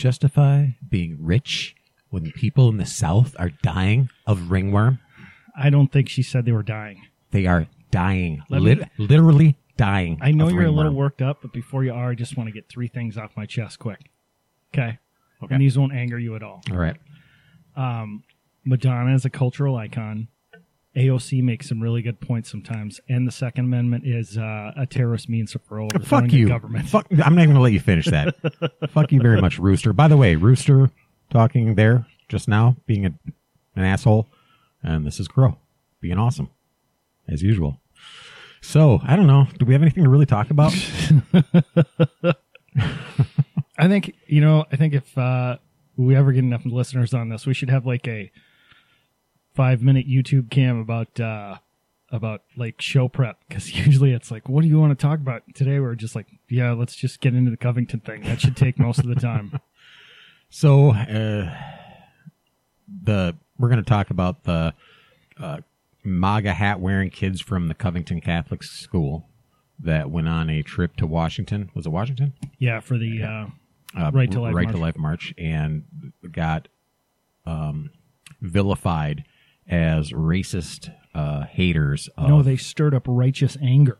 Justify 0.00 0.68
being 0.88 1.16
rich 1.20 1.76
when 2.08 2.32
people 2.32 2.68
in 2.68 2.78
the 2.78 2.86
South 2.86 3.36
are 3.38 3.50
dying 3.62 4.08
of 4.26 4.50
ringworm? 4.50 4.98
I 5.56 5.70
don't 5.70 5.92
think 5.92 6.08
she 6.08 6.22
said 6.22 6.44
they 6.44 6.52
were 6.52 6.62
dying. 6.62 7.02
They 7.30 7.46
are 7.46 7.66
dying, 7.90 8.42
Let 8.48 8.62
me- 8.62 8.74
Lit- 8.76 8.88
literally 8.98 9.56
dying. 9.76 10.18
I 10.20 10.32
know 10.32 10.46
of 10.46 10.52
you're 10.52 10.62
a 10.62 10.66
little 10.70 10.84
ringworm. 10.84 10.96
worked 10.96 11.22
up, 11.22 11.42
but 11.42 11.52
before 11.52 11.84
you 11.84 11.92
are, 11.92 12.10
I 12.10 12.14
just 12.14 12.36
want 12.36 12.48
to 12.48 12.52
get 12.52 12.68
three 12.68 12.88
things 12.88 13.16
off 13.18 13.30
my 13.36 13.46
chest 13.46 13.78
quick. 13.78 14.10
Okay. 14.74 14.98
Okay. 15.42 15.54
And 15.54 15.62
these 15.62 15.76
won't 15.78 15.92
anger 15.92 16.18
you 16.18 16.34
at 16.36 16.42
all. 16.42 16.62
All 16.70 16.76
right. 16.76 16.96
Um, 17.76 18.24
Madonna 18.64 19.14
is 19.14 19.24
a 19.24 19.30
cultural 19.30 19.76
icon. 19.76 20.28
AOC 21.00 21.42
makes 21.42 21.68
some 21.68 21.80
really 21.80 22.02
good 22.02 22.20
points 22.20 22.50
sometimes, 22.50 23.00
and 23.08 23.26
the 23.26 23.32
Second 23.32 23.64
Amendment 23.66 24.04
is 24.06 24.36
uh, 24.36 24.72
a 24.76 24.86
terrorist 24.86 25.28
means 25.28 25.56
for 25.66 25.80
overthrowing 25.80 26.26
Fuck 26.26 26.32
you. 26.32 26.46
government. 26.48 26.88
Fuck. 26.88 27.06
I'm 27.10 27.34
not 27.34 27.42
even 27.42 27.50
gonna 27.50 27.60
let 27.60 27.72
you 27.72 27.80
finish 27.80 28.06
that. 28.06 28.34
Fuck 28.90 29.10
you 29.12 29.20
very 29.20 29.40
much, 29.40 29.58
Rooster. 29.58 29.92
By 29.92 30.08
the 30.08 30.16
way, 30.16 30.36
Rooster 30.36 30.90
talking 31.30 31.74
there 31.74 32.06
just 32.28 32.48
now, 32.48 32.76
being 32.86 33.06
a, 33.06 33.14
an 33.76 33.84
asshole, 33.84 34.28
and 34.82 35.06
this 35.06 35.18
is 35.18 35.26
Crow 35.26 35.56
being 36.00 36.18
awesome 36.18 36.50
as 37.28 37.42
usual. 37.42 37.80
So 38.60 39.00
I 39.02 39.16
don't 39.16 39.26
know. 39.26 39.46
Do 39.58 39.64
we 39.64 39.72
have 39.72 39.82
anything 39.82 40.04
to 40.04 40.10
really 40.10 40.26
talk 40.26 40.50
about? 40.50 40.74
I 43.78 43.88
think 43.88 44.14
you 44.26 44.42
know. 44.42 44.66
I 44.70 44.76
think 44.76 44.92
if 44.92 45.16
uh, 45.16 45.56
we 45.96 46.14
ever 46.14 46.32
get 46.32 46.44
enough 46.44 46.66
listeners 46.66 47.14
on 47.14 47.30
this, 47.30 47.46
we 47.46 47.54
should 47.54 47.70
have 47.70 47.86
like 47.86 48.06
a 48.06 48.30
five-minute 49.60 50.08
YouTube 50.08 50.50
cam 50.50 50.78
about 50.80 51.20
uh, 51.20 51.56
about 52.10 52.44
like 52.56 52.80
show 52.80 53.08
prep 53.08 53.36
because 53.46 53.70
usually 53.86 54.12
it's 54.14 54.30
like, 54.30 54.48
what 54.48 54.62
do 54.62 54.68
you 54.68 54.80
want 54.80 54.98
to 54.98 55.00
talk 55.02 55.18
about 55.18 55.42
today? 55.54 55.78
We're 55.80 55.94
just 55.96 56.14
like, 56.16 56.26
yeah, 56.48 56.72
let's 56.72 56.96
just 56.96 57.20
get 57.20 57.34
into 57.34 57.50
the 57.50 57.58
Covington 57.58 58.00
thing. 58.00 58.22
That 58.22 58.40
should 58.40 58.56
take 58.56 58.78
most 58.78 59.00
of 59.00 59.06
the 59.06 59.16
time. 59.16 59.60
So, 60.52 60.90
uh, 60.90 61.54
the 63.04 63.36
we're 63.56 63.68
going 63.68 63.84
to 63.84 63.88
talk 63.88 64.10
about 64.10 64.42
the 64.42 64.74
uh, 65.38 65.58
MAGA 66.02 66.52
hat 66.54 66.80
wearing 66.80 67.10
kids 67.10 67.40
from 67.40 67.68
the 67.68 67.74
Covington 67.74 68.20
Catholic 68.20 68.64
School 68.64 69.28
that 69.78 70.10
went 70.10 70.26
on 70.28 70.50
a 70.50 70.62
trip 70.62 70.96
to 70.96 71.06
Washington. 71.06 71.70
Was 71.72 71.86
it 71.86 71.90
Washington? 71.90 72.32
Yeah, 72.58 72.80
for 72.80 72.98
the 72.98 73.22
uh, 73.22 73.46
Uh, 73.96 74.10
Right 74.12 74.28
to 74.32 74.40
Life 74.40 74.54
Right 74.56 74.64
March. 74.64 74.74
to 74.74 74.80
Life 74.80 74.98
March, 74.98 75.34
and 75.38 75.84
got 76.32 76.66
um, 77.46 77.90
vilified 78.40 79.22
as 79.70 80.10
racist 80.10 80.92
uh, 81.14 81.44
haters. 81.44 82.08
Of, 82.18 82.28
no, 82.28 82.42
they 82.42 82.56
stirred 82.56 82.94
up 82.94 83.04
righteous 83.06 83.56
anger. 83.62 83.98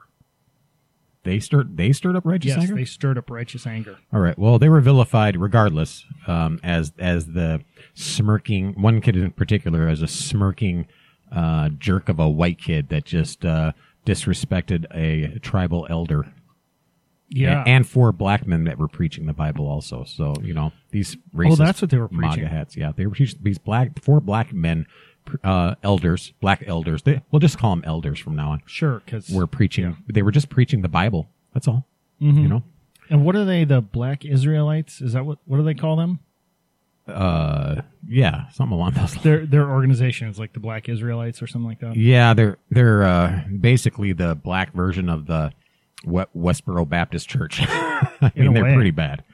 they 1.22 1.38
stirred 1.40 1.76
they 1.76 1.92
stirred 1.92 2.16
up 2.16 2.24
righteous 2.26 2.50
Yes, 2.50 2.58
anger. 2.62 2.74
they 2.74 2.84
stirred 2.84 3.18
up 3.18 3.30
righteous 3.30 3.66
anger. 3.66 3.96
All 4.12 4.20
right. 4.20 4.38
Well, 4.38 4.58
they 4.58 4.69
were 4.69 4.80
vilified 4.80 5.36
regardless, 5.41 6.04
um, 6.26 6.60
as 6.62 6.92
as 6.98 7.26
the 7.26 7.62
smirking 7.94 8.72
one 8.80 9.00
kid 9.00 9.16
in 9.16 9.30
particular 9.32 9.88
as 9.88 10.03
a 10.03 10.06
smirking 10.09 10.86
uh, 11.32 11.69
jerk 11.70 12.09
of 12.09 12.19
a 12.19 12.28
white 12.28 12.59
kid 12.59 12.88
that 12.88 13.04
just 13.04 13.44
uh, 13.44 13.72
disrespected 14.06 14.84
a 14.94 15.38
tribal 15.41 15.86
elder. 15.91 16.32
Yeah, 17.32 17.60
and, 17.60 17.69
and 17.69 17.88
four 17.88 18.10
black 18.10 18.44
men 18.44 18.64
that 18.64 18.76
were 18.76 18.88
preaching 18.88 19.26
the 19.26 19.32
Bible 19.32 19.69
also. 19.69 20.03
So 20.03 20.34
you 20.42 20.53
know 20.53 20.72
these 20.91 21.16
racist. 21.34 21.53
Oh, 21.53 21.56
that's 21.56 21.80
what 21.80 21.91
they 21.91 21.98
were 21.98 22.09
MAGA 22.10 22.32
preaching. 22.34 22.48
hats. 22.50 22.76
Yeah, 22.76 22.91
they 22.97 23.06
were 23.06 23.14
preaching 23.14 23.38
these 23.42 23.59
black 23.59 24.03
four 24.03 24.20
black 24.20 24.53
men, 24.53 24.86
uh, 25.44 25.75
elders, 25.82 26.32
black 26.41 26.64
elders. 26.66 27.03
They, 27.03 27.22
we'll 27.31 27.41
just 27.41 27.58
call 27.58 27.70
them 27.75 27.84
elders 27.86 28.19
from 28.19 28.36
now 28.36 28.50
on. 28.53 28.62
sure. 28.66 29.00
Because 29.04 29.31
we're 29.31 29.47
preaching. 29.47 29.97
They 30.12 30.22
were 30.22 30.32
just 30.32 30.48
preaching 30.48 30.82
the 30.82 30.88
Bible. 30.88 31.28
That's 31.54 31.66
all. 31.69 31.86
Mm-hmm. 32.20 32.38
You 32.42 32.48
know. 32.48 32.62
and 33.08 33.25
what 33.25 33.34
are 33.36 33.44
they? 33.44 33.64
The 33.64 33.80
Black 33.80 34.25
Israelites? 34.25 35.00
Is 35.00 35.12
that 35.14 35.25
what? 35.25 35.38
What 35.47 35.56
do 35.59 35.62
they 35.62 35.75
call 35.75 35.97
them? 35.97 36.20
Uh, 37.09 37.80
yeah, 38.06 38.48
something 38.50 38.76
along 38.76 38.92
those 38.92 39.12
lines. 39.14 39.22
Their 39.25 39.47
their 39.47 39.69
organization 39.70 40.28
is 40.28 40.38
like 40.38 40.53
the 40.53 40.60
Black 40.60 40.88
Israelites 40.88 41.42
or 41.42 41.47
something 41.48 41.69
like 41.69 41.80
that. 41.80 41.97
Yeah, 41.97 42.34
they're 42.34 42.59
they're 42.70 43.03
uh, 43.03 43.41
basically 43.60 44.12
the 44.12 44.34
black 44.36 44.72
version 44.75 45.09
of 45.09 45.26
the 45.26 45.53
We- 46.04 46.25
Westboro 46.36 46.88
Baptist 46.88 47.28
Church. 47.28 47.60
I 47.69 48.30
mean, 48.36 48.53
they're 48.54 48.62
way. 48.64 48.75
pretty 48.75 48.91
bad. 48.92 49.25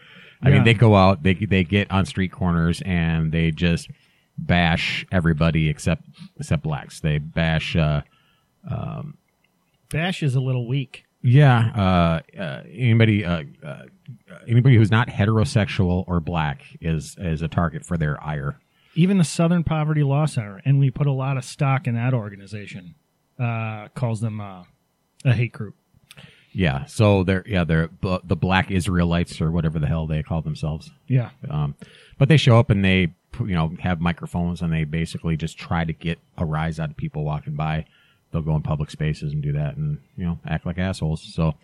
I 0.42 0.48
Yeah. 0.48 0.54
mean, 0.56 0.64
they 0.64 0.74
go 0.74 0.94
out, 0.94 1.22
they 1.22 1.34
they 1.34 1.64
get 1.64 1.90
on 1.90 2.06
street 2.06 2.32
corners, 2.32 2.80
and 2.86 3.30
they 3.32 3.50
just 3.50 3.90
bash 4.38 5.06
everybody 5.12 5.68
except 5.68 6.04
except 6.38 6.62
blacks. 6.62 7.00
They 7.00 7.18
bash. 7.18 7.76
Uh, 7.76 8.02
um, 8.70 9.16
Bash 9.90 10.22
is 10.22 10.34
a 10.34 10.40
little 10.40 10.66
weak. 10.66 11.04
yeah, 11.22 12.20
uh, 12.36 12.40
uh, 12.40 12.62
anybody 12.70 13.24
uh, 13.24 13.44
uh, 13.64 13.82
anybody 14.48 14.76
who's 14.76 14.90
not 14.90 15.08
heterosexual 15.08 16.04
or 16.08 16.20
black 16.20 16.62
is 16.80 17.16
is 17.18 17.42
a 17.42 17.48
target 17.48 17.84
for 17.86 17.96
their 17.96 18.22
ire. 18.22 18.58
Even 18.94 19.18
the 19.18 19.24
Southern 19.24 19.62
Poverty 19.62 20.02
Law 20.02 20.24
Center, 20.26 20.60
and 20.64 20.78
we 20.78 20.90
put 20.90 21.06
a 21.06 21.12
lot 21.12 21.36
of 21.36 21.44
stock 21.44 21.86
in 21.86 21.94
that 21.94 22.14
organization, 22.14 22.94
uh, 23.38 23.88
calls 23.94 24.20
them 24.20 24.40
uh, 24.40 24.64
a 25.24 25.32
hate 25.34 25.52
group. 25.52 25.76
Yeah, 26.52 26.86
so 26.86 27.22
they're 27.22 27.44
yeah 27.46 27.62
they're 27.64 27.88
b- 27.88 28.18
the 28.24 28.36
Black 28.36 28.70
Israelites 28.70 29.40
or 29.40 29.50
whatever 29.52 29.78
the 29.78 29.86
hell 29.86 30.06
they 30.06 30.22
call 30.22 30.40
themselves. 30.42 30.90
Yeah, 31.06 31.30
Um, 31.48 31.74
but 32.18 32.28
they 32.28 32.38
show 32.38 32.58
up 32.58 32.70
and 32.70 32.82
they, 32.84 33.12
you 33.40 33.54
know, 33.54 33.72
have 33.80 34.00
microphones 34.00 34.62
and 34.62 34.72
they 34.72 34.84
basically 34.84 35.36
just 35.36 35.58
try 35.58 35.84
to 35.84 35.92
get 35.92 36.18
a 36.38 36.44
rise 36.44 36.78
out 36.80 36.90
of 36.90 36.96
people 36.96 37.24
walking 37.24 37.54
by. 37.54 37.84
They'll 38.32 38.42
go 38.42 38.56
in 38.56 38.62
public 38.62 38.90
spaces 38.90 39.32
and 39.32 39.42
do 39.42 39.52
that 39.52 39.76
and, 39.76 39.98
you 40.16 40.24
know, 40.24 40.38
act 40.46 40.66
like 40.66 40.78
assholes. 40.78 41.22
So 41.34 41.54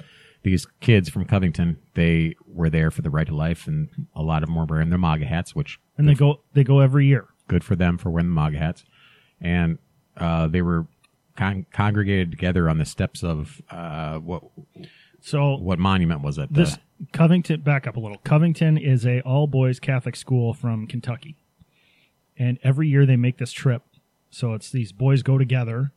these 0.43 0.67
kids 0.81 1.09
from 1.09 1.25
Covington, 1.25 1.79
they 1.95 2.37
were 2.47 2.71
there 2.71 2.91
for 2.91 3.03
the 3.03 3.11
right 3.11 3.27
to 3.27 3.35
life 3.35 3.67
and 3.67 3.89
a 4.15 4.23
lot 4.23 4.43
of 4.43 4.49
them 4.49 4.57
were 4.57 4.65
wearing 4.65 4.91
their 4.91 4.99
MAGA 4.99 5.27
hats, 5.27 5.55
which 5.55 5.79
and 5.99 6.09
they 6.09 6.15
go 6.15 6.41
they 6.55 6.65
go 6.65 6.81
every 6.81 7.07
year. 7.07 7.27
good 7.49 7.65
for 7.65 7.77
them 7.77 7.99
for 7.99 8.11
wearing 8.11 8.29
the 8.29 8.35
MAGA 8.35 8.59
hats. 8.59 8.85
And, 9.41 9.79
uh, 10.17 10.47
they 10.47 10.63
were 10.63 10.87
con- 11.37 11.67
congregated 11.73 12.31
together 12.31 12.69
on 12.69 12.79
the 12.79 12.85
steps 12.85 13.23
of, 13.25 13.61
uh, 13.71 14.19
what, 14.19 14.43
So 15.21 15.57
what 15.57 15.79
monument 15.79 16.23
was 16.23 16.39
it? 16.39 16.53
this 16.53 16.79
Covington, 17.13 17.61
back 17.63 17.87
up 17.89 17.97
a 17.97 18.01
little. 18.01 18.19
Covington 18.19 18.79
is 18.79 19.05
a 19.05 19.21
all 19.23 19.47
boys 19.49 19.81
Catholic 19.81 20.15
school 20.15 20.55
from 20.55 20.87
Kentucky, 20.87 21.35
and 22.39 22.59
every 22.63 22.89
year 22.89 23.07
they 23.07 23.17
make 23.17 23.39
this 23.39 23.53
trip. 23.53 23.83
So 24.31 24.55
it's 24.55 24.71
these 24.71 24.93
boys 24.93 25.23
go 25.23 25.39
together 25.39 25.93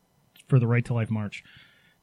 for 0.48 0.60
the 0.60 0.68
Right 0.68 0.86
to 0.86 0.94
Life 0.94 1.10
March. 1.10 1.44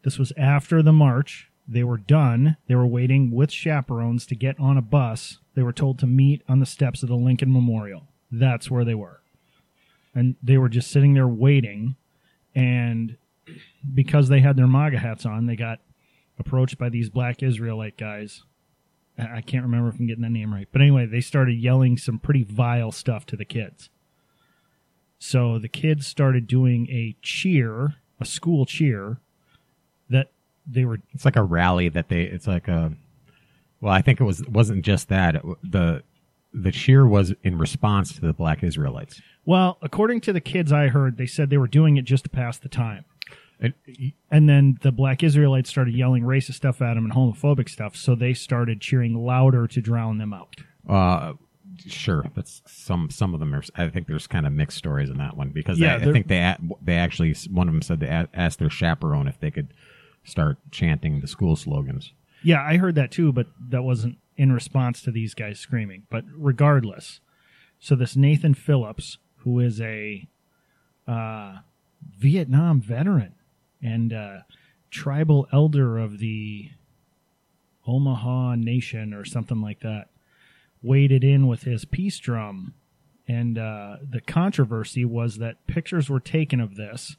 This 0.03 0.19
was 0.19 0.33
after 0.37 0.83
the 0.83 0.93
march. 0.93 1.51
They 1.69 1.85
were 1.85 1.99
done. 1.99 2.57
They 2.67 2.75
were 2.75 2.87
waiting 2.87 3.31
with 3.31 3.53
chaperones 3.53 4.27
to 4.27 4.35
get 4.35 4.59
on 4.59 4.77
a 4.77 4.83
bus. 4.83 5.39
They 5.55 5.63
were 5.63 5.73
told 5.73 5.99
to 6.01 6.07
meet 6.07 6.43
on 6.49 6.59
the 6.59 6.67
steps 6.67 7.03
of 7.03 7.09
the 7.09 7.17
Lincoln 7.17 7.53
Memorial. 7.53 8.09
That's 8.31 8.71
where 8.71 8.85
they 8.85 8.95
were. 8.95 9.21
And 10.15 10.37
they 10.43 10.59
were 10.59 10.69
just 10.69 10.91
sitting 10.91 11.15
there 11.15 11.29
waiting. 11.29 11.97
And 12.55 13.17
because 13.95 14.29
they 14.29 14.41
had 14.41 14.57
their 14.57 14.67
MAGA 14.67 14.99
hats 14.99 15.25
on, 15.25 15.47
they 15.47 15.57
got 15.57 15.81
approached 16.39 16.79
by 16.79 16.89
these 16.89 17.11
black 17.11 17.43
Israelite 17.43 17.97
guys. 17.97 18.43
I 19.19 19.43
can't 19.43 19.65
remember 19.65 19.89
if 19.89 20.01
I'm 20.01 20.07
getting 20.07 20.23
that 20.23 20.31
name 20.31 20.53
right. 20.53 20.69
But 20.73 20.81
anyway, 20.81 21.07
they 21.07 21.21
started 21.21 21.59
yelling 21.59 21.97
some 21.99 22.19
pretty 22.19 22.43
vile 22.43 22.91
stuff 22.91 23.27
to 23.27 23.37
the 23.37 23.45
kids. 23.45 23.91
So 25.23 25.61
the 25.61 25.69
kids 25.69 26.05
started 26.05 26.49
doing 26.49 26.89
a 26.91 27.15
cheer, 27.23 27.95
a 28.19 28.25
school 28.25 28.67
cheer, 28.67 29.19
that 30.11 30.33
they 30.67 30.85
were 30.85 30.99
It's 31.15 31.25
like 31.25 31.37
a 31.37 31.45
rally 31.45 31.89
that 31.91 32.09
they. 32.09 32.23
It's 32.23 32.49
like 32.49 32.67
a. 32.67 32.93
Well, 33.81 33.93
I 33.93 34.03
think 34.03 34.21
it 34.21 34.25
was 34.25 34.41
it 34.41 34.49
wasn't 34.49 34.85
just 34.85 35.09
that. 35.11 35.37
It, 35.37 35.43
the 35.63 36.03
the 36.53 36.73
cheer 36.73 37.07
was 37.07 37.35
in 37.45 37.57
response 37.57 38.13
to 38.15 38.21
the 38.21 38.33
Black 38.33 38.65
Israelites. 38.65 39.23
well, 39.45 39.79
according 39.81 40.23
to 40.23 40.33
the 40.33 40.41
kids 40.41 40.73
I 40.73 40.89
heard, 40.89 41.19
they 41.19 41.27
said 41.27 41.51
they 41.51 41.57
were 41.57 41.69
doing 41.69 41.97
it 41.99 42.05
just 42.05 42.25
to 42.25 42.31
pass 42.31 42.59
the 42.59 42.69
time. 42.69 43.05
It, 43.61 43.75
And 44.29 44.49
then 44.49 44.79
the 44.83 44.91
black 44.91 45.23
Israelites 45.23 45.71
started 45.71 45.95
yelling 45.95 46.25
racist 46.25 46.55
stuff 46.55 46.83
at 46.83 46.95
them 46.95 47.05
and 47.05 47.15
homophobic 47.15 47.69
stuff, 47.69 47.95
so 47.95 48.17
they 48.17 48.35
started 48.35 48.81
cheering 48.81 49.15
louder 49.15 49.69
to 49.69 49.81
drown 49.81 50.19
them 50.19 50.33
out. 50.33 50.57
uh, 50.89 51.35
sure, 51.87 52.25
that's 52.35 52.63
some 52.67 53.11
some 53.11 53.35
of 53.35 53.41
them 53.41 53.55
are. 53.55 53.63
I 53.77 53.89
think 53.89 54.07
there's 54.07 54.27
kind 54.27 54.47
of 54.47 54.53
mixed 54.53 54.79
stories 54.79 55.11
in 55.11 55.19
that 55.19 55.37
one 55.37 55.51
because 55.51 55.79
Yeah, 55.79 55.95
I, 55.95 55.97
I 55.97 56.13
think 56.13 56.29
they 56.29 56.57
they 56.83 56.95
actually 56.95 57.35
one 57.51 57.69
of 57.69 57.75
them 57.75 57.83
said 57.83 58.01
they 58.01 58.27
asked 58.35 58.59
their 58.59 58.71
chaperone 58.71 59.29
if 59.29 59.41
they 59.41 59.51
could 59.51 59.75
start 60.25 60.59
chanting 60.71 61.21
the 61.21 61.27
school 61.27 61.57
slogans. 61.57 62.13
Yeah, 62.43 62.63
I 62.63 62.77
heard 62.77 62.95
that 62.97 63.11
too, 63.11 63.33
but 63.33 63.47
that 63.69 63.83
wasn't 63.83 64.19
in 64.37 64.53
response 64.53 65.03
to 65.03 65.11
these 65.11 65.35
guys 65.35 65.59
screaming. 65.59 66.05
But 66.11 66.25
regardless, 66.35 67.21
so 67.79 67.95
this 67.95 68.17
Nathan 68.17 68.55
Phillips, 68.55 69.19
who 69.39 69.61
is 69.61 69.81
a 69.81 70.29
uh, 71.07 71.59
Vietnam 72.19 72.81
veteran 72.81 73.35
and 73.83 74.13
uh, 74.13 74.39
tribal 74.91 75.47
elder 75.53 75.99
of 75.99 76.19
the 76.19 76.71
Omaha 77.87 78.57
Nation 78.57 79.13
or 79.13 79.25
something 79.25 79.61
like 79.61 79.81
that, 79.81 80.09
waded 80.83 81.23
in 81.25 81.47
with 81.47 81.63
his 81.63 81.85
peace 81.85 82.19
drum. 82.19 82.75
And 83.29 83.57
uh, 83.59 83.97
the 84.09 84.21
controversy 84.21 85.05
was 85.05 85.37
that 85.39 85.65
pictures 85.67 86.11
were 86.11 86.21
taken 86.21 86.61
of 86.61 86.75
this, 86.77 87.17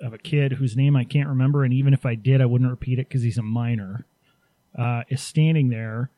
of 0.00 0.12
a 0.12 0.18
kid 0.18 0.52
whose 0.52 0.76
name 0.76 0.94
I 0.94 1.04
can't 1.04 1.28
remember, 1.28 1.64
and 1.64 1.72
even 1.72 1.94
if 1.94 2.04
I 2.04 2.14
did, 2.14 2.40
I 2.42 2.46
wouldn't 2.46 2.70
repeat 2.70 2.98
it 2.98 3.08
because 3.08 3.22
he's 3.22 3.38
a 3.38 3.42
minor, 3.42 4.04
uh, 4.78 5.04
is 5.08 5.22
standing 5.22 5.70
there, 5.70 6.10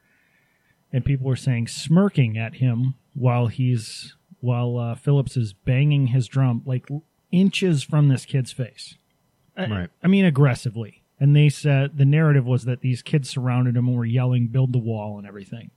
and 0.93 1.05
people 1.05 1.27
were 1.29 1.37
saying 1.37 1.69
smirking 1.69 2.37
at 2.37 2.57
him 2.57 2.95
while 3.15 3.47
he's 3.47 4.15
while 4.41 4.77
uh, 4.79 4.95
Phillips 4.95 5.37
is 5.37 5.53
banging 5.53 6.09
his 6.09 6.27
drum 6.29 6.63
like 6.65 6.89
inches 7.33 7.83
from 7.83 8.09
this 8.09 8.25
kid's 8.25 8.53
face. 8.53 8.95
I- 9.57 9.67
Right. 9.67 9.91
I 10.03 10.07
mean, 10.09 10.25
aggressively. 10.25 11.03
And 11.21 11.35
they 11.35 11.49
said 11.49 11.99
the 11.99 12.05
narrative 12.05 12.47
was 12.47 12.65
that 12.65 12.81
these 12.81 13.03
kids 13.03 13.29
surrounded 13.29 13.77
him 13.77 13.89
and 13.89 13.97
were 13.97 14.05
yelling, 14.05 14.47
"Build 14.49 14.73
the 14.73 14.79
wall" 14.79 15.19
and 15.19 15.27
everything. 15.27 15.71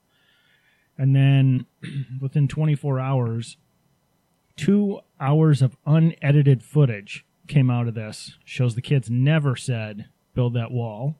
And 0.97 1.15
then, 1.15 1.65
within 2.21 2.47
24 2.47 2.99
hours, 2.99 3.57
two 4.55 4.99
hours 5.19 5.61
of 5.61 5.77
unedited 5.85 6.63
footage 6.63 7.25
came 7.47 7.69
out 7.69 7.87
of 7.87 7.95
this. 7.95 8.37
Shows 8.45 8.75
the 8.75 8.81
kids 8.81 9.09
never 9.09 9.55
said, 9.55 10.05
"Build 10.33 10.53
that 10.53 10.71
wall." 10.71 11.19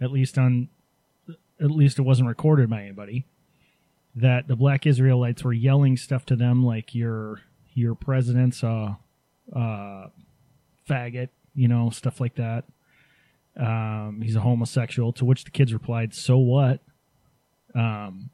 At 0.00 0.12
least 0.12 0.38
on, 0.38 0.68
at 1.60 1.70
least 1.70 1.98
it 1.98 2.02
wasn't 2.02 2.28
recorded 2.28 2.70
by 2.70 2.82
anybody. 2.82 3.26
That 4.14 4.48
the 4.48 4.56
black 4.56 4.86
Israelites 4.86 5.44
were 5.44 5.52
yelling 5.52 5.96
stuff 5.96 6.24
to 6.26 6.36
them 6.36 6.64
like 6.64 6.94
your 6.94 7.40
your 7.72 7.94
president's 7.94 8.62
a, 8.62 8.98
uh, 9.54 10.08
faggot, 10.88 11.28
you 11.54 11.68
know, 11.68 11.90
stuff 11.90 12.20
like 12.20 12.34
that. 12.34 12.64
Um, 13.56 14.20
he's 14.22 14.36
a 14.36 14.40
homosexual. 14.40 15.12
To 15.14 15.24
which 15.24 15.44
the 15.44 15.50
kids 15.50 15.72
replied, 15.72 16.14
"So 16.14 16.38
what?" 16.38 16.82
Um, 17.74 18.30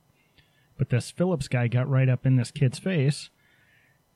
but 0.79 0.91
this 0.91 1.11
Phillips 1.11 1.49
guy 1.49 1.69
got 1.69 1.89
right 1.89 2.09
up 2.09 2.27
in 2.27 2.37
this 2.37 2.51
kid's 2.51 2.79
face, 2.79 3.31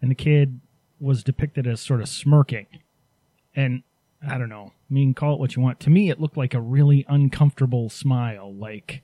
and 0.01 0.11
the 0.11 0.15
kid 0.15 0.61
was 0.99 1.25
depicted 1.25 1.67
as 1.67 1.81
sort 1.81 2.01
of 2.01 2.09
smirking. 2.09 2.67
And 3.55 3.83
I 4.27 4.37
don't 4.39 4.49
know, 4.51 4.73
I 4.91 4.93
mean, 4.95 5.15
call 5.15 5.35
it 5.35 5.41
what 5.41 5.57
you 5.57 5.62
want. 5.62 5.81
To 5.81 5.91
me, 5.91 6.11
it 6.11 6.21
looked 6.21 6.37
like 6.37 6.55
a 6.55 6.61
really 6.61 7.05
uncomfortable 7.09 7.89
smile. 7.89 8.53
Like, 8.55 9.03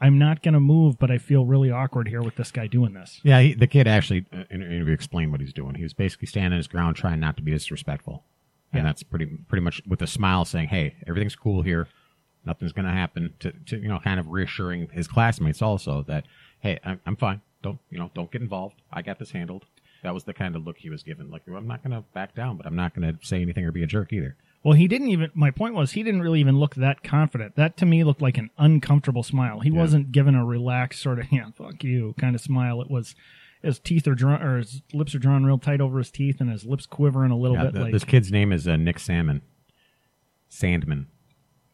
I'm 0.00 0.18
not 0.18 0.42
going 0.42 0.54
to 0.54 0.60
move, 0.60 0.98
but 0.98 1.10
I 1.10 1.18
feel 1.18 1.44
really 1.44 1.70
awkward 1.70 2.08
here 2.08 2.22
with 2.22 2.36
this 2.36 2.50
guy 2.50 2.66
doing 2.66 2.94
this. 2.94 3.20
Yeah, 3.22 3.40
he, 3.40 3.54
the 3.54 3.66
kid 3.66 3.86
actually 3.86 4.24
uh, 4.32 4.44
in 4.50 4.62
an 4.62 4.72
interview 4.72 4.94
explained 4.94 5.32
what 5.32 5.40
he's 5.40 5.52
doing. 5.52 5.74
He 5.74 5.82
was 5.82 5.92
basically 5.92 6.26
standing 6.26 6.56
his 6.56 6.66
ground, 6.66 6.96
trying 6.96 7.20
not 7.20 7.36
to 7.36 7.42
be 7.42 7.52
disrespectful, 7.52 8.24
and 8.72 8.80
Yeah. 8.80 8.84
that's 8.84 9.02
pretty 9.02 9.26
pretty 9.26 9.62
much 9.62 9.82
with 9.86 10.00
a 10.02 10.06
smile, 10.06 10.44
saying, 10.44 10.68
"Hey, 10.68 10.96
everything's 11.06 11.36
cool 11.36 11.62
here. 11.62 11.86
Nothing's 12.46 12.72
going 12.72 12.86
to 12.86 12.90
happen." 12.92 13.34
To, 13.40 13.52
to 13.66 13.78
you 13.78 13.88
know, 13.88 13.98
kind 14.00 14.18
of 14.18 14.28
reassuring 14.28 14.88
his 14.92 15.06
classmates 15.06 15.62
also 15.62 16.02
that, 16.08 16.24
"Hey, 16.64 16.80
I'm, 16.84 16.98
I'm 17.06 17.14
fine. 17.16 17.40
Don't 17.62 17.78
you 17.90 17.98
know? 17.98 18.10
Don't 18.14 18.30
get 18.32 18.42
involved. 18.42 18.82
I 18.92 19.02
got 19.02 19.20
this 19.20 19.30
handled." 19.30 19.66
That 20.02 20.12
was 20.12 20.24
the 20.24 20.34
kind 20.34 20.54
of 20.56 20.66
look 20.66 20.76
he 20.78 20.90
was 20.90 21.02
given. 21.02 21.30
Like, 21.30 21.42
I'm 21.46 21.66
not 21.66 21.82
going 21.82 21.92
to 21.92 22.04
back 22.12 22.34
down, 22.34 22.56
but 22.58 22.66
I'm 22.66 22.76
not 22.76 22.94
going 22.94 23.10
to 23.10 23.26
say 23.26 23.40
anything 23.40 23.64
or 23.64 23.72
be 23.72 23.82
a 23.82 23.86
jerk 23.86 24.12
either. 24.12 24.36
Well, 24.62 24.74
he 24.74 24.86
didn't 24.88 25.08
even. 25.08 25.30
My 25.34 25.50
point 25.50 25.74
was, 25.74 25.92
he 25.92 26.02
didn't 26.02 26.20
really 26.22 26.40
even 26.40 26.58
look 26.58 26.74
that 26.74 27.02
confident. 27.02 27.56
That 27.56 27.76
to 27.78 27.86
me 27.86 28.02
looked 28.04 28.20
like 28.20 28.36
an 28.38 28.50
uncomfortable 28.58 29.22
smile. 29.22 29.60
He 29.60 29.70
Yeah. 29.70 29.78
wasn't 29.78 30.10
given 30.12 30.34
a 30.34 30.44
relaxed 30.44 31.00
sort 31.02 31.20
of 31.20 31.26
"yeah, 31.32 31.50
fuck 31.56 31.84
you" 31.84 32.14
kind 32.18 32.34
of 32.34 32.40
smile. 32.40 32.80
It 32.82 32.90
was 32.90 33.14
his 33.62 33.78
teeth 33.78 34.06
are 34.06 34.14
drawn, 34.14 34.42
or 34.42 34.58
his 34.58 34.82
lips 34.92 35.14
are 35.14 35.18
drawn 35.18 35.44
real 35.44 35.56
tight 35.58 35.80
over 35.80 35.96
his 35.98 36.10
teeth, 36.10 36.38
and 36.40 36.50
his 36.50 36.64
lips 36.66 36.84
quivering 36.86 37.30
a 37.30 37.36
little 37.38 37.56
Yeah, 37.56 37.64
bit. 37.64 37.72
the- 37.74 37.80
like 37.84 37.92
this 37.92 38.04
kid's 38.04 38.30
name 38.32 38.52
is 38.52 38.66
uh, 38.68 38.76
Nick 38.76 38.98
Salmon, 38.98 39.40
Sandmann, 40.50 41.06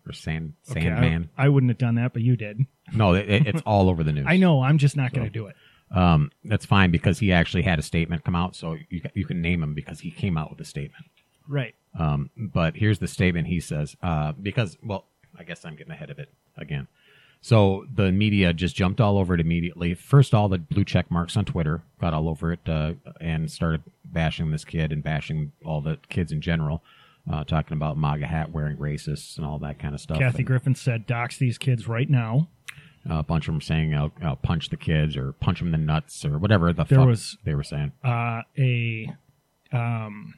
or 0.06 0.12
Sand 0.12 0.54
Okay, 0.70 0.80
Sandmann. 0.82 1.28
I, 1.36 1.46
I 1.46 1.48
wouldn't 1.48 1.70
have 1.70 1.78
done 1.78 1.94
that, 1.96 2.12
but 2.12 2.22
you 2.22 2.36
did. 2.36 2.64
No, 2.92 3.14
it, 3.14 3.28
it- 3.28 3.46
it's 3.46 3.62
all 3.66 3.88
over 3.88 4.02
the 4.04 4.12
news. 4.14 4.26
I 4.28 4.36
know. 4.36 4.62
I'm 4.62 4.78
just 4.78 4.96
not 4.96 5.12
going 5.12 5.26
to 5.26 5.32
do 5.32 5.46
it. 5.46 5.56
um, 5.92 6.30
that's 6.44 6.64
fine 6.66 6.90
because 6.90 7.18
he 7.18 7.32
actually 7.32 7.62
had 7.62 7.78
a 7.78 7.82
statement 7.82 8.24
come 8.24 8.34
out, 8.36 8.54
so 8.56 8.76
you 8.88 9.00
ca- 9.02 9.10
you 9.14 9.24
can 9.26 9.40
name 9.42 9.62
him 9.62 9.74
because 9.74 10.00
he 10.00 10.10
came 10.10 10.36
out 10.38 10.50
with 10.50 10.60
a 10.60 10.64
statement. 10.64 11.04
Right. 11.48 11.74
Um, 11.98 12.30
but 12.36 12.76
here's 12.76 13.00
the 13.00 13.08
statement 13.08 13.48
he 13.48 13.58
says 13.60 13.96
uh, 14.02 14.32
because 14.32 14.78
well, 14.82 15.06
I 15.38 15.42
guess 15.44 15.64
I'm 15.64 15.74
getting 15.76 15.92
ahead 15.92 16.10
of 16.10 16.18
it 16.20 16.28
again. 16.56 16.86
So 17.42 17.86
the 17.92 18.12
media 18.12 18.52
just 18.52 18.76
jumped 18.76 19.00
all 19.00 19.16
over 19.18 19.34
it 19.34 19.40
immediately. 19.40 19.94
First, 19.94 20.34
all 20.34 20.48
the 20.50 20.58
blue 20.58 20.84
check 20.84 21.10
marks 21.10 21.36
on 21.38 21.46
Twitter 21.46 21.82
got 22.00 22.12
all 22.12 22.28
over 22.28 22.52
it 22.52 22.60
uh, 22.68 22.92
and 23.20 23.50
started 23.50 23.82
bashing 24.04 24.50
this 24.50 24.64
kid 24.64 24.92
and 24.92 25.02
bashing 25.02 25.50
all 25.64 25.80
the 25.80 25.98
kids 26.10 26.32
in 26.32 26.42
general, 26.42 26.84
uh, 27.30 27.44
talking 27.44 27.76
about 27.76 27.96
MAGA 27.98 28.26
hat 28.26 28.52
wearing 28.52 28.76
racists 28.76 29.36
and 29.36 29.46
all 29.46 29.58
that 29.58 29.78
kind 29.78 29.94
of 29.94 30.00
stuff. 30.00 30.18
Kathy 30.18 30.38
And, 30.38 30.46
Griffin 30.46 30.74
said, 30.74 31.06
"Dox 31.06 31.36
these 31.38 31.58
kids 31.58 31.88
right 31.88 32.08
now." 32.08 32.48
uh, 33.08 33.14
a 33.18 33.22
bunch 33.22 33.48
of 33.48 33.54
them 33.54 33.60
saying, 33.60 33.94
"I'll, 33.94 34.12
I'll 34.22 34.36
punch 34.36 34.68
the 34.68 34.76
kids" 34.76 35.16
or 35.16 35.32
"punch 35.32 35.58
them 35.58 35.68
in 35.68 35.72
the 35.72 35.78
nuts" 35.86 36.24
or 36.24 36.38
whatever 36.38 36.72
the 36.72 36.84
There 36.84 36.98
fuck 36.98 37.06
was- 37.08 37.36
they 37.44 37.54
were 37.54 37.62
saying. 37.64 37.92
Uh, 38.04 38.42
a 38.58 39.10
um, 39.72 40.34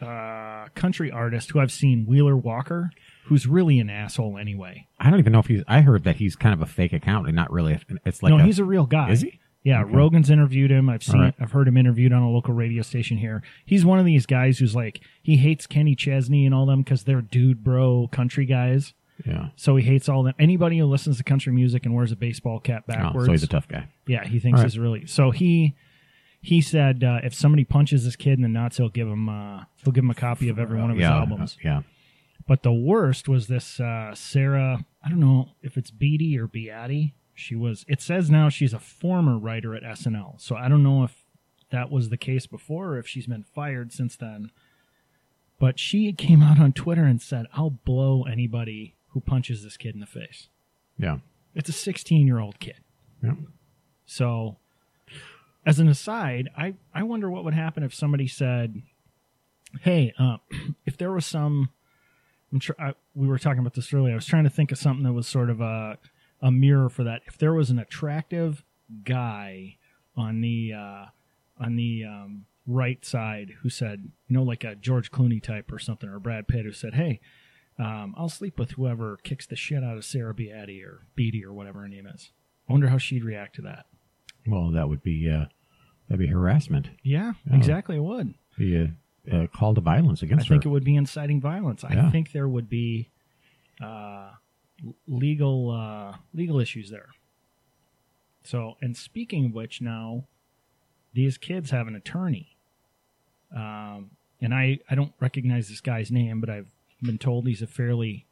uh, 0.00 0.66
country 0.74 1.10
artist 1.10 1.50
who 1.50 1.60
I've 1.60 1.72
seen, 1.72 2.04
Wheeler 2.06 2.36
Walker, 2.36 2.90
who's 3.26 3.46
really 3.46 3.78
an 3.78 3.88
asshole 3.90 4.36
anyway. 4.38 4.86
I 4.98 5.10
don't 5.10 5.18
even 5.18 5.32
know 5.32 5.38
if 5.38 5.46
he's. 5.46 5.62
I 5.66 5.80
heard 5.80 6.04
that 6.04 6.16
he's 6.16 6.36
kind 6.36 6.52
of 6.52 6.60
a 6.62 6.66
fake 6.66 6.92
account 6.92 7.26
and 7.26 7.34
not 7.36 7.50
really. 7.52 7.78
It's 8.04 8.22
like 8.22 8.30
no, 8.30 8.38
a, 8.38 8.42
he's 8.42 8.58
a 8.58 8.64
real 8.64 8.86
guy. 8.86 9.10
Is 9.10 9.22
he? 9.22 9.40
Yeah, 9.64 9.82
Okay. 9.82 9.94
Rogan's 9.94 10.30
interviewed 10.30 10.70
him. 10.70 10.88
I've 10.90 11.02
seen, 11.02 11.20
right. 11.20 11.34
I've 11.40 11.52
heard 11.52 11.66
him 11.66 11.76
interviewed 11.78 12.12
on 12.12 12.22
a 12.22 12.30
local 12.30 12.52
radio 12.54 12.82
station 12.82 13.16
here. 13.16 13.42
He's 13.64 13.84
one 13.84 13.98
of 13.98 14.04
these 14.04 14.26
guys 14.26 14.58
who's 14.58 14.74
like, 14.76 15.00
he 15.22 15.38
hates 15.38 15.66
Kenny 15.66 15.94
Chesney 15.94 16.44
and 16.44 16.54
all 16.54 16.66
them 16.66 16.82
because 16.82 17.04
they're 17.04 17.22
dude 17.22 17.64
bro 17.64 18.06
country 18.12 18.44
guys. 18.44 18.92
yeah. 19.26 19.48
So 19.56 19.76
he 19.76 19.84
hates 19.84 20.06
all 20.08 20.22
them. 20.22 20.34
Anybody 20.38 20.76
who 20.78 20.84
listens 20.84 21.16
to 21.16 21.24
country 21.24 21.50
music 21.52 21.86
and 21.86 21.94
wears 21.94 22.12
a 22.12 22.16
baseball 22.16 22.60
cap 22.60 22.84
Oh, 22.88 22.92
backwards. 22.92 23.26
so 23.26 23.32
he's 23.32 23.42
a 23.42 23.46
tough 23.48 23.66
guy. 23.66 23.88
yeah, 24.06 24.24
he 24.26 24.38
thinks 24.38 24.58
right. 24.58 24.64
he's 24.64 24.78
really. 24.78 25.06
So 25.06 25.30
he 25.30 25.74
he 26.42 26.60
said 26.60 27.02
uh, 27.02 27.20
if 27.24 27.32
somebody 27.32 27.64
punches 27.64 28.04
this 28.04 28.16
kid 28.16 28.34
in 28.34 28.42
the 28.42 28.48
nuts, 28.48 28.76
he'll 28.76 28.90
give 28.90 29.08
him 29.08 29.30
uh, 29.30 29.64
he'll 29.82 29.92
give 29.94 30.04
him 30.04 30.10
a 30.10 30.14
copy 30.14 30.50
of 30.50 30.58
every 30.58 30.78
one 30.78 30.90
of 30.90 30.96
his 30.98 31.02
yeah, 31.04 31.16
albums. 31.18 31.56
Yeah. 31.64 31.82
But 32.46 32.62
the 32.64 32.72
worst 32.74 33.28
was 33.30 33.46
this 33.46 33.80
uh, 33.80 34.14
Sarah. 34.14 34.84
I 35.02 35.08
don't 35.08 35.20
know 35.20 35.52
if 35.62 35.78
it's 35.78 35.90
Beatty 35.90 36.38
or 36.38 36.46
Beatty. 36.46 37.14
She 37.34 37.56
was. 37.56 37.84
It 37.88 38.00
says 38.00 38.30
now 38.30 38.48
she's 38.48 38.72
a 38.72 38.78
former 38.78 39.38
writer 39.38 39.74
at 39.74 39.82
SNL. 39.82 40.40
So 40.40 40.56
I 40.56 40.68
don't 40.68 40.82
know 40.82 41.02
if 41.02 41.24
that 41.70 41.90
was 41.90 42.08
the 42.08 42.16
case 42.16 42.46
before 42.46 42.90
or 42.94 42.98
if 42.98 43.08
she's 43.08 43.26
been 43.26 43.42
fired 43.42 43.92
since 43.92 44.16
then. 44.16 44.50
But 45.58 45.78
she 45.78 46.12
came 46.12 46.42
out 46.42 46.60
on 46.60 46.72
Twitter 46.72 47.04
and 47.04 47.20
said, 47.20 47.46
"I'll 47.52 47.70
blow 47.70 48.22
anybody 48.24 48.94
who 49.08 49.20
punches 49.20 49.62
this 49.62 49.76
kid 49.76 49.94
in 49.94 50.00
the 50.00 50.06
face." 50.06 50.48
Yeah. 50.98 51.18
It's 51.54 51.68
a 51.68 51.72
16 51.72 52.26
year 52.26 52.38
old 52.38 52.58
kid. 52.58 52.80
Yeah. 53.22 53.34
So, 54.06 54.58
as 55.64 55.78
an 55.78 55.88
aside, 55.88 56.50
I, 56.56 56.74
I 56.92 57.04
wonder 57.04 57.30
what 57.30 57.44
would 57.44 57.54
happen 57.54 57.82
if 57.82 57.94
somebody 57.94 58.26
said, 58.28 58.82
"Hey, 59.80 60.12
uh, 60.18 60.38
if 60.86 60.96
there 60.96 61.12
was 61.12 61.26
some," 61.26 61.70
I'm 62.52 62.60
tr- 62.60 62.72
I, 62.78 62.94
we 63.14 63.26
were 63.26 63.38
talking 63.38 63.60
about 63.60 63.74
this 63.74 63.92
earlier. 63.92 64.12
I 64.12 64.16
was 64.16 64.26
trying 64.26 64.44
to 64.44 64.50
think 64.50 64.72
of 64.72 64.78
something 64.78 65.04
that 65.04 65.12
was 65.12 65.26
sort 65.26 65.50
of 65.50 65.60
a 65.60 65.98
a 66.44 66.52
mirror 66.52 66.88
for 66.88 67.02
that. 67.02 67.22
If 67.26 67.38
there 67.38 67.52
was 67.54 67.70
an 67.70 67.78
attractive 67.80 68.62
guy 69.04 69.78
on 70.16 70.40
the 70.42 70.72
uh, 70.72 71.04
on 71.58 71.74
the 71.76 72.04
um, 72.04 72.44
right 72.66 73.04
side 73.04 73.54
who 73.62 73.68
said, 73.70 74.10
you 74.28 74.34
know, 74.36 74.42
like 74.44 74.62
a 74.62 74.74
George 74.76 75.10
Clooney 75.10 75.42
type 75.42 75.72
or 75.72 75.78
something, 75.80 76.08
or 76.08 76.20
Brad 76.20 76.46
Pitt 76.46 76.64
who 76.64 76.72
said, 76.72 76.94
"Hey." 76.94 77.20
Um, 77.76 78.14
I'll 78.16 78.28
sleep 78.28 78.56
with 78.56 78.70
whoever 78.72 79.18
kicks 79.24 79.46
the 79.48 79.56
shit 79.56 79.82
out 79.82 79.96
of 79.96 80.04
Sarah 80.04 80.32
Beatty 80.32 80.80
or 80.84 81.08
Beatty 81.16 81.44
or 81.44 81.52
whatever 81.52 81.80
her 81.80 81.88
name 81.88 82.06
is. 82.06 82.30
I 82.68 82.72
wonder 82.72 82.86
how 82.86 82.98
she'd 82.98 83.24
react 83.24 83.56
to 83.56 83.62
that. 83.62 83.86
Well, 84.46 84.70
that 84.70 84.88
would 84.88 85.02
be 85.02 85.28
uh, 85.28 85.46
that'd 86.08 86.20
be 86.24 86.28
harassment. 86.32 86.90
Yeah, 87.02 87.32
Oh. 87.50 87.56
exactly. 87.56 87.96
It 87.96 88.02
would. 88.04 88.34
Be 88.56 88.76
a, 88.76 88.94
a 89.28 89.48
call 89.48 89.74
to 89.74 89.80
violence 89.80 90.22
against. 90.22 90.42
I 90.42 90.44
against 90.44 90.48
think 90.50 90.66
it 90.66 90.68
would 90.68 90.84
be 90.84 90.94
inciting 90.94 91.40
violence. 91.40 91.82
I 91.82 92.10
think 92.10 92.30
there 92.30 92.46
would 92.48 92.68
be 92.68 93.10
uh, 93.82 94.30
legal 95.06 95.70
uh, 95.70 96.16
legal 96.32 96.60
issues 96.60 96.90
there. 96.90 97.08
So, 98.42 98.76
and 98.82 98.96
speaking 98.96 99.46
of 99.46 99.52
which, 99.52 99.80
now 99.80 100.24
these 101.14 101.38
kids 101.38 101.70
have 101.70 101.86
an 101.86 101.96
attorney, 101.96 102.56
um, 103.54 104.10
and 104.40 104.54
I 104.54 104.78
I 104.90 104.94
don't 104.94 105.14
recognize 105.20 105.68
this 105.68 105.80
guy's 105.80 106.10
name, 106.10 106.40
but 106.40 106.50
I've 106.50 106.70
been 107.02 107.18
told 107.18 107.46
he's 107.46 107.62
a 107.62 107.66
fairly 107.66 108.26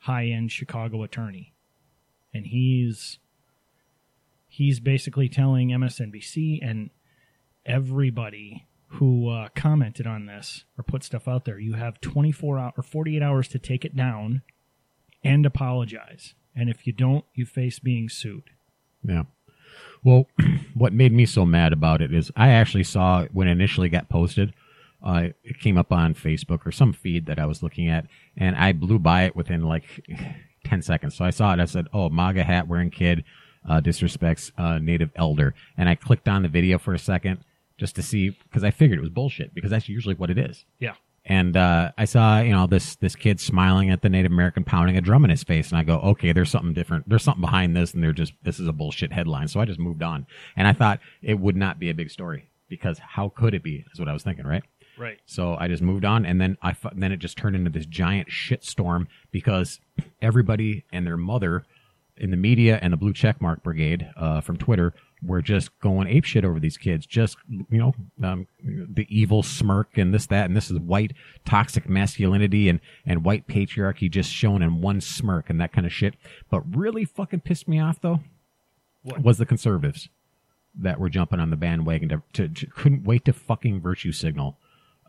high 0.00 0.26
end 0.26 0.52
Chicago 0.52 1.02
attorney, 1.02 1.52
and 2.34 2.46
he's 2.46 3.18
he's 4.48 4.80
basically 4.80 5.28
telling 5.28 5.68
MSNBC 5.68 6.58
and 6.62 6.90
everybody 7.64 8.66
who 8.88 9.28
uh, 9.28 9.48
commented 9.54 10.06
on 10.06 10.26
this 10.26 10.64
or 10.78 10.84
put 10.84 11.02
stuff 11.02 11.28
out 11.28 11.44
there, 11.44 11.58
you 11.58 11.74
have 11.74 12.00
24 12.00 12.58
hours 12.58 12.72
or 12.76 12.82
48 12.82 13.22
hours 13.22 13.48
to 13.48 13.58
take 13.58 13.84
it 13.84 13.96
down 13.96 14.42
and 15.24 15.46
apologize. 15.46 16.34
And 16.54 16.70
if 16.70 16.86
you 16.86 16.92
don't, 16.92 17.24
you 17.34 17.44
face 17.44 17.78
being 17.78 18.08
sued. 18.08 18.50
Yeah. 19.02 19.24
Well, 20.02 20.26
what 20.74 20.92
made 20.92 21.12
me 21.12 21.26
so 21.26 21.44
mad 21.44 21.72
about 21.72 22.00
it 22.00 22.12
is 22.12 22.30
I 22.36 22.48
actually 22.48 22.84
saw 22.84 23.26
when 23.32 23.48
it 23.48 23.52
initially 23.52 23.88
got 23.88 24.08
posted. 24.08 24.54
Uh, 25.02 25.28
it 25.44 25.60
came 25.60 25.76
up 25.76 25.92
on 25.92 26.14
Facebook 26.14 26.66
or 26.66 26.72
some 26.72 26.92
feed 26.92 27.26
that 27.26 27.38
I 27.38 27.46
was 27.46 27.62
looking 27.62 27.88
at, 27.88 28.06
and 28.36 28.56
I 28.56 28.72
blew 28.72 28.98
by 28.98 29.24
it 29.24 29.36
within 29.36 29.62
like 29.62 29.84
10 30.64 30.82
seconds. 30.82 31.14
So 31.14 31.24
I 31.24 31.30
saw 31.30 31.52
it. 31.52 31.60
I 31.60 31.66
said, 31.66 31.86
Oh, 31.92 32.08
MAGA 32.08 32.44
hat 32.44 32.66
wearing 32.66 32.90
kid 32.90 33.24
uh, 33.68 33.80
disrespects 33.80 34.50
uh, 34.58 34.78
native 34.78 35.10
elder. 35.16 35.54
And 35.76 35.88
I 35.88 35.94
clicked 35.94 36.28
on 36.28 36.42
the 36.42 36.48
video 36.48 36.78
for 36.78 36.94
a 36.94 36.98
second 36.98 37.40
just 37.78 37.94
to 37.96 38.02
see, 38.02 38.30
because 38.30 38.64
I 38.64 38.70
figured 38.70 38.98
it 38.98 39.02
was 39.02 39.10
bullshit, 39.10 39.54
because 39.54 39.70
that's 39.70 39.88
usually 39.88 40.14
what 40.14 40.30
it 40.30 40.38
is. 40.38 40.64
Yeah. 40.78 40.94
And 41.28 41.56
uh, 41.56 41.90
I 41.98 42.04
saw, 42.04 42.40
you 42.40 42.52
know, 42.52 42.68
this 42.68 42.94
this 42.96 43.16
kid 43.16 43.40
smiling 43.40 43.90
at 43.90 44.00
the 44.00 44.08
Native 44.08 44.30
American 44.30 44.62
pounding 44.62 44.96
a 44.96 45.00
drum 45.00 45.24
in 45.24 45.30
his 45.30 45.42
face, 45.42 45.70
and 45.70 45.78
I 45.78 45.82
go, 45.82 45.98
okay, 45.98 46.32
there's 46.32 46.50
something 46.50 46.72
different. 46.72 47.08
There's 47.08 47.24
something 47.24 47.40
behind 47.40 47.76
this, 47.76 47.94
and 47.94 48.02
they're 48.02 48.12
just 48.12 48.32
this 48.44 48.60
is 48.60 48.68
a 48.68 48.72
bullshit 48.72 49.12
headline. 49.12 49.48
So 49.48 49.58
I 49.58 49.64
just 49.64 49.80
moved 49.80 50.04
on, 50.04 50.26
and 50.56 50.68
I 50.68 50.72
thought 50.72 51.00
it 51.22 51.40
would 51.40 51.56
not 51.56 51.80
be 51.80 51.90
a 51.90 51.94
big 51.94 52.10
story 52.10 52.48
because 52.68 53.00
how 53.00 53.28
could 53.28 53.54
it 53.54 53.64
be? 53.64 53.84
Is 53.92 53.98
what 53.98 54.08
I 54.08 54.12
was 54.12 54.22
thinking, 54.22 54.46
right? 54.46 54.62
Right. 54.96 55.18
So 55.26 55.56
I 55.56 55.66
just 55.66 55.82
moved 55.82 56.04
on, 56.04 56.24
and 56.24 56.40
then 56.40 56.58
I 56.62 56.76
then 56.94 57.10
it 57.10 57.18
just 57.18 57.36
turned 57.36 57.56
into 57.56 57.70
this 57.70 57.86
giant 57.86 58.28
shitstorm 58.28 59.08
because 59.32 59.80
everybody 60.22 60.84
and 60.92 61.04
their 61.04 61.16
mother 61.16 61.64
in 62.16 62.30
the 62.30 62.36
media 62.36 62.78
and 62.80 62.92
the 62.92 62.96
blue 62.96 63.12
checkmark 63.12 63.64
brigade 63.64 64.08
uh, 64.16 64.40
from 64.40 64.56
Twitter 64.56 64.94
were 65.22 65.42
just 65.42 65.78
going 65.80 66.08
ape 66.08 66.24
shit 66.24 66.44
over 66.44 66.60
these 66.60 66.76
kids. 66.76 67.06
Just 67.06 67.36
you 67.48 67.66
know, 67.70 67.94
um, 68.22 68.46
the 68.62 69.06
evil 69.08 69.42
smirk 69.42 69.96
and 69.96 70.12
this 70.12 70.26
that 70.26 70.46
and 70.46 70.56
this 70.56 70.70
is 70.70 70.78
white 70.78 71.12
toxic 71.44 71.88
masculinity 71.88 72.68
and 72.68 72.80
and 73.04 73.24
white 73.24 73.46
patriarchy 73.46 74.10
just 74.10 74.30
shown 74.30 74.62
in 74.62 74.80
one 74.80 75.00
smirk 75.00 75.48
and 75.50 75.60
that 75.60 75.72
kind 75.72 75.86
of 75.86 75.92
shit. 75.92 76.14
But 76.50 76.62
really 76.76 77.04
fucking 77.04 77.40
pissed 77.40 77.66
me 77.68 77.80
off 77.80 78.00
though 78.00 78.20
What? 79.02 79.22
was 79.22 79.38
the 79.38 79.46
conservatives 79.46 80.08
that 80.78 81.00
were 81.00 81.08
jumping 81.08 81.40
on 81.40 81.50
the 81.50 81.56
bandwagon 81.56 82.10
to, 82.10 82.22
to, 82.34 82.48
to 82.48 82.66
couldn't 82.66 83.04
wait 83.04 83.24
to 83.24 83.32
fucking 83.32 83.80
virtue 83.80 84.12
signal 84.12 84.58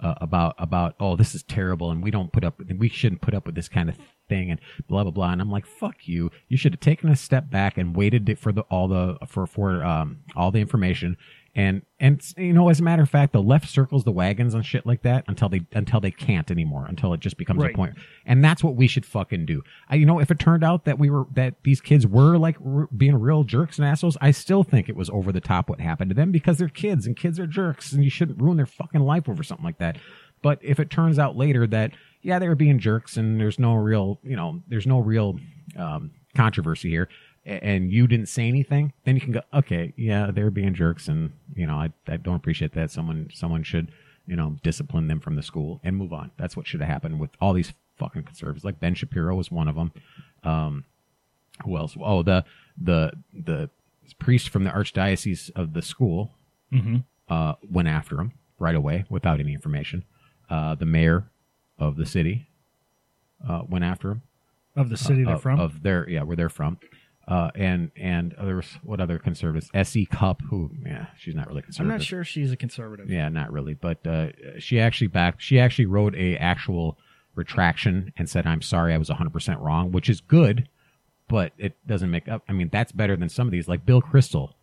uh, 0.01 0.15
about 0.21 0.55
about 0.57 0.95
oh 0.99 1.15
this 1.15 1.33
is 1.33 1.43
terrible 1.43 1.91
and 1.91 2.03
we 2.03 2.11
don't 2.11 2.31
put 2.31 2.43
up 2.43 2.61
we 2.77 2.89
shouldn't 2.89 3.21
put 3.21 3.33
up 3.33 3.45
with 3.45 3.55
this 3.55 3.69
kind 3.69 3.89
of 3.89 3.97
thing 4.27 4.51
and 4.51 4.59
blah 4.87 5.03
blah 5.03 5.11
blah. 5.11 5.31
And 5.31 5.41
I'm 5.41 5.51
like 5.51 5.65
fuck 5.65 6.07
you. 6.07 6.31
You 6.47 6.57
should 6.57 6.73
have 6.73 6.79
taken 6.79 7.09
a 7.09 7.15
step 7.15 7.49
back 7.49 7.77
and 7.77 7.95
waited 7.95 8.37
for 8.39 8.51
the 8.51 8.61
all 8.63 8.87
the 8.87 9.17
for 9.27 9.47
for 9.47 9.83
um 9.83 10.19
all 10.35 10.51
the 10.51 10.59
information 10.61 11.17
and 11.57 11.81
and 11.99 12.21
you 12.37 12.53
know 12.53 12.69
as 12.69 12.79
a 12.79 12.83
matter 12.83 13.01
of 13.01 13.09
fact 13.09 13.33
the 13.33 13.41
left 13.41 13.67
circles 13.67 14.03
the 14.03 14.11
wagons 14.11 14.53
on 14.53 14.61
shit 14.61 14.85
like 14.85 15.01
that 15.01 15.25
until 15.27 15.49
they 15.49 15.61
until 15.73 15.99
they 15.99 16.11
can't 16.11 16.51
anymore 16.51 16.85
until 16.87 17.13
it 17.13 17.19
just 17.19 17.35
becomes 17.35 17.61
Right. 17.63 17.73
a 17.73 17.75
point. 17.75 17.95
And 18.25 18.43
that's 18.45 18.63
what 18.63 18.75
we 18.75 18.87
should 18.87 19.05
fucking 19.05 19.45
do. 19.47 19.63
I, 19.89 19.95
you 19.95 20.05
know 20.05 20.19
if 20.19 20.29
it 20.31 20.37
turned 20.37 20.63
out 20.63 20.85
that 20.85 20.99
we 20.99 21.09
were 21.09 21.25
that 21.33 21.55
these 21.63 21.81
kids 21.81 22.05
were 22.05 22.37
like 22.37 22.57
r- 22.63 22.87
being 22.95 23.15
real 23.15 23.43
jerks 23.43 23.79
and 23.79 23.87
assholes 23.87 24.15
i 24.21 24.29
still 24.31 24.63
think 24.63 24.87
it 24.87 24.95
was 24.95 25.09
over 25.09 25.31
the 25.31 25.41
top 25.41 25.67
what 25.67 25.81
happened 25.81 26.11
to 26.11 26.15
them 26.15 26.31
because 26.31 26.59
they're 26.59 26.69
kids 26.69 27.07
and 27.07 27.17
kids 27.17 27.39
are 27.39 27.47
jerks 27.47 27.91
and 27.91 28.03
you 28.03 28.09
shouldn't 28.11 28.39
ruin 28.39 28.55
their 28.57 28.65
fucking 28.67 29.01
life 29.01 29.27
over 29.27 29.41
something 29.43 29.65
like 29.65 29.79
that. 29.79 29.97
But 30.43 30.59
if 30.61 30.79
it 30.79 30.91
turns 30.91 31.17
out 31.17 31.35
later 31.35 31.65
that 31.65 31.91
yeah 32.21 32.37
they 32.37 32.47
were 32.47 32.55
being 32.55 32.77
jerks 32.77 33.17
and 33.17 33.39
there's 33.41 33.57
no 33.57 33.73
real 33.73 34.19
you 34.21 34.35
know 34.35 34.61
there's 34.67 34.85
no 34.85 34.99
real 34.99 35.39
um, 35.75 36.11
controversy 36.35 36.89
here 36.89 37.09
and 37.47 37.91
you 37.91 38.05
didn't 38.07 38.27
say 38.27 38.47
anything 38.47 38.91
then 39.05 39.15
you 39.15 39.21
can 39.21 39.31
go 39.31 39.41
okay 39.53 39.93
yeah 39.95 40.29
they're 40.31 40.51
being 40.51 40.73
jerks 40.73 41.07
and 41.07 41.31
you 41.55 41.65
know 41.65 41.75
i, 41.75 41.89
I 42.07 42.17
don't 42.17 42.35
appreciate 42.35 42.73
that 42.73 42.91
someone 42.91 43.29
someone 43.33 43.63
should 43.63 43.91
you 44.27 44.35
know 44.35 44.57
discipline 44.63 45.07
them 45.07 45.19
from 45.21 45.35
the 45.35 45.41
school 45.43 45.79
and 45.83 45.95
move 45.95 46.11
on 46.13 46.31
that's 46.37 46.57
what 46.57 46.67
should 46.67 46.81
have 46.81 46.89
happened 46.89 47.19
with 47.19 47.31
all 47.39 47.53
these 47.53 47.73
fucking 47.97 48.23
conservatives 48.23 48.65
like 48.65 48.79
ben 48.79 48.93
shapiro 48.95 49.33
was 49.35 49.49
one 49.49 49.67
of 49.67 49.75
them 49.75 49.91
um 50.43 50.83
who 51.63 51.77
else 51.77 51.95
oh 52.03 52.21
the 52.21 52.43
the 52.79 53.11
the 53.33 53.69
priest 54.19 54.49
from 54.49 54.63
the 54.63 54.69
archdiocese 54.69 55.49
of 55.55 55.73
the 55.73 55.81
school 55.81 56.31
Mm-hmm. 56.73 56.97
uh, 57.29 57.53
went 57.71 57.87
after 57.87 58.19
him 58.19 58.33
right 58.59 58.75
away 58.75 59.05
without 59.09 59.39
any 59.39 59.53
information. 59.53 60.03
Uh, 60.49 60.75
the 60.75 60.85
mayor 60.85 61.29
of 61.79 61.95
the 61.95 62.05
city 62.05 62.49
uh, 63.47 63.61
went 63.69 63.85
after 63.85 64.11
him. 64.11 64.21
Of 64.75 64.89
the 64.89 64.97
city 64.97 65.23
they're 65.23 65.35
of, 65.35 65.41
from. 65.41 65.61
Of 65.61 65.81
their 65.81 66.09
yeah, 66.09 66.23
where 66.23 66.35
they're 66.35 66.49
from. 66.49 66.77
Uh, 67.27 67.51
and 67.55 67.91
and 67.97 68.33
there 68.41 68.55
was 68.55 68.77
what 68.83 69.01
other 69.01 69.19
conservatives? 69.19 69.69
S.E. 69.73 70.05
Cupp, 70.05 70.41
who 70.49 70.71
yeah, 70.85 71.07
she's 71.17 71.35
not 71.35 71.47
really 71.47 71.61
conservative. 71.61 71.91
I'm 71.91 71.97
not 71.97 72.05
sure 72.05 72.23
she's 72.23 72.51
a 72.53 72.55
conservative. 72.57 73.09
Yeah, 73.09 73.27
not 73.27 73.51
really. 73.51 73.73
But 73.73 74.05
uh, 74.07 74.27
she 74.59 74.79
actually 74.79 75.07
back. 75.07 75.41
She 75.41 75.59
actually 75.59 75.87
wrote 75.87 76.15
a 76.15 76.37
actual 76.37 76.97
retraction 77.35 78.13
and 78.17 78.29
said, 78.29 78.47
"I'm 78.47 78.61
sorry, 78.61 78.93
I 78.93 78.97
was 78.97 79.09
100 79.09 79.31
percent 79.31 79.59
wrong," 79.59 79.91
which 79.91 80.09
is 80.09 80.21
good, 80.21 80.69
but 81.27 81.51
it 81.57 81.75
doesn't 81.85 82.09
make 82.09 82.29
up. 82.29 82.43
I 82.47 82.53
mean, 82.53 82.69
that's 82.71 82.93
better 82.93 83.17
than 83.17 83.27
some 83.27 83.45
of 83.45 83.51
these. 83.51 83.67
Like 83.67 83.85
Bill 83.85 84.01
Kristol 84.01 84.53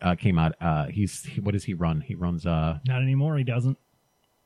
uh, 0.00 0.14
came 0.14 0.38
out. 0.38 0.54
Uh, 0.62 0.86
he's 0.86 1.24
he, 1.24 1.40
what 1.42 1.52
does 1.52 1.64
he 1.64 1.74
run? 1.74 2.00
He 2.00 2.14
runs. 2.14 2.46
Uh, 2.46 2.78
Not 2.86 3.02
anymore. 3.02 3.36
He 3.36 3.44
doesn't. 3.44 3.76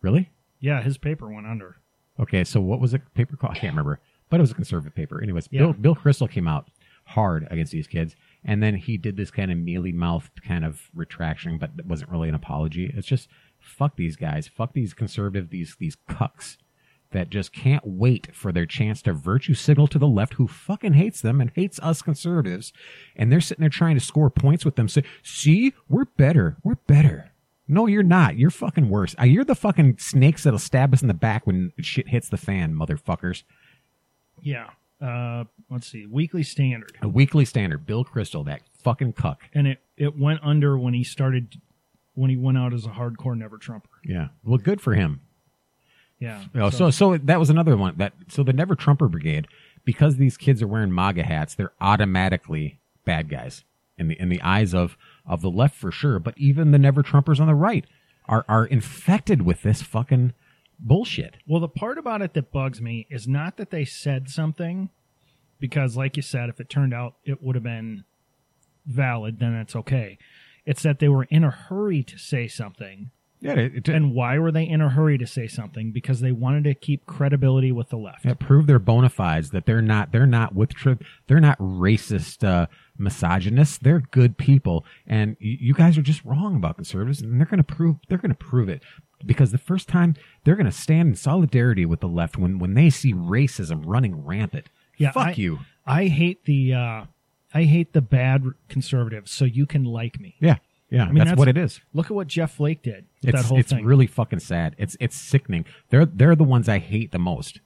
really? 0.01 0.31
Yeah, 0.59 0.83
his 0.83 0.99
paper 0.99 1.29
went 1.33 1.47
under. 1.47 1.77
Okay, 2.21 2.43
so 2.45 2.61
what 2.61 2.81
was 2.81 2.95
it? 2.95 3.03
Paper 3.15 3.37
called? 3.37 3.53
I 3.53 3.59
can't 3.59 3.73
remember, 3.73 4.01
but 4.29 4.39
it 4.39 4.43
was 4.43 4.51
a 4.51 4.55
conservative 4.55 4.95
paper. 4.95 5.23
Anyways, 5.23 5.49
Yeah. 5.53 5.61
Bill 5.61 5.73
Bill 5.73 5.95
Kristol 5.95 6.29
came 6.31 6.49
out 6.49 6.69
hard 7.13 7.47
against 7.51 7.73
these 7.73 7.87
kids, 7.87 8.17
and 8.45 8.63
then 8.63 8.75
he 8.77 8.97
did 8.97 9.17
this 9.17 9.31
kind 9.31 9.53
of 9.53 9.59
mealy 9.59 9.93
mouthed 9.93 10.43
kind 10.43 10.65
of 10.65 10.91
retraction, 10.95 11.59
but 11.59 11.71
it 11.79 11.87
wasn't 11.87 12.11
really 12.11 12.29
an 12.29 12.35
apology. 12.35 12.93
It's 12.95 13.07
just 13.07 13.29
fuck 13.59 13.97
these 13.97 14.17
guys, 14.17 14.49
fuck 14.49 14.73
these 14.73 14.95
conservative, 14.95 15.51
these 15.51 15.77
these 15.79 15.97
cucks 16.09 16.57
that 17.13 17.31
just 17.31 17.53
can't 17.53 17.87
wait 17.87 18.35
for 18.35 18.53
their 18.53 18.67
chance 18.67 19.03
to 19.03 19.13
virtue 19.13 19.55
signal 19.55 19.87
to 19.87 19.99
the 19.99 20.09
left 20.09 20.35
who 20.35 20.49
fucking 20.49 20.95
hates 20.95 21.21
them 21.21 21.41
and 21.41 21.51
hates 21.55 21.79
us 21.81 22.03
conservatives. 22.03 22.73
And 23.17 23.31
they're 23.31 23.41
sitting 23.41 23.63
there 23.63 23.69
trying 23.69 23.97
to 23.97 24.05
score 24.05 24.31
points 24.31 24.65
with 24.65 24.77
them. 24.77 24.89
Say, 24.89 25.05
see, 25.23 25.75
we're 25.89 26.07
better. 26.17 26.57
We're 26.65 26.77
better. 26.87 27.33
No, 27.69 27.87
you're 27.87 28.03
not. 28.03 28.37
You're 28.37 28.51
fucking 28.51 28.89
worse. 28.89 29.15
You're 29.23 29.45
the 29.45 29.55
fucking 29.55 29.99
snakes 29.99 30.45
that'll 30.45 30.59
stab 30.59 30.93
us 30.93 31.03
in 31.03 31.09
the 31.09 31.15
back 31.15 31.47
when 31.47 31.73
shit 31.79 32.09
hits 32.09 32.29
the 32.29 32.37
fan, 32.37 32.75
motherfuckers. 32.75 33.45
Yeah. 34.41 34.71
Uh, 35.03 35.45
let's 35.69 35.87
see. 35.87 36.07
Weekly 36.07 36.43
Standard. 36.43 36.97
A 37.03 37.09
weekly 37.09 37.45
standard. 37.45 37.85
Bill 37.87 38.05
Kristol, 38.05 38.45
that 38.47 38.63
fucking 38.83 39.15
cuck. 39.15 39.43
And 39.53 39.67
it, 39.67 39.79
it 39.97 40.17
went 40.19 40.41
under 40.43 40.79
when 40.79 40.95
he 40.95 41.03
started, 41.03 41.61
when 42.15 42.31
he 42.31 42.37
went 42.37 42.57
out 42.57 42.73
as 42.73 42.87
a 42.87 42.91
hardcore 42.91 43.37
never 43.37 43.59
Trumper. 43.59 43.89
Yeah. 44.05 44.29
Well, 44.45 44.59
good 44.59 44.81
for 44.81 44.95
him. 44.95 45.21
Yeah. 46.21 46.45
Oh, 46.55 46.71
so, 46.71 46.91
so 46.91 47.17
that 47.17 47.41
was 47.41 47.51
another 47.51 47.77
one 47.77 47.97
that 47.97 48.13
so 48.29 48.45
the 48.45 48.53
Never 48.53 48.77
Trumper 48.77 49.09
Brigade, 49.09 49.49
because 49.85 50.19
these 50.19 50.37
kids 50.37 50.63
are 50.63 50.69
wearing 50.69 50.95
MAGA 50.95 51.25
hats, 51.25 51.57
they're 51.57 51.73
automatically 51.81 52.79
bad 53.05 53.29
guys 53.29 53.65
in 53.99 54.07
the 54.07 54.21
in 54.21 54.29
the 54.29 54.41
eyes 54.41 54.73
of 54.73 54.97
of 55.27 55.43
the 55.43 55.51
left 55.51 55.75
for 55.75 55.91
sure. 55.91 56.21
But 56.21 56.39
even 56.39 56.71
the 56.71 56.79
Never 56.79 57.03
Trumpers 57.03 57.41
on 57.41 57.49
the 57.49 57.57
right 57.57 57.85
are 58.29 58.45
are 58.49 58.65
infected 58.65 59.43
with 59.43 59.63
this 59.63 59.83
fucking 59.83 60.33
bullshit. 60.83 61.37
Well, 61.47 61.61
the 61.61 61.69
part 61.69 61.97
about 61.97 62.23
it 62.23 62.35
that 62.35 62.53
bugs 62.53 62.81
me 62.81 63.07
is 63.09 63.27
not 63.27 63.57
that 63.57 63.71
they 63.71 63.85
said 63.85 64.29
something, 64.29 64.91
because, 65.59 65.97
like 65.97 66.17
you 66.17 66.23
said, 66.23 66.49
if 66.49 66.61
it 66.61 66.69
turned 66.69 66.93
out 66.93 67.15
it 67.25 67.43
would 67.43 67.55
have 67.55 67.63
been 67.63 68.05
valid, 68.85 69.39
then 69.39 69.55
that's 69.55 69.77
okay. 69.77 70.19
It's 70.67 70.83
that 70.83 70.99
they 70.99 71.09
were 71.09 71.25
in 71.25 71.45
a 71.45 71.51
hurry 71.51 72.03
to 72.03 72.19
say 72.19 72.49
something. 72.49 73.11
Yeah, 73.43 73.55
it, 73.55 73.89
And 73.89 74.15
why 74.15 74.39
were 74.39 74.53
they 74.53 74.63
in 74.63 74.81
a 74.81 74.89
hurry 74.89 75.19
to 75.19 75.27
say 75.27 75.49
something? 75.49 75.91
Because 75.91 76.21
they 76.21 76.31
wanted 76.31 76.63
to 76.65 76.75
keep 76.75 77.07
credibility 77.07 77.73
with 77.73 77.89
the 77.89 77.97
left. 77.97 78.25
Yeah, 78.25 78.35
prove 78.35 78.69
their 78.69 78.79
bona 78.79 79.09
fides 79.09 79.51
that 79.51 79.67
they're 79.67 79.83
not 79.83 80.13
they're 80.13 80.27
not 80.27 80.55
with 80.55 80.73
tr- 80.75 80.93
they're 81.27 81.41
not 81.41 81.59
racist 81.59 82.47
uh, 82.47 82.67
misogynists. 82.99 83.79
They're 83.79 84.01
good 84.13 84.39
people, 84.39 84.85
and 85.07 85.31
y- 85.41 85.59
you 85.61 85.75
guys 85.75 85.99
are 85.99 86.03
just 86.03 86.25
wrong 86.25 86.55
about 86.57 86.77
conservatives, 86.77 87.21
and 87.21 87.39
they're 87.41 87.47
going 87.47 87.59
to 87.59 87.65
prove 87.65 87.97
they're 88.09 88.19
going 88.19 88.31
to 88.31 88.37
prove 88.37 88.69
it 88.69 88.81
because 89.27 89.51
the 89.51 89.59
first 89.59 89.89
time 89.89 90.15
they're 90.45 90.57
going 90.57 90.67
to 90.67 90.73
stand 90.73 91.09
in 91.11 91.15
solidarity 91.17 91.85
with 91.85 91.99
the 92.01 92.09
left 92.09 92.37
when 92.39 92.59
when 92.61 92.75
they 92.75 92.91
see 92.91 93.13
racism 93.13 93.83
running 93.85 94.25
rampant. 94.25 94.69
Yeah, 94.97 95.11
fuck 95.11 95.27
I- 95.29 95.33
you. 95.33 95.59
I 95.85 96.07
hate 96.07 96.45
the 96.45 96.75
uh, 96.75 97.05
I 97.53 97.65
hate 97.65 97.93
the 97.93 98.03
bad 98.03 98.45
conservatives, 98.69 99.33
so 99.33 99.45
you 99.45 99.67
can 99.67 99.83
like 99.85 100.21
me. 100.21 100.37
Yeah, 100.39 100.59
yeah, 100.93 101.03
I 101.05 101.07
mean, 101.07 101.15
that's, 101.17 101.31
that's- 101.31 101.39
what 101.39 101.49
it 101.49 101.57
is. 101.57 101.81
Look 101.93 102.07
at 102.07 102.13
what 102.13 102.27
Jeff 102.29 102.53
Flake 102.55 102.83
did. 102.83 103.07
with 103.23 103.35
It's 103.35 103.43
that 103.43 103.49
whole 103.49 103.59
it's 103.59 103.71
thing. 103.73 103.85
really 103.85 104.07
fucking 104.07 104.41
sad. 104.41 104.75
It's 104.79 104.97
it's 105.01 105.17
sickening. 105.17 105.65
They're 105.91 106.07
they're 106.07 106.37
the 106.37 106.45
ones 106.45 106.69
I 106.69 106.79
hate 106.79 107.11
the 107.13 107.19
most. 107.19 107.61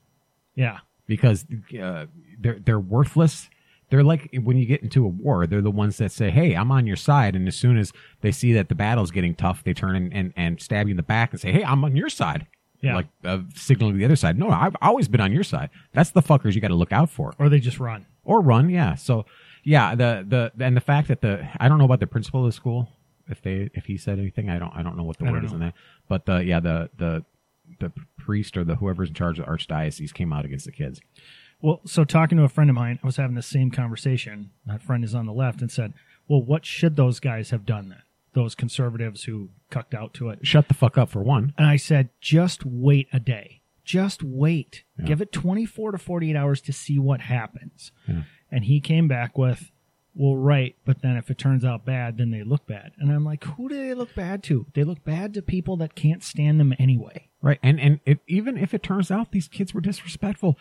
yeah. 0.55 0.79
because 1.07 1.45
uh, 1.81 2.05
they're 2.39 2.59
they're 2.59 2.79
worthless. 2.79 3.49
They're 3.89 4.03
like 4.03 4.29
when 4.43 4.57
you 4.57 4.65
get 4.65 4.81
into 4.83 5.05
a 5.05 5.07
war, 5.07 5.47
they're 5.47 5.61
the 5.61 5.71
ones 5.71 5.97
that 5.97 6.11
say, 6.11 6.29
"Hey, 6.29 6.55
I'm 6.55 6.71
on 6.71 6.85
your 6.87 6.97
side," 6.97 7.35
and 7.37 7.47
as 7.47 7.55
soon 7.55 7.77
as 7.77 7.93
they 8.21 8.31
see 8.33 8.51
that 8.53 8.67
the 8.69 8.75
battle's 8.75 9.11
getting 9.11 9.33
tough, 9.35 9.63
they 9.63 9.73
turn 9.73 9.95
and, 9.95 10.13
and, 10.13 10.33
and 10.35 10.61
stab 10.61 10.87
you 10.87 10.91
in 10.91 10.97
the 10.97 11.03
back 11.03 11.31
and 11.31 11.39
say, 11.39 11.51
"Hey, 11.53 11.63
I'm 11.63 11.83
on 11.85 11.95
your 11.95 12.09
side." 12.09 12.47
Yeah. 12.81 12.95
like 12.95 13.07
uh, 13.25 13.39
signaling 13.55 13.93
to 13.95 13.97
the 13.99 14.05
other 14.05 14.15
side. 14.15 14.37
No, 14.37 14.49
I've 14.49 14.75
always 14.83 15.07
been 15.07 15.19
on 15.21 15.31
your 15.31 15.43
side. 15.43 15.69
That's 15.93 16.11
the 16.11 16.21
fuckers 16.21 16.53
you 16.53 16.61
got 16.61 16.67
to 16.67 16.75
look 16.75 16.91
out 16.91 17.09
for. 17.09 17.33
Or 17.39 17.49
they 17.49 17.59
just 17.59 17.79
run. 17.79 18.05
or 18.23 18.39
run. 18.39 18.69
Yeah. 18.69 18.93
So 18.95 19.25
yeah, 19.63 19.95
the 19.95 20.23
the 20.27 20.63
and 20.63 20.75
the 20.77 20.81
fact 20.81 21.07
that 21.07 21.21
the 21.21 21.47
I 21.59 21.69
don't 21.69 21.79
know 21.79 21.85
about 21.85 22.01
the 22.01 22.07
principal 22.07 22.41
of 22.41 22.45
the 22.45 22.51
school 22.51 22.89
if 23.29 23.41
they 23.41 23.69
if 23.73 23.85
he 23.85 23.97
said 23.97 24.19
anything. 24.19 24.49
I 24.49 24.59
don't 24.59 24.73
I 24.75 24.83
don't 24.83 24.97
know 24.97 25.03
what 25.03 25.17
the 25.17 25.25
I 25.25 25.31
word 25.31 25.45
is 25.45 25.51
in 25.53 25.59
that. 25.59 25.73
But 26.07 26.25
the 26.25 26.43
yeah 26.43 26.59
the 26.59 26.89
the 26.97 27.25
the 27.79 27.91
priest 28.17 28.55
or 28.57 28.63
the 28.63 28.75
whoever's 28.75 29.09
in 29.09 29.15
charge 29.15 29.39
of 29.39 29.45
the 29.45 29.51
archdiocese 29.51 30.13
came 30.13 30.31
out 30.31 30.45
against 30.45 30.65
the 30.65 30.71
kids. 30.71 31.01
Well, 31.61 31.81
so 31.85 32.03
talking 32.03 32.37
to 32.37 32.43
a 32.43 32.49
friend 32.49 32.69
of 32.69 32.75
mine, 32.75 32.99
I 33.01 33.05
was 33.05 33.17
having 33.17 33.35
the 33.35 33.41
same 33.41 33.71
conversation. 33.71 34.51
That 34.65 34.81
friend 34.81 35.03
is 35.03 35.15
on 35.15 35.25
the 35.25 35.33
left 35.33 35.61
and 35.61 35.71
said, 35.71 35.93
"Well, 36.27 36.41
what 36.41 36.65
should 36.65 36.95
those 36.95 37.19
guys 37.19 37.49
have 37.49 37.65
done 37.65 37.89
then? 37.89 38.01
Those 38.33 38.53
conservatives 38.55 39.23
who 39.23 39.49
cucked 39.69 39.95
out 39.95 40.13
to 40.15 40.29
it." 40.29 40.45
Shut 40.45 40.67
the 40.67 40.73
fuck 40.75 40.97
up 40.97 41.09
for 41.09 41.23
one. 41.23 41.53
And 41.57 41.65
I 41.65 41.75
said, 41.75 42.09
"Just 42.21 42.65
wait 42.65 43.07
a 43.11 43.19
day. 43.19 43.61
Just 43.83 44.21
wait. 44.21 44.83
Yeah. 44.99 45.05
Give 45.05 45.21
it 45.21 45.31
24 45.31 45.93
to 45.93 45.97
48 45.97 46.35
hours 46.35 46.61
to 46.61 46.73
see 46.73 46.99
what 46.99 47.21
happens." 47.21 47.91
Yeah. 48.07 48.23
And 48.51 48.65
he 48.65 48.79
came 48.79 49.07
back 49.07 49.37
with, 49.37 49.71
"Well, 50.17 50.35
right, 50.35 50.75
but 50.85 51.01
then 51.01 51.15
if 51.15 51.29
it 51.29 51.37
turns 51.37 51.63
out 51.63 51.85
bad, 51.85 52.17
then 52.17 52.31
they 52.31 52.43
look 52.43 52.65
bad." 52.67 52.91
And 52.97 53.11
I'm 53.11 53.23
like, 53.23 53.43
"Who 53.43 53.69
do 53.69 53.75
they 53.75 53.93
look 53.93 54.13
bad 54.15 54.43
to? 54.43 54.65
They 54.73 54.83
look 54.83 55.03
bad 55.03 55.33
to 55.35 55.41
people 55.41 55.77
that 55.77 55.95
can't 55.95 56.23
stand 56.23 56.59
them 56.59 56.73
anyway." 56.79 57.27
Right, 57.41 57.59
and 57.61 57.79
and 57.79 58.19
even 58.27 58.57
if 58.57 58.73
it 58.73 58.83
turns 58.83 59.11
out 59.11 59.31
these 59.31 59.47
kids 59.47 59.73
were 59.73 59.81
disrespectful, 59.81 60.57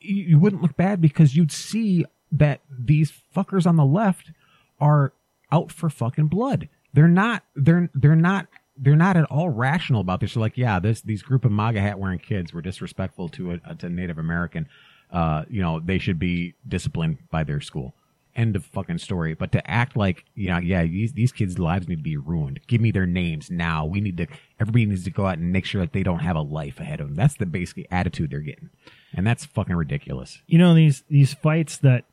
you, 0.00 0.22
you 0.24 0.38
wouldn't 0.38 0.62
look 0.62 0.76
bad 0.76 1.00
because 1.00 1.34
you'd 1.34 1.52
see 1.52 2.04
that 2.30 2.60
these 2.70 3.12
fuckers 3.34 3.66
on 3.66 3.76
the 3.76 3.84
left 3.84 4.32
are 4.80 5.12
out 5.50 5.72
for 5.72 5.88
fucking 5.88 6.26
blood. 6.26 6.68
They're 6.92 7.08
not. 7.08 7.44
They're 7.54 7.90
they're 7.94 8.16
not. 8.16 8.46
They're 8.76 8.96
not 8.96 9.16
at 9.16 9.24
all 9.24 9.48
rational 9.48 10.00
about 10.00 10.20
this. 10.20 10.34
They're 10.34 10.40
like, 10.40 10.56
yeah, 10.56 10.78
this 10.78 11.00
these 11.00 11.22
group 11.22 11.44
of 11.44 11.50
MAGA 11.50 11.80
hat 11.80 11.98
wearing 11.98 12.18
kids 12.18 12.52
were 12.52 12.62
disrespectful 12.62 13.28
to 13.30 13.52
a, 13.52 13.74
to 13.76 13.88
Native 13.88 14.18
American. 14.18 14.68
Uh, 15.10 15.44
you 15.48 15.62
know, 15.62 15.80
they 15.80 15.98
should 15.98 16.18
be 16.18 16.54
disciplined 16.66 17.18
by 17.30 17.42
their 17.42 17.60
school. 17.60 17.94
End 18.38 18.54
of 18.56 18.64
fucking 18.64 18.98
story. 18.98 19.34
But 19.34 19.50
to 19.52 19.70
act 19.70 19.96
like, 19.96 20.24
you 20.34 20.48
know, 20.48 20.58
yeah, 20.58 20.84
these 20.84 21.12
these 21.12 21.32
kids' 21.32 21.58
lives 21.58 21.88
need 21.88 21.96
to 21.96 22.02
be 22.02 22.16
ruined. 22.16 22.60
Give 22.68 22.80
me 22.80 22.92
their 22.92 23.04
names 23.04 23.50
now. 23.50 23.84
We 23.84 24.00
need 24.00 24.16
to. 24.18 24.26
Everybody 24.60 24.86
needs 24.86 25.02
to 25.04 25.10
go 25.10 25.26
out 25.26 25.38
and 25.38 25.52
make 25.52 25.64
sure 25.64 25.80
that 25.80 25.92
they 25.92 26.04
don't 26.04 26.20
have 26.20 26.36
a 26.36 26.40
life 26.40 26.78
ahead 26.78 27.00
of 27.00 27.08
them. 27.08 27.16
That's 27.16 27.34
the 27.34 27.46
basic 27.46 27.86
attitude 27.90 28.30
they're 28.30 28.38
getting, 28.40 28.70
and 29.12 29.26
that's 29.26 29.44
fucking 29.44 29.74
ridiculous. 29.74 30.40
You 30.46 30.58
know 30.58 30.72
these 30.72 31.02
these 31.10 31.34
fights 31.34 31.78
that 31.78 32.04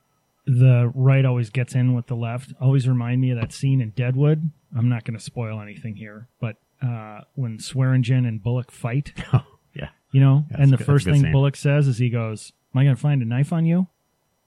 the 0.48 0.92
right 0.96 1.26
always 1.26 1.50
gets 1.52 1.76
in 1.76 1.94
with 1.94 2.08
the 2.08 2.16
left 2.16 2.54
always 2.60 2.88
remind 2.88 3.22
me 3.22 3.30
of 3.32 3.40
that 3.40 3.52
scene 3.54 3.80
in 3.80 3.92
Deadwood. 3.92 4.50
I'm 4.76 4.90
not 4.90 5.04
going 5.06 5.18
to 5.18 5.24
spoil 5.24 5.62
anything 5.62 5.96
here, 5.96 6.28
but 6.42 6.56
uh, 6.82 7.22
when 7.36 7.60
Swearengen 7.60 8.28
and 8.28 8.42
Bullock 8.44 8.72
fight, 8.72 9.14
yeah. 9.76 9.90
you 10.12 10.20
know, 10.22 10.46
That's 10.50 10.62
and 10.64 10.72
the 10.74 10.78
good- 10.78 10.86
first 10.86 11.06
thing 11.06 11.22
scene. 11.22 11.32
Bullock 11.32 11.56
says 11.56 11.88
is 11.88 12.00
he 12.00 12.10
goes, 12.10 12.52
"Am 12.74 12.80
I 12.80 12.84
going 12.84 12.96
to 12.96 13.02
find 13.02 13.22
a 13.22 13.26
knife 13.26 13.54
on 13.54 13.66
you?" 13.66 13.88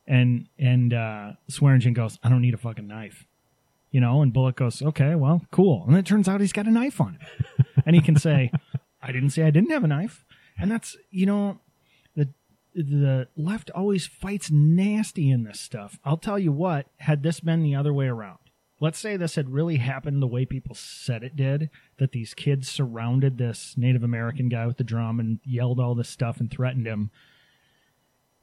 And 0.08 0.48
and 0.58 0.92
uh, 0.94 1.32
Swearengen 1.50 1.92
goes, 1.92 2.18
"I 2.24 2.30
don't 2.30 2.42
need 2.42 2.54
a 2.54 2.58
fucking 2.58 2.88
knife." 2.88 3.26
You 3.90 4.00
know, 4.00 4.22
and 4.22 4.32
Bullock 4.32 4.56
goes, 4.56 4.82
"Okay, 4.82 5.14
well, 5.14 5.42
cool." 5.50 5.84
And 5.86 5.96
it 5.96 6.06
turns 6.06 6.28
out 6.28 6.40
he's 6.40 6.52
got 6.52 6.66
a 6.66 6.70
knife 6.70 7.00
on 7.00 7.18
him, 7.20 7.66
and 7.86 7.94
he 7.94 8.02
can 8.02 8.16
say, 8.16 8.50
"I 9.02 9.12
didn't 9.12 9.30
say 9.30 9.42
I 9.42 9.50
didn't 9.50 9.70
have 9.70 9.84
a 9.84 9.88
knife." 9.88 10.24
And 10.58 10.70
that's 10.70 10.96
you 11.10 11.26
know, 11.26 11.60
the 12.16 12.30
the 12.74 13.28
left 13.36 13.70
always 13.74 14.06
fights 14.06 14.50
nasty 14.50 15.30
in 15.30 15.44
this 15.44 15.60
stuff. 15.60 15.98
I'll 16.04 16.16
tell 16.16 16.38
you 16.38 16.52
what, 16.52 16.86
had 16.96 17.22
this 17.22 17.40
been 17.40 17.62
the 17.62 17.74
other 17.74 17.92
way 17.92 18.06
around, 18.06 18.38
let's 18.80 18.98
say 18.98 19.16
this 19.16 19.34
had 19.34 19.50
really 19.50 19.76
happened 19.76 20.22
the 20.22 20.26
way 20.26 20.44
people 20.44 20.74
said 20.74 21.22
it 21.22 21.36
did, 21.36 21.70
that 21.98 22.12
these 22.12 22.34
kids 22.34 22.68
surrounded 22.68 23.38
this 23.38 23.74
Native 23.76 24.02
American 24.02 24.48
guy 24.48 24.66
with 24.66 24.76
the 24.76 24.84
drum 24.84 25.20
and 25.20 25.40
yelled 25.44 25.80
all 25.80 25.94
this 25.94 26.08
stuff 26.08 26.40
and 26.40 26.50
threatened 26.50 26.86
him. 26.86 27.10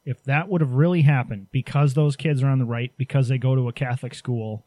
If 0.05 0.24
that 0.25 0.50
would 0.50 0.62
have 0.62 0.74
really 0.74 1.01
happened 1.01 1.47
because 1.51 1.93
those 1.93 2.15
kids 2.15 2.43
are 2.43 2.47
on 2.47 2.59
the 2.59 2.65
right, 2.65 2.91
because 2.97 3.27
they 3.27 3.38
go 3.38 3.55
to 3.55 3.67
a 3.67 3.74
Catholic 3.74 4.13
school, 4.13 4.65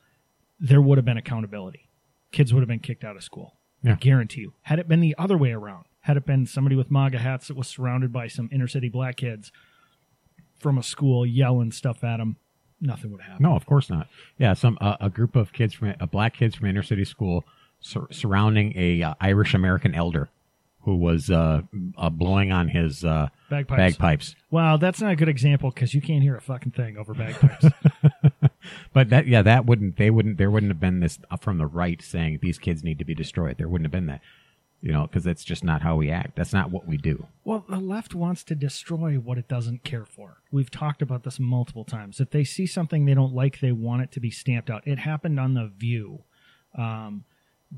there 0.58 0.82
would 0.82 0.98
have 0.98 1.04
been 1.04 1.16
accountability. 1.16 1.88
Kids 2.32 2.52
would 2.52 2.60
have 2.60 2.68
been 2.68 2.80
kicked 2.80 3.04
out 3.04 3.16
of 3.16 3.22
school. 3.22 3.54
I 3.86 3.92
guarantee 3.92 4.40
you. 4.40 4.54
Had 4.62 4.80
it 4.80 4.88
been 4.88 5.00
the 5.00 5.14
other 5.16 5.38
way 5.38 5.52
around, 5.52 5.84
had 6.00 6.16
it 6.16 6.26
been 6.26 6.46
somebody 6.46 6.74
with 6.74 6.90
MAGA 6.90 7.18
hats 7.18 7.46
that 7.46 7.56
was 7.56 7.68
surrounded 7.68 8.12
by 8.12 8.26
some 8.26 8.48
inner 8.52 8.66
city 8.66 8.88
black 8.88 9.16
kids 9.16 9.52
from 10.58 10.76
a 10.76 10.82
school 10.82 11.24
yelling 11.24 11.70
stuff 11.70 12.02
at 12.02 12.16
them, 12.16 12.36
nothing 12.80 13.12
would 13.12 13.20
happen. 13.20 13.42
No, 13.42 13.54
of 13.54 13.66
course 13.66 13.88
not. 13.88 14.08
Yeah, 14.36 14.54
some 14.54 14.78
uh, 14.80 14.96
a 15.00 15.08
group 15.08 15.36
of 15.36 15.52
kids 15.52 15.74
from 15.74 15.94
a 16.00 16.06
black 16.08 16.34
kids 16.34 16.56
from 16.56 16.66
inner 16.66 16.82
city 16.82 17.04
school 17.04 17.44
sur- 17.80 18.08
surrounding 18.10 18.72
a 18.76 19.00
uh, 19.02 19.14
Irish 19.20 19.54
American 19.54 19.94
elder 19.94 20.28
who 20.88 20.96
was 20.96 21.30
uh, 21.30 21.60
uh, 21.98 22.08
blowing 22.08 22.50
on 22.50 22.68
his 22.68 23.04
uh, 23.04 23.28
Bagpipes. 23.50 23.76
bagpipes. 23.98 24.36
Wow, 24.50 24.78
that's 24.78 25.02
not 25.02 25.12
a 25.12 25.16
good 25.16 25.28
example 25.28 25.70
because 25.70 25.92
you 25.92 26.00
can't 26.00 26.22
hear 26.22 26.34
a 26.34 26.40
fucking 26.40 26.72
thing 26.72 26.96
over 26.96 27.12
bagpipes. 27.12 27.66
But 28.92 29.10
that 29.10 29.26
yeah, 29.26 29.42
that 29.42 29.64
wouldn't 29.66 29.96
they 29.96 30.10
wouldn't 30.10 30.36
there 30.38 30.50
wouldn't 30.50 30.70
have 30.70 30.80
been 30.80 31.00
this 31.00 31.18
uh, 31.30 31.36
from 31.36 31.58
the 31.58 31.66
right 31.66 32.02
saying 32.02 32.40
these 32.42 32.58
kids 32.58 32.82
need 32.82 32.98
to 32.98 33.04
be 33.04 33.14
destroyed. 33.14 33.56
There 33.58 33.68
wouldn't 33.68 33.86
have 33.86 33.92
been 33.92 34.06
that. 34.06 34.20
You 34.80 34.92
know, 34.92 35.02
because 35.06 35.24
that's 35.24 35.42
just 35.44 35.64
not 35.64 35.82
how 35.82 35.96
we 35.96 36.10
act. 36.10 36.36
That's 36.36 36.52
not 36.52 36.70
what 36.70 36.86
we 36.86 36.96
do. 36.96 37.26
well, 37.44 37.64
the 37.68 37.78
left 37.80 38.14
wants 38.14 38.44
to 38.44 38.54
destroy 38.54 39.14
what 39.16 39.36
it 39.38 39.48
doesn't 39.48 39.82
care 39.84 40.04
for. 40.04 40.38
We've 40.52 40.70
talked 40.70 41.02
about 41.02 41.24
this 41.24 41.40
multiple 41.40 41.84
times. 41.84 42.20
If 42.20 42.30
they 42.30 42.44
see 42.44 42.66
something 42.66 43.04
they 43.04 43.14
don't 43.14 43.34
like, 43.34 43.58
they 43.60 43.72
want 43.72 44.02
it 44.02 44.12
to 44.12 44.20
be 44.20 44.30
stamped 44.30 44.70
out. 44.70 44.86
It 44.86 45.00
happened 45.00 45.40
on 45.40 45.54
The 45.54 45.66
View. 45.76 46.20
Um, 46.76 47.24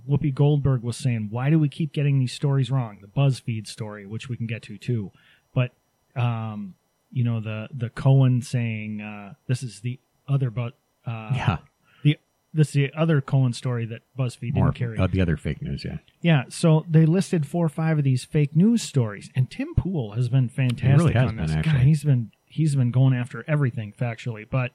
Whoopi 0.08 0.32
Goldberg 0.32 0.82
was 0.82 0.96
saying, 0.96 1.28
"Why 1.30 1.50
do 1.50 1.58
we 1.58 1.68
keep 1.68 1.92
getting 1.92 2.18
these 2.18 2.32
stories 2.32 2.70
wrong?" 2.70 2.98
The 3.00 3.08
BuzzFeed 3.08 3.66
story, 3.66 4.06
which 4.06 4.28
we 4.28 4.36
can 4.36 4.46
get 4.46 4.62
to 4.62 4.78
too, 4.78 5.10
but 5.54 5.72
um, 6.16 6.74
you 7.10 7.24
know 7.24 7.40
the 7.40 7.68
the 7.72 7.90
Cohen 7.90 8.42
saying 8.42 9.00
uh, 9.00 9.34
this 9.46 9.62
is 9.62 9.80
the 9.80 9.98
other 10.28 10.50
but 10.50 10.74
uh, 11.06 11.32
yeah, 11.34 11.58
the 12.04 12.18
this 12.54 12.68
is 12.68 12.74
the 12.74 12.92
other 12.94 13.20
Cohen 13.20 13.52
story 13.52 13.84
that 13.86 14.02
BuzzFeed 14.18 14.54
more 14.54 14.66
didn't 14.66 14.76
carry. 14.76 14.98
uh, 14.98 15.06
the 15.08 15.20
other 15.20 15.36
fake 15.36 15.60
news. 15.60 15.84
Yeah, 15.84 15.98
Yeah, 16.20 16.44
so 16.48 16.84
they 16.88 17.06
listed 17.06 17.46
four 17.46 17.66
or 17.66 17.70
five 17.70 17.98
of 17.98 18.04
these 18.04 18.24
fake 18.24 18.54
news 18.54 18.82
stories, 18.82 19.30
and 19.34 19.50
Tim 19.50 19.74
Pool 19.74 20.12
has 20.12 20.28
been 20.28 20.48
fantastic 20.48 20.98
really 20.98 21.12
has 21.14 21.28
on 21.28 21.36
been, 21.36 21.46
this. 21.46 21.56
actually. 21.56 21.72
God, 21.72 21.82
he's 21.82 22.04
been 22.04 22.30
he's 22.46 22.76
been 22.76 22.90
going 22.90 23.14
after 23.14 23.44
everything 23.48 23.92
factually, 23.98 24.46
but 24.48 24.72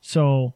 so 0.00 0.54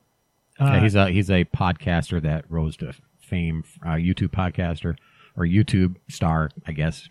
uh, 0.61 0.67
yeah 0.67 0.81
he's 0.81 0.95
a 0.95 1.09
he's 1.09 1.31
a 1.31 1.45
podcaster 1.47 2.23
that 2.23 2.45
rose 2.49 2.77
to 2.77 2.93
fame, 3.31 3.65
uh, 3.87 3.91
YouTube 3.91 4.29
podcaster 4.33 4.97
or 5.37 5.45
YouTube 5.47 5.97
star, 6.09 6.51
I 6.67 6.73
guess, 6.73 7.09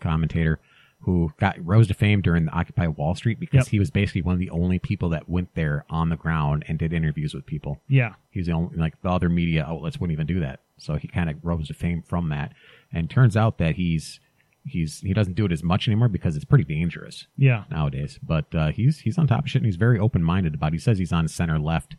commentator 0.00 0.60
who 1.00 1.32
got 1.40 1.56
rose 1.66 1.88
to 1.88 1.94
fame 1.94 2.20
during 2.22 2.44
the 2.44 2.52
Occupy 2.52 2.86
Wall 2.86 3.14
Street 3.16 3.40
because 3.40 3.66
Yep. 3.66 3.68
he 3.68 3.78
was 3.80 3.90
basically 3.90 4.22
one 4.22 4.34
of 4.34 4.38
the 4.38 4.50
only 4.50 4.78
people 4.78 5.08
that 5.08 5.28
went 5.28 5.52
there 5.56 5.84
on 5.90 6.10
the 6.10 6.16
ground 6.16 6.64
and 6.68 6.78
did 6.78 6.92
interviews 6.92 7.34
with 7.34 7.44
people. 7.44 7.80
yeah, 7.88 8.14
He's 8.30 8.46
the 8.46 8.52
only 8.52 8.76
like 8.76 9.00
the 9.02 9.08
other 9.10 9.28
media 9.28 9.64
outlets 9.64 9.98
wouldn't 9.98 10.12
even 10.12 10.28
do 10.28 10.38
that. 10.40 10.60
So 10.78 10.94
he 10.94 11.08
kind 11.08 11.28
of 11.28 11.36
rose 11.44 11.66
to 11.68 11.74
fame 11.74 12.02
from 12.02 12.28
that. 12.28 12.52
And 12.92 13.10
turns 13.10 13.36
out 13.36 13.58
that 13.58 13.74
he's 13.76 14.20
he's 14.64 15.00
he 15.00 15.12
doesn't 15.12 15.34
do 15.34 15.44
it 15.44 15.50
as 15.50 15.64
much 15.64 15.88
anymore 15.88 16.08
because 16.08 16.36
it's 16.36 16.44
pretty 16.44 16.62
dangerous 16.64 17.26
yeah, 17.36 17.64
nowadays. 17.68 18.20
But 18.22 18.54
uh, 18.54 18.68
he's 18.70 19.00
he's 19.00 19.18
on 19.18 19.26
top 19.26 19.44
of 19.44 19.50
shit 19.50 19.62
and 19.62 19.66
he's 19.66 19.74
very 19.76 19.98
open 19.98 20.22
minded 20.22 20.54
about. 20.54 20.68
it. 20.68 20.74
He 20.74 20.78
says 20.78 20.98
he's 20.98 21.12
on 21.12 21.26
center 21.26 21.58
left, 21.58 21.96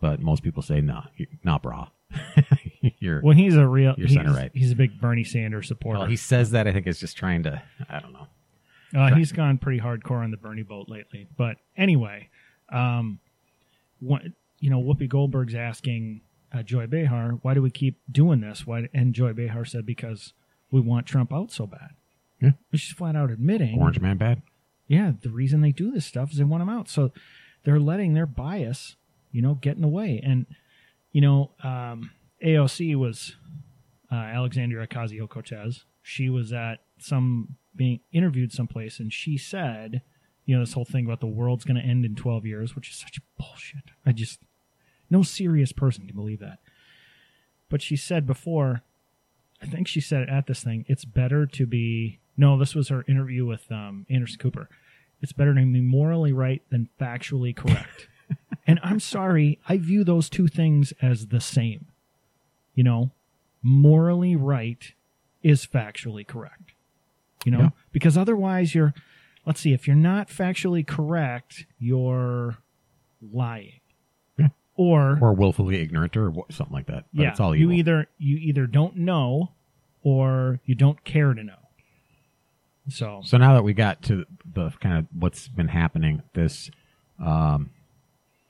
but 0.00 0.20
most 0.20 0.42
people 0.42 0.62
say 0.62 0.80
no, 0.80 0.94
nah, 1.18 1.26
not 1.44 1.62
bra. 1.62 1.88
Well, 3.22 3.36
he's 3.36 3.56
a 3.56 3.66
real 3.66 3.94
You're 3.96 4.08
he's, 4.08 4.16
center 4.16 4.32
right. 4.32 4.50
He's 4.54 4.72
a 4.72 4.76
big 4.76 5.00
Bernie 5.00 5.24
Sanders 5.24 5.68
supporter. 5.68 6.00
well, 6.00 6.08
he 6.08 6.16
says 6.16 6.50
that 6.52 6.66
I 6.66 6.72
think 6.72 6.86
is 6.86 6.98
just 7.00 7.16
trying 7.16 7.42
to 7.44 7.62
I 7.88 8.00
don't 8.00 8.12
know. 8.12 8.26
Uh, 8.96 9.14
he's 9.14 9.32
gone 9.32 9.58
pretty 9.58 9.80
hardcore 9.80 10.22
on 10.22 10.30
the 10.30 10.36
Bernie 10.36 10.62
boat 10.62 10.88
lately. 10.88 11.26
But 11.36 11.56
anyway, 11.76 12.30
um, 12.70 13.18
what, 14.00 14.22
you 14.60 14.70
know, 14.70 14.80
Whoopi 14.80 15.08
Goldberg's 15.08 15.54
asking 15.54 16.22
uh, 16.52 16.62
Joy 16.62 16.86
Behar, 16.86 17.32
why 17.42 17.54
do 17.54 17.60
we 17.62 17.70
keep 17.70 18.00
doing 18.10 18.40
this? 18.40 18.66
Why? 18.66 18.88
And 18.94 19.14
Joy 19.14 19.32
Behar 19.34 19.64
said, 19.64 19.84
because 19.84 20.32
we 20.70 20.80
want 20.80 21.06
Trump 21.06 21.32
out 21.32 21.50
so 21.50 21.66
bad. 21.66 21.90
Yeah. 22.40 22.52
She's 22.72 22.94
flat 22.94 23.16
out 23.16 23.30
admitting, 23.30 23.78
Orange 23.78 24.00
man 24.00 24.16
bad. 24.16 24.42
yeah, 24.86 25.12
the 25.20 25.30
reason 25.30 25.60
they 25.60 25.72
do 25.72 25.90
this 25.90 26.06
stuff 26.06 26.30
is 26.30 26.38
they 26.38 26.44
want 26.44 26.62
him 26.62 26.68
out. 26.68 26.88
So 26.88 27.12
they're 27.64 27.80
letting 27.80 28.14
their 28.14 28.26
bias, 28.26 28.96
you 29.32 29.42
know, 29.42 29.54
get 29.54 29.76
in 29.76 29.82
the 29.82 29.88
way. 29.88 30.20
And, 30.24 30.46
you 31.12 31.20
know, 31.20 31.50
um, 31.62 32.12
AOC 32.42 32.96
was 32.96 33.36
uh, 34.10 34.14
Alexandria 34.14 34.86
Ocasio 34.86 35.28
Cortez. 35.28 35.84
She 36.02 36.28
was 36.28 36.52
at 36.52 36.80
some 36.98 37.56
being 37.74 38.00
interviewed 38.12 38.52
someplace, 38.52 38.98
and 38.98 39.12
she 39.12 39.36
said, 39.36 40.02
you 40.44 40.56
know, 40.56 40.62
this 40.62 40.72
whole 40.72 40.84
thing 40.84 41.04
about 41.04 41.20
the 41.20 41.26
world's 41.26 41.64
going 41.64 41.80
to 41.80 41.86
end 41.86 42.04
in 42.04 42.14
12 42.14 42.46
years, 42.46 42.74
which 42.74 42.90
is 42.90 42.96
such 42.96 43.20
bullshit. 43.38 43.90
I 44.06 44.12
just, 44.12 44.40
no 45.10 45.22
serious 45.22 45.72
person 45.72 46.06
can 46.06 46.16
believe 46.16 46.40
that. 46.40 46.58
But 47.68 47.82
she 47.82 47.96
said 47.96 48.26
before, 48.26 48.82
I 49.62 49.66
think 49.66 49.88
she 49.88 50.00
said 50.00 50.22
it 50.22 50.28
at 50.28 50.46
this 50.46 50.62
thing, 50.62 50.84
it's 50.88 51.04
better 51.04 51.46
to 51.46 51.66
be, 51.66 52.20
no, 52.36 52.58
this 52.58 52.74
was 52.74 52.88
her 52.88 53.04
interview 53.08 53.44
with 53.44 53.70
um, 53.70 54.06
Anderson 54.08 54.38
Cooper. 54.38 54.68
It's 55.20 55.32
better 55.32 55.52
to 55.52 55.60
be 55.60 55.80
morally 55.80 56.32
right 56.32 56.62
than 56.70 56.88
factually 57.00 57.54
correct. 57.54 58.08
and 58.66 58.78
I'm 58.82 59.00
sorry, 59.00 59.58
I 59.68 59.76
view 59.76 60.04
those 60.04 60.28
two 60.28 60.48
things 60.48 60.92
as 61.02 61.26
the 61.26 61.40
same. 61.40 61.86
You 62.78 62.84
know, 62.84 63.10
morally 63.60 64.36
right 64.36 64.92
is 65.42 65.66
factually 65.66 66.24
correct. 66.24 66.74
You 67.44 67.50
know, 67.50 67.58
Yeah. 67.60 67.70
because 67.90 68.16
otherwise 68.16 68.72
you're, 68.72 68.94
let's 69.44 69.58
see, 69.58 69.72
if 69.72 69.88
you're 69.88 69.96
not 69.96 70.28
factually 70.28 70.86
correct, 70.86 71.66
you're, 71.80 72.58
lying, 73.32 73.80
Yeah. 74.38 74.50
or, 74.76 75.18
or 75.20 75.32
willfully 75.32 75.80
ignorant 75.82 76.16
or 76.16 76.32
something 76.50 76.72
like 76.72 76.86
that. 76.86 77.06
But 77.12 77.22
yeah, 77.24 77.30
it's 77.30 77.40
all 77.40 77.56
you 77.56 77.72
either 77.72 78.06
you 78.16 78.36
either 78.36 78.68
don't 78.68 78.94
know 78.94 79.50
or 80.02 80.60
you 80.64 80.76
don't 80.76 81.02
care 81.02 81.34
to 81.34 81.42
know. 81.42 81.58
So 82.88 83.22
So 83.24 83.38
now 83.38 83.54
that 83.54 83.64
we 83.64 83.74
got 83.74 84.02
to 84.02 84.24
the 84.54 84.70
kind 84.78 84.98
of 84.98 85.06
what's 85.12 85.48
been 85.48 85.66
happening, 85.68 86.22
this 86.34 86.70
um, 87.18 87.70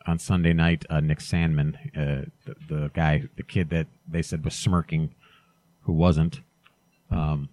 on 0.09 0.19
Sunday 0.19 0.55
night, 0.55 0.87
uh, 0.89 1.01
Nick 1.01 1.19
Sandmann, 1.19 1.77
uh, 1.95 2.25
the, 2.47 2.57
the 2.69 2.91
guy, 2.95 3.25
the 3.37 3.43
kid 3.43 3.69
that 3.69 3.87
they 4.09 4.23
said 4.23 4.43
was 4.43 4.55
smirking, 4.55 5.15
who 5.83 5.93
wasn't, 5.93 6.41
um, 7.11 7.51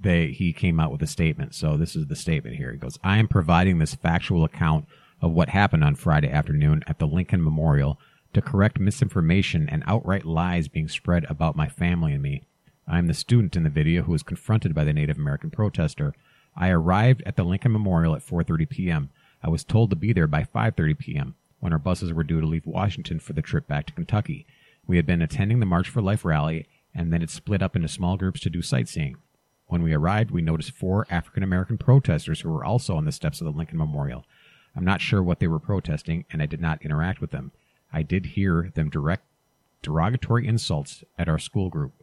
they 0.00 0.32
he 0.32 0.52
came 0.52 0.80
out 0.80 0.90
with 0.90 1.02
a 1.02 1.06
statement. 1.06 1.54
So 1.54 1.76
this 1.76 1.94
is 1.94 2.08
the 2.08 2.16
statement 2.16 2.56
here. 2.56 2.72
He 2.72 2.78
goes, 2.78 2.98
"I 3.04 3.18
am 3.18 3.28
providing 3.28 3.78
this 3.78 3.94
factual 3.94 4.44
account 4.44 4.86
of 5.22 5.32
what 5.32 5.50
happened 5.50 5.84
on 5.84 5.94
Friday 5.94 6.28
afternoon 6.28 6.82
at 6.88 6.98
the 6.98 7.06
Lincoln 7.06 7.42
Memorial 7.42 7.98
to 8.32 8.42
correct 8.42 8.80
misinformation 8.80 9.68
and 9.68 9.84
outright 9.86 10.26
lies 10.26 10.66
being 10.66 10.88
spread 10.88 11.24
about 11.30 11.56
my 11.56 11.68
family 11.68 12.12
and 12.12 12.22
me. 12.22 12.42
I 12.88 12.98
am 12.98 13.06
the 13.06 13.14
student 13.14 13.56
in 13.56 13.62
the 13.62 13.70
video 13.70 14.02
who 14.02 14.12
was 14.12 14.24
confronted 14.24 14.74
by 14.74 14.82
the 14.82 14.92
Native 14.92 15.16
American 15.16 15.50
protester. 15.50 16.12
I 16.56 16.70
arrived 16.70 17.22
at 17.24 17.36
the 17.36 17.44
Lincoln 17.44 17.72
Memorial 17.72 18.16
at 18.16 18.26
4:30 18.26 18.68
p.m. 18.68 19.10
I 19.44 19.48
was 19.48 19.62
told 19.62 19.90
to 19.90 19.96
be 19.96 20.12
there 20.12 20.26
by 20.26 20.42
5:30 20.42 20.98
p.m. 20.98 21.34
when 21.64 21.72
our 21.72 21.78
buses 21.78 22.12
were 22.12 22.22
due 22.22 22.42
to 22.42 22.46
leave 22.46 22.66
Washington 22.66 23.18
for 23.18 23.32
the 23.32 23.40
trip 23.40 23.66
back 23.66 23.86
to 23.86 23.94
Kentucky. 23.94 24.46
We 24.86 24.96
had 24.96 25.06
been 25.06 25.22
attending 25.22 25.60
the 25.60 25.66
March 25.66 25.88
for 25.88 26.02
Life 26.02 26.22
rally 26.22 26.68
and 26.94 27.10
then 27.10 27.22
it 27.22 27.30
split 27.30 27.62
up 27.62 27.74
into 27.74 27.88
small 27.88 28.18
groups 28.18 28.40
to 28.40 28.50
do 28.50 28.60
sightseeing. 28.60 29.16
When 29.68 29.82
we 29.82 29.94
arrived, 29.94 30.30
we 30.30 30.42
noticed 30.42 30.72
four 30.72 31.06
African 31.08 31.42
American 31.42 31.78
protesters 31.78 32.42
who 32.42 32.50
were 32.50 32.66
also 32.66 32.96
on 32.96 33.06
the 33.06 33.12
steps 33.12 33.40
of 33.40 33.46
the 33.46 33.56
Lincoln 33.56 33.78
Memorial. 33.78 34.26
I'm 34.76 34.84
not 34.84 35.00
sure 35.00 35.22
what 35.22 35.40
they 35.40 35.46
were 35.46 35.58
protesting, 35.58 36.26
and 36.30 36.42
I 36.42 36.46
did 36.46 36.60
not 36.60 36.82
interact 36.82 37.22
with 37.22 37.30
them. 37.30 37.50
I 37.90 38.02
did 38.02 38.26
hear 38.26 38.70
them 38.74 38.90
direct 38.90 39.24
derogatory 39.80 40.46
insults 40.46 41.02
at 41.18 41.30
our 41.30 41.38
school 41.38 41.70
group. 41.70 41.94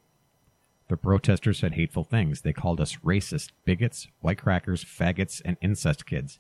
The 0.88 0.98
protesters 0.98 1.60
said 1.60 1.74
hateful 1.74 2.04
things. 2.04 2.42
They 2.42 2.52
called 2.52 2.82
us 2.82 2.98
racist, 3.06 3.52
bigots, 3.64 4.08
white 4.22 4.40
crackers, 4.40 4.84
faggots, 4.84 5.40
and 5.46 5.58
incest 5.62 6.08
kids. 6.08 6.40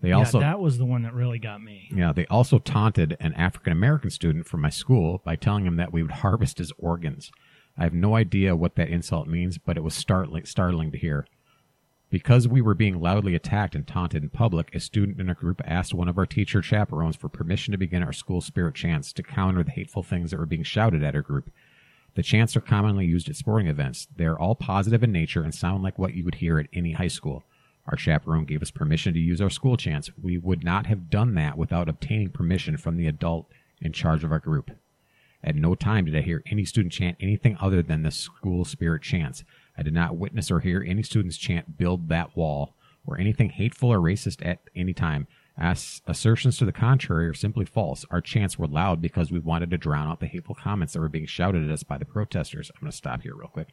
They 0.00 0.10
yeah, 0.10 0.16
also 0.16 0.40
that 0.40 0.60
was 0.60 0.78
the 0.78 0.86
one 0.86 1.02
that 1.02 1.12
really 1.12 1.38
got 1.38 1.62
me. 1.62 1.90
yeah, 1.94 2.12
they 2.12 2.26
also 2.26 2.58
taunted 2.58 3.16
an 3.20 3.34
African 3.34 3.72
American 3.72 4.10
student 4.10 4.46
from 4.46 4.62
my 4.62 4.70
school 4.70 5.20
by 5.24 5.36
telling 5.36 5.66
him 5.66 5.76
that 5.76 5.92
we 5.92 6.02
would 6.02 6.10
harvest 6.10 6.58
his 6.58 6.72
organs. 6.78 7.30
I 7.76 7.84
have 7.84 7.92
no 7.94 8.14
idea 8.16 8.56
what 8.56 8.76
that 8.76 8.88
insult 8.88 9.28
means, 9.28 9.58
but 9.58 9.76
it 9.76 9.82
was 9.82 9.94
startling, 9.94 10.44
startling 10.44 10.90
to 10.92 10.98
hear. 10.98 11.26
Because 12.10 12.48
we 12.48 12.60
were 12.60 12.74
being 12.74 13.00
loudly 13.00 13.36
attacked 13.36 13.76
and 13.76 13.86
taunted 13.86 14.24
in 14.24 14.30
public, 14.30 14.74
a 14.74 14.80
student 14.80 15.20
in 15.20 15.30
a 15.30 15.34
group 15.34 15.62
asked 15.64 15.94
one 15.94 16.08
of 16.08 16.18
our 16.18 16.26
teacher 16.26 16.60
chaperones 16.60 17.14
for 17.14 17.28
permission 17.28 17.70
to 17.72 17.78
begin 17.78 18.02
our 18.02 18.12
school 18.12 18.40
spirit 18.40 18.74
chants 18.74 19.12
to 19.12 19.22
counter 19.22 19.62
the 19.62 19.70
hateful 19.70 20.02
things 20.02 20.30
that 20.30 20.40
were 20.40 20.46
being 20.46 20.64
shouted 20.64 21.04
at 21.04 21.14
our 21.14 21.22
group. 21.22 21.50
The 22.14 22.24
chants 22.24 22.56
are 22.56 22.60
commonly 22.60 23.06
used 23.06 23.28
at 23.28 23.36
sporting 23.36 23.68
events. 23.68 24.08
They 24.14 24.24
are 24.24 24.38
all 24.38 24.56
positive 24.56 25.04
in 25.04 25.12
nature 25.12 25.42
and 25.42 25.54
sound 25.54 25.84
like 25.84 25.98
what 25.98 26.14
you 26.14 26.24
would 26.24 26.36
hear 26.36 26.58
at 26.58 26.66
any 26.72 26.92
high 26.92 27.08
school. 27.08 27.44
Our 27.90 27.98
chaperone 27.98 28.44
gave 28.44 28.62
us 28.62 28.70
permission 28.70 29.12
to 29.14 29.20
use 29.20 29.40
our 29.40 29.50
school 29.50 29.76
chants. 29.76 30.10
We 30.20 30.38
would 30.38 30.62
not 30.62 30.86
have 30.86 31.10
done 31.10 31.34
that 31.34 31.58
without 31.58 31.88
obtaining 31.88 32.30
permission 32.30 32.76
from 32.76 32.96
the 32.96 33.08
adult 33.08 33.50
in 33.82 33.92
charge 33.92 34.22
of 34.22 34.30
our 34.30 34.38
group. 34.38 34.70
At 35.42 35.56
no 35.56 35.74
time 35.74 36.04
did 36.04 36.16
I 36.16 36.20
hear 36.20 36.42
any 36.46 36.64
student 36.64 36.92
chant 36.92 37.16
anything 37.18 37.56
other 37.60 37.82
than 37.82 38.02
the 38.02 38.12
school 38.12 38.64
spirit 38.64 39.02
chants. 39.02 39.42
I 39.76 39.82
did 39.82 39.94
not 39.94 40.16
witness 40.16 40.50
or 40.50 40.60
hear 40.60 40.84
any 40.86 41.02
students 41.02 41.36
chant 41.36 41.78
build 41.78 42.08
that 42.10 42.36
wall 42.36 42.74
or 43.04 43.18
anything 43.18 43.50
hateful 43.50 43.92
or 43.92 43.98
racist 43.98 44.46
at 44.46 44.60
any 44.76 44.92
time. 44.92 45.26
As 45.58 46.00
assertions 46.06 46.56
to 46.58 46.64
the 46.64 46.72
contrary 46.72 47.26
are 47.26 47.34
simply 47.34 47.66
false. 47.66 48.06
Our 48.10 48.20
chants 48.22 48.58
were 48.58 48.66
loud 48.66 49.02
because 49.02 49.30
we 49.30 49.38
wanted 49.38 49.70
to 49.70 49.78
drown 49.78 50.08
out 50.08 50.20
the 50.20 50.26
hateful 50.26 50.54
comments 50.54 50.94
that 50.94 51.00
were 51.00 51.08
being 51.08 51.26
shouted 51.26 51.64
at 51.64 51.70
us 51.70 51.82
by 51.82 51.98
the 51.98 52.06
protesters. 52.06 52.70
I'm 52.74 52.80
going 52.80 52.90
to 52.90 52.96
stop 52.96 53.22
here 53.22 53.34
real 53.34 53.48
quick. 53.48 53.68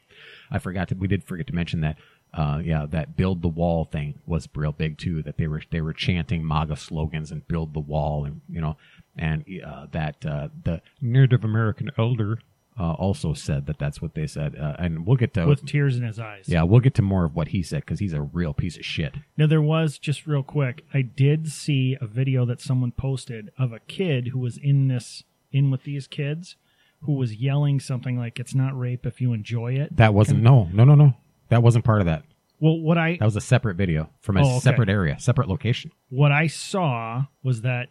I 0.51 0.59
forgot 0.59 0.89
to, 0.89 0.95
we 0.95 1.07
did 1.07 1.23
forget 1.23 1.47
to 1.47 1.55
mention 1.55 1.81
that, 1.81 1.97
uh, 2.37 2.61
yeah, 2.63 2.85
that 2.89 3.17
build 3.17 3.41
the 3.41 3.47
wall 3.47 3.83
thing 3.85 4.19
was 4.25 4.47
real 4.55 4.71
big 4.71 4.97
too, 4.97 5.21
that 5.23 5.37
they 5.37 5.47
were, 5.47 5.61
they 5.71 5.81
were 5.81 5.93
chanting 5.93 6.47
MAGA 6.47 6.75
slogans 6.77 7.31
and 7.31 7.47
build 7.47 7.73
the 7.73 7.79
wall 7.79 8.23
and, 8.25 8.41
you 8.47 8.61
know, 8.61 8.77
and, 9.17 9.43
uh, 9.65 9.87
that, 9.91 10.23
uh, 10.25 10.47
the 10.63 10.81
Native 11.01 11.43
American 11.43 11.89
elder, 11.97 12.39
uh, 12.79 12.91
also 12.93 13.33
said 13.33 13.65
that 13.65 13.79
that's 13.79 14.03
what 14.03 14.13
they 14.13 14.27
said. 14.27 14.55
Uh, 14.55 14.75
and 14.77 15.07
we'll 15.07 15.17
get 15.17 15.33
to, 15.33 15.47
with 15.47 15.65
tears 15.65 15.97
in 15.97 16.03
his 16.03 16.19
eyes. 16.19 16.45
yeah, 16.47 16.61
we'll 16.61 16.79
get 16.79 16.93
to 16.93 17.01
more 17.01 17.25
of 17.25 17.35
what 17.35 17.47
he 17.47 17.63
said 17.63 17.79
because 17.79 17.99
he's 17.99 18.13
a 18.13 18.21
real 18.21 18.53
piece 18.53 18.77
of 18.77 18.85
shit. 18.85 19.15
Now 19.35 19.47
there 19.47 19.63
was 19.63 19.97
just 19.97 20.27
real 20.27 20.43
quick. 20.43 20.85
I 20.93 21.01
did 21.01 21.47
see 21.51 21.97
a 21.99 22.05
video 22.05 22.45
that 22.45 22.61
someone 22.61 22.91
posted 22.91 23.49
of 23.57 23.73
a 23.73 23.79
kid 23.79 24.27
who 24.27 24.37
was 24.37 24.57
in 24.57 24.89
this 24.89 25.23
in 25.51 25.71
with 25.71 25.85
these 25.85 26.05
kids, 26.05 26.55
who 27.01 27.13
was 27.13 27.33
yelling 27.33 27.79
something 27.79 28.15
like 28.15 28.39
"It's 28.39 28.53
not 28.53 28.77
rape 28.77 29.07
if 29.07 29.21
you 29.21 29.33
enjoy 29.33 29.73
it." 29.73 29.95
That 29.97 30.13
wasn't, 30.13 30.43
no, 30.43 30.69
no, 30.71 30.83
no, 30.83 30.93
no. 30.93 31.15
That 31.49 31.63
wasn't 31.63 31.85
part 31.85 32.01
of 32.01 32.05
that. 32.07 32.23
Well, 32.59 32.79
what 32.79 32.97
I 32.97 33.17
That 33.17 33.25
was 33.25 33.35
a 33.35 33.41
separate 33.41 33.75
video 33.75 34.09
from 34.19 34.37
a 34.37 34.41
Oh, 34.41 34.49
okay. 34.53 34.59
separate 34.59 34.89
area, 34.89 35.19
separate 35.19 35.47
location. 35.47 35.91
what 36.09 36.31
I 36.31 36.47
saw 36.47 37.25
was 37.43 37.61
that 37.61 37.89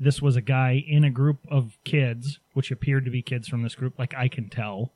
this 0.00 0.20
was 0.22 0.34
a 0.36 0.40
guy 0.40 0.82
in 0.86 1.04
a 1.04 1.10
group 1.10 1.38
of 1.48 1.78
kids, 1.84 2.40
which 2.54 2.70
appeared 2.70 3.04
to 3.04 3.10
be 3.10 3.22
kids 3.22 3.46
from 3.48 3.62
this 3.62 3.74
group, 3.74 3.98
like 3.98 4.14
I 4.14 4.28
can 4.28 4.48
tell. 4.48 4.92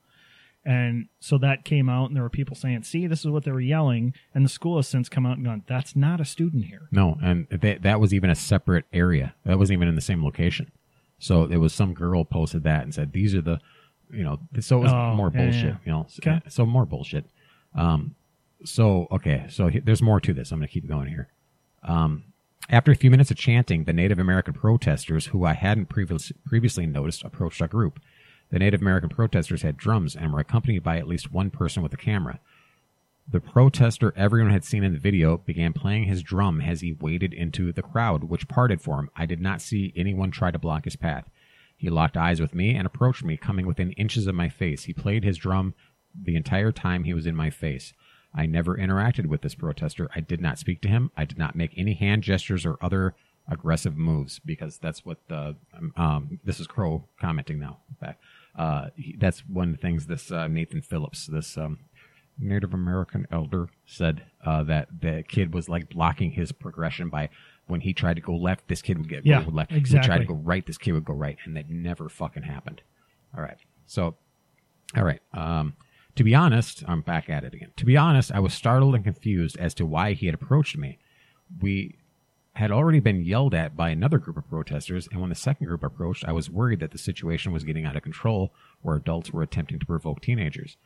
And 0.66 1.08
so 1.20 1.36
that 1.38 1.64
came 1.66 1.90
out, 1.90 2.06
and 2.08 2.16
there 2.16 2.22
were 2.22 2.30
people 2.30 2.56
saying, 2.56 2.84
"See, 2.84 3.06
this 3.06 3.20
is 3.20 3.26
what 3.26 3.44
they 3.44 3.52
were 3.52 3.60
yelling." 3.60 4.14
And 4.34 4.46
the 4.46 4.48
school 4.48 4.76
has 4.76 4.88
since 4.88 5.10
come 5.10 5.26
out 5.26 5.36
and 5.36 5.44
gone, 5.44 5.62
"That's 5.66 5.94
not 5.94 6.22
a 6.22 6.24
student 6.24 6.64
here." 6.64 6.88
No, 6.90 7.18
and 7.22 7.46
that 7.50 7.82
that 7.82 8.00
was 8.00 8.14
even 8.14 8.30
a 8.30 8.34
separate 8.34 8.86
area. 8.90 9.34
That 9.44 9.58
wasn't 9.58 9.76
even 9.76 9.88
in 9.88 9.94
the 9.94 10.00
same 10.00 10.24
location. 10.24 10.70
So 11.18 11.44
it 11.44 11.58
was 11.58 11.74
some 11.74 11.92
girl 11.92 12.24
posted 12.24 12.62
that 12.62 12.82
and 12.82 12.94
said 12.94 13.12
these 13.12 13.34
are 13.34 13.42
the, 13.42 13.60
you 14.10 14.24
know, 14.24 14.40
so 14.60 14.78
it 14.78 14.82
was 14.84 14.92
Oh, 14.92 15.14
more 15.14 15.30
yeah, 15.34 15.42
bullshit. 15.44 15.64
yeah. 15.64 15.76
You 15.84 15.92
know, 15.92 16.06
Okay. 16.18 16.40
so 16.48 16.64
more 16.64 16.86
bullshit. 16.86 17.26
Um, 17.74 18.14
so 18.64 19.08
okay, 19.10 19.46
so 19.48 19.68
he, 19.68 19.80
there's 19.80 20.02
more 20.02 20.20
to 20.20 20.32
this. 20.32 20.52
I'm 20.52 20.58
going 20.58 20.68
to 20.68 20.72
keep 20.72 20.88
going 20.88 21.08
here. 21.08 21.28
Um, 21.82 22.24
after 22.70 22.90
a 22.90 22.96
few 22.96 23.10
minutes 23.10 23.30
of 23.30 23.36
chanting, 23.36 23.84
the 23.84 23.92
Native 23.92 24.18
American 24.18 24.54
protesters, 24.54 25.26
who 25.26 25.44
I 25.44 25.52
hadn't 25.52 25.86
previous, 25.86 26.32
previously 26.46 26.86
noticed, 26.86 27.22
approached 27.22 27.60
our 27.60 27.68
group. 27.68 28.00
The 28.50 28.58
Native 28.58 28.80
American 28.80 29.10
protesters 29.10 29.62
had 29.62 29.76
drums 29.76 30.16
and 30.16 30.32
were 30.32 30.40
accompanied 30.40 30.82
by 30.82 30.98
at 30.98 31.08
least 31.08 31.32
one 31.32 31.50
person 31.50 31.82
with 31.82 31.92
a 31.92 31.98
camera. 31.98 32.40
The 33.30 33.40
protester 33.40 34.12
everyone 34.16 34.52
had 34.52 34.64
seen 34.64 34.84
in 34.84 34.92
the 34.92 34.98
video 34.98 35.38
began 35.38 35.72
playing 35.72 36.04
his 36.04 36.22
drum 36.22 36.60
as 36.60 36.80
he 36.80 36.92
waded 36.92 37.32
into 37.32 37.72
the 37.72 37.82
crowd, 37.82 38.24
which 38.24 38.48
parted 38.48 38.80
for 38.80 38.98
him. 38.98 39.10
I 39.16 39.26
did 39.26 39.40
not 39.40 39.62
see 39.62 39.92
anyone 39.96 40.30
try 40.30 40.50
to 40.50 40.58
block 40.58 40.84
his 40.84 40.96
path. 40.96 41.28
He 41.76 41.90
locked 41.90 42.16
eyes 42.16 42.40
with 42.40 42.54
me 42.54 42.74
and 42.74 42.86
approached 42.86 43.24
me, 43.24 43.36
coming 43.36 43.66
within 43.66 43.92
inches 43.92 44.26
of 44.26 44.34
my 44.34 44.48
face. 44.48 44.84
He 44.84 44.92
played 44.92 45.24
his 45.24 45.38
drum 45.38 45.74
the 46.20 46.36
entire 46.36 46.72
time 46.72 47.04
he 47.04 47.14
was 47.14 47.26
in 47.26 47.36
my 47.36 47.50
face. 47.50 47.92
I 48.34 48.46
never 48.46 48.76
interacted 48.76 49.26
with 49.26 49.42
this 49.42 49.54
protester. 49.54 50.10
I 50.14 50.20
did 50.20 50.40
not 50.40 50.58
speak 50.58 50.80
to 50.82 50.88
him. 50.88 51.10
I 51.16 51.24
did 51.24 51.38
not 51.38 51.54
make 51.54 51.72
any 51.76 51.94
hand 51.94 52.22
gestures 52.22 52.66
or 52.66 52.76
other 52.80 53.14
aggressive 53.48 53.96
moves 53.96 54.38
because 54.38 54.78
that's 54.78 55.04
what 55.04 55.18
the 55.28 55.54
um, 55.76 55.92
um, 55.96 56.40
this 56.44 56.58
is 56.58 56.66
Crow 56.66 57.04
commenting 57.20 57.60
now. 57.60 57.78
Fact, 58.00 58.20
uh, 58.56 58.86
he, 58.96 59.16
that's 59.18 59.40
one 59.46 59.68
of 59.68 59.76
the 59.76 59.80
things 59.80 60.06
this 60.06 60.32
uh, 60.32 60.48
Nathan 60.48 60.82
Phillips, 60.82 61.26
this 61.26 61.56
um, 61.56 61.78
Native 62.38 62.74
American 62.74 63.26
elder, 63.30 63.68
said 63.86 64.24
uh, 64.44 64.64
that 64.64 64.88
the 65.00 65.22
kid 65.28 65.54
was 65.54 65.68
like 65.68 65.90
blocking 65.90 66.32
his 66.32 66.50
progression 66.50 67.08
by 67.08 67.28
when 67.66 67.80
he 67.80 67.92
tried 67.92 68.14
to 68.14 68.20
go 68.22 68.34
left, 68.34 68.68
this 68.68 68.82
kid 68.82 68.98
would 68.98 69.08
get 69.08 69.24
Yeah, 69.24 69.44
left. 69.50 69.70
He 69.70 69.80
tried 70.06 70.18
to 70.18 70.24
go 70.24 70.34
right, 70.34 70.66
this 70.66 70.76
kid 70.76 70.92
would 70.92 71.04
go 71.04 71.14
right, 71.14 71.38
and 71.44 71.56
that 71.56 71.70
never 71.70 72.08
fucking 72.08 72.42
happened. 72.42 72.82
All 73.36 73.42
right, 73.42 73.56
so 73.86 74.16
all 74.96 75.04
right. 75.04 75.20
Um, 75.32 75.74
to 76.16 76.24
be 76.24 76.34
honest, 76.34 76.84
I'm 76.86 77.00
back 77.00 77.28
at 77.28 77.44
it 77.44 77.54
again. 77.54 77.72
To 77.76 77.84
be 77.84 77.96
honest, 77.96 78.32
I 78.32 78.40
was 78.40 78.54
startled 78.54 78.94
and 78.94 79.04
confused 79.04 79.56
as 79.58 79.74
to 79.74 79.86
why 79.86 80.12
he 80.12 80.26
had 80.26 80.34
approached 80.34 80.76
me. 80.76 80.98
We 81.60 81.96
had 82.54 82.70
already 82.70 83.00
been 83.00 83.24
yelled 83.24 83.52
at 83.52 83.76
by 83.76 83.90
another 83.90 84.18
group 84.18 84.36
of 84.36 84.48
protesters, 84.48 85.08
and 85.10 85.20
when 85.20 85.30
the 85.30 85.34
second 85.34 85.66
group 85.66 85.82
approached, 85.82 86.24
I 86.24 86.32
was 86.32 86.48
worried 86.48 86.80
that 86.80 86.92
the 86.92 86.98
situation 86.98 87.52
was 87.52 87.64
getting 87.64 87.84
out 87.84 87.96
of 87.96 88.02
control, 88.02 88.52
where 88.82 88.96
adults 88.96 89.32
were 89.32 89.42
attempting 89.42 89.80
to 89.80 89.86
provoke 89.86 90.20
teenagers. 90.20 90.76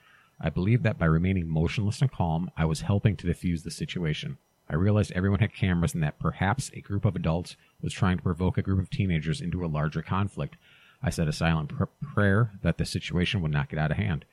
I 0.41 0.49
believed 0.49 0.83
that 0.85 0.99
by 0.99 1.07
remaining 1.07 1.49
motionless 1.49 2.01
and 2.01 2.11
calm, 2.11 2.51
I 2.57 2.65
was 2.65 2.83
helping 2.83 3.17
to 3.17 3.27
defuse 3.27 3.65
the 3.65 3.71
situation. 3.71 4.39
I 4.71 4.77
realized 4.77 5.13
everyone 5.13 5.41
had 5.41 5.55
cameras 5.55 5.95
and 5.95 6.03
that 6.03 6.19
perhaps 6.19 6.71
a 6.75 6.81
group 6.81 7.05
of 7.05 7.17
adults 7.17 7.57
was 7.83 7.93
trying 7.93 8.19
to 8.19 8.23
provoke 8.23 8.57
a 8.57 8.63
group 8.63 8.79
of 8.79 8.91
teenagers 8.91 9.41
into 9.41 9.65
a 9.65 9.67
larger 9.67 10.03
conflict. 10.03 10.57
I 11.03 11.11
said 11.11 11.29
a 11.29 11.33
silent 11.33 11.71
pr- 11.71 11.85
prayer 12.03 12.53
that 12.63 12.79
the 12.79 12.85
situation 12.85 13.41
would 13.43 13.51
not 13.51 13.69
get 13.69 13.79
out 13.79 13.91
of 13.91 13.97
hand. 13.97 14.25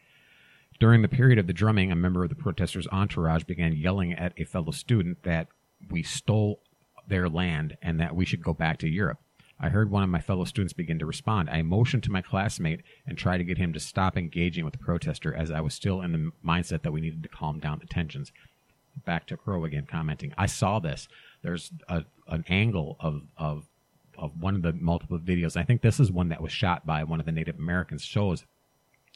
During 0.80 1.02
the 1.02 1.08
period 1.08 1.40
of 1.40 1.48
the 1.48 1.54
drumming, 1.54 1.92
a 1.92 1.96
member 1.96 2.24
of 2.24 2.30
the 2.30 2.36
protesters' 2.36 2.88
entourage 2.92 3.44
began 3.44 3.74
yelling 3.74 4.14
at 4.14 4.34
a 4.38 4.44
fellow 4.44 4.72
student 4.72 5.24
that 5.24 5.48
we 5.90 6.04
stole 6.04 6.60
their 7.08 7.30
land 7.30 7.78
and 7.82 8.00
that 8.00 8.16
we 8.16 8.26
should 8.26 8.44
go 8.44 8.54
back 8.54 8.78
to 8.80 8.90
Europe. 8.90 9.20
I 9.58 9.70
heard 9.70 9.90
one 9.90 10.04
of 10.04 10.10
my 10.10 10.20
fellow 10.20 10.44
students 10.44 10.74
begin 10.74 11.00
to 11.00 11.06
respond. 11.06 11.50
I 11.50 11.62
motioned 11.62 12.04
to 12.04 12.12
my 12.12 12.22
classmate 12.22 12.82
and 13.08 13.18
tried 13.18 13.38
to 13.38 13.46
get 13.46 13.58
him 13.58 13.72
to 13.72 13.80
stop 13.80 14.18
engaging 14.18 14.66
with 14.66 14.74
the 14.74 14.80
protester 14.80 15.34
as 15.34 15.50
I 15.50 15.62
was 15.62 15.74
still 15.74 16.02
in 16.02 16.12
the 16.12 16.32
mindset 16.46 16.82
that 16.82 16.92
we 16.92 17.00
needed 17.00 17.24
to 17.24 17.30
calm 17.30 17.60
down 17.60 17.80
the 17.80 17.86
tensions. 17.86 18.34
Back 19.06 19.28
to 19.28 19.38
Crow 19.38 19.64
again, 19.64 19.88
commenting. 19.90 20.34
I 20.38 20.48
saw 20.48 20.80
this. 20.80 21.08
There's 21.42 21.72
a, 21.88 22.04
an 22.28 22.44
angle 22.50 22.98
of, 23.00 23.22
of 23.38 23.66
of 24.18 24.32
one 24.40 24.56
of 24.56 24.62
the 24.62 24.74
multiple 24.74 25.20
videos. 25.20 25.58
I 25.58 25.64
think 25.64 25.82
this 25.82 26.00
is 26.00 26.12
one 26.12 26.30
that 26.30 26.42
was 26.42 26.52
shot 26.52 26.86
by 26.86 27.04
one 27.04 27.20
of 27.20 27.26
the 27.26 27.32
Native 27.32 27.58
Americans. 27.58 28.04
Shows 28.04 28.46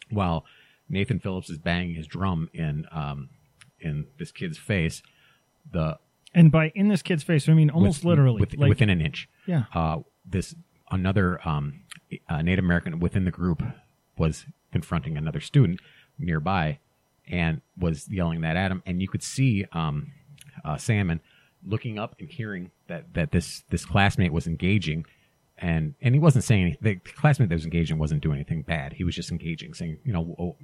while 0.09 0.45
Nathan 0.89 1.19
Phillips 1.19 1.49
is 1.49 1.57
banging 1.57 1.95
his 1.95 2.07
drum 2.07 2.49
in 2.53 2.85
um, 2.91 3.29
in 3.79 4.07
this 4.17 4.31
kid's 4.31 4.57
face, 4.57 5.01
the 5.71 5.97
And 6.33 6.51
by 6.51 6.71
in 6.75 6.87
this 6.89 7.01
kid's 7.01 7.23
face, 7.23 7.47
I 7.47 7.53
mean 7.53 7.69
almost 7.69 7.99
with- 7.99 8.09
literally. 8.09 8.39
with- 8.41 8.55
like, 8.57 8.69
within 8.69 8.89
an 8.89 9.01
inch. 9.01 9.29
Yeah. 9.45 9.65
Uh, 9.73 9.99
this 10.25 10.55
another 10.91 11.39
um, 11.47 11.81
uh, 12.27 12.41
Native 12.41 12.65
American 12.65 12.99
within 12.99 13.25
the 13.25 13.31
group 13.31 13.61
was 14.17 14.45
confronting 14.71 15.17
another 15.17 15.39
student 15.39 15.79
nearby 16.17 16.79
and 17.27 17.61
was 17.77 18.09
yelling 18.09 18.41
that 18.41 18.57
at 18.57 18.71
him, 18.71 18.81
and 18.85 19.01
you 19.01 19.07
could 19.07 19.23
see 19.23 19.65
um, 19.71 20.11
uh, 20.65 20.77
Salmon 20.77 21.21
looking 21.63 21.99
up 21.99 22.15
and 22.19 22.29
hearing 22.29 22.71
that 22.87 23.13
that 23.13 23.31
this 23.31 23.63
this 23.69 23.85
classmate 23.85 24.33
was 24.33 24.47
engaging. 24.47 25.05
And 25.61 25.93
and 26.01 26.15
he 26.15 26.19
wasn't 26.19 26.45
saying 26.45 26.61
anything. 26.61 26.79
The 26.81 27.11
classmate 27.11 27.49
that 27.49 27.55
was 27.55 27.65
engaging 27.65 27.97
wasn't 27.97 28.23
doing 28.23 28.35
anything 28.35 28.61
bad. 28.61 28.93
He 28.93 29.03
was 29.03 29.13
just 29.13 29.29
engaging, 29.29 29.73
saying, 29.73 29.97
you 30.05 30.13
know, 30.13 30.35
oh, 30.39 30.55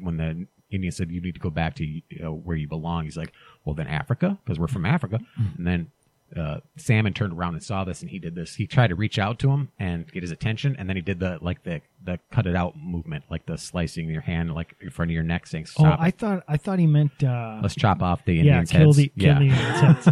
when 0.00 0.18
the 0.18 0.46
Indian 0.70 0.92
said 0.92 1.10
you 1.10 1.22
need 1.22 1.34
to 1.34 1.40
go 1.40 1.50
back 1.50 1.74
to 1.76 1.84
you 1.84 2.02
know, 2.20 2.34
where 2.34 2.56
you 2.56 2.68
belong, 2.68 3.04
he's 3.04 3.16
like, 3.16 3.32
well, 3.64 3.74
then 3.74 3.86
Africa, 3.86 4.38
because 4.44 4.58
we're 4.58 4.66
from 4.66 4.84
Africa. 4.84 5.18
Mm-hmm. 5.40 5.56
And 5.56 5.66
then 5.66 5.90
uh, 6.36 6.60
Salmon 6.76 7.14
turned 7.14 7.32
around 7.32 7.54
and 7.54 7.62
saw 7.62 7.84
this, 7.84 8.02
and 8.02 8.10
he 8.10 8.18
did 8.18 8.34
this. 8.34 8.56
He 8.56 8.66
tried 8.66 8.88
to 8.88 8.94
reach 8.94 9.18
out 9.18 9.38
to 9.40 9.50
him 9.50 9.70
and 9.78 10.10
get 10.12 10.22
his 10.22 10.30
attention, 10.30 10.76
and 10.78 10.88
then 10.88 10.96
he 10.96 11.02
did 11.02 11.20
the 11.20 11.38
like 11.40 11.62
the 11.64 11.80
the 12.04 12.18
cut 12.30 12.46
it 12.46 12.54
out 12.54 12.76
movement, 12.76 13.24
like 13.30 13.46
the 13.46 13.56
slicing 13.56 14.08
your 14.10 14.20
hand 14.20 14.54
like 14.54 14.74
in 14.80 14.90
front 14.90 15.10
of 15.10 15.14
your 15.14 15.22
neck, 15.22 15.46
saying, 15.46 15.66
Oh, 15.78 15.84
I 15.84 16.08
it. 16.08 16.18
thought 16.18 16.44
I 16.46 16.56
thought 16.58 16.78
he 16.78 16.86
meant 16.86 17.24
uh, 17.24 17.60
Let's 17.62 17.74
chop 17.74 18.02
off 18.02 18.24
the 18.24 18.34
yeah, 18.34 18.40
Indians' 18.60 18.70
kill 18.72 18.80
heads." 18.92 18.96
the 18.98 19.08
kill 19.18 19.34
the 19.36 19.40
Indians' 19.48 20.04
heads. 20.04 20.08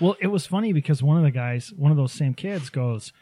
well, 0.00 0.16
it 0.20 0.28
was 0.28 0.46
funny 0.46 0.72
because 0.72 1.02
one 1.02 1.18
of 1.18 1.22
the 1.22 1.30
guys, 1.30 1.72
one 1.76 1.90
of 1.90 1.96
those 1.96 2.12
same 2.12 2.32
kids, 2.34 2.70
goes, 2.70 3.12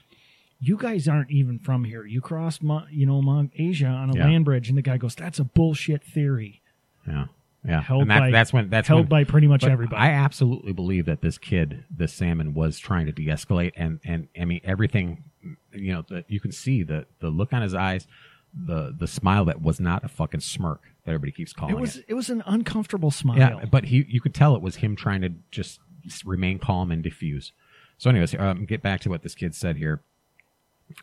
"You 0.61 0.77
guys 0.77 1.09
aren't 1.09 1.31
even 1.33 1.59
from 1.59 1.85
here. 1.85 2.05
You 2.07 2.21
crossed, 2.21 2.63
you 2.91 3.07
know, 3.07 3.49
Asia 3.57 3.87
on 3.87 4.11
a 4.11 4.15
Yeah. 4.17 4.27
land 4.27 4.45
bridge." 4.45 4.69
And 4.69 4.79
the 4.79 4.83
guy 4.83 4.99
goes, 4.99 5.15
"That's 5.17 5.39
a 5.39 5.45
bullshit 5.45 6.05
theory." 6.05 6.61
yeah, 7.09 7.27
yeah. 7.65 7.81
Held 7.81 8.03
and 8.03 8.11
that, 8.11 8.19
by- 8.21 8.31
that's 8.31 8.53
when 8.53 8.71
that's 8.71 8.89
held 8.89 9.03
when, 9.03 9.09
by 9.09 9.25
pretty 9.25 9.47
much 9.47 9.65
everybody. 9.65 10.01
I 10.01 10.11
absolutely 10.11 10.73
believe 10.73 11.07
that 11.07 11.21
this 11.21 11.39
kid, 11.39 11.85
this 11.91 12.13
salmon, 12.13 12.55
was 12.55 12.79
trying 12.79 13.07
to 13.07 13.13
de-escalate, 13.13 13.73
and 13.77 14.01
and 14.05 14.29
I 14.39 14.45
mean 14.45 14.61
everything. 14.65 15.25
You 15.73 15.95
know, 15.95 16.05
that 16.11 16.25
you 16.29 16.41
can 16.41 16.53
see 16.53 16.83
the 16.83 17.07
the 17.21 17.29
look 17.29 17.53
on 17.53 17.63
his 17.63 17.75
eyes, 17.75 18.07
the 18.55 18.95
the 18.97 19.07
smile 19.07 19.45
that 19.47 19.63
was 19.63 19.81
not 19.81 20.05
a 20.05 20.09
fucking 20.09 20.41
smirk 20.41 20.83
that 21.05 21.11
everybody 21.13 21.33
keeps 21.33 21.53
calling 21.53 21.75
it 21.75 21.81
was 21.81 21.97
it. 21.97 22.05
it 22.09 22.15
was 22.15 22.31
an 22.31 22.43
uncomfortable 22.47 23.11
smile. 23.11 23.39
Yeah, 23.39 23.65
but 23.71 23.85
he 23.87 24.05
you 24.09 24.21
could 24.21 24.35
tell 24.35 24.55
it 24.57 24.63
was 24.63 24.77
him 24.77 24.97
trying 24.97 25.21
to 25.23 25.31
just 25.51 25.81
remain 26.25 26.59
calm 26.59 26.91
and 26.91 27.03
diffuse. 27.03 27.53
So, 27.99 28.11
anyways, 28.11 28.35
um, 28.35 28.65
get 28.65 28.83
back 28.83 29.01
to 29.03 29.11
what 29.11 29.23
this 29.23 29.35
kid 29.35 29.55
said 29.55 29.77
here. 29.77 30.03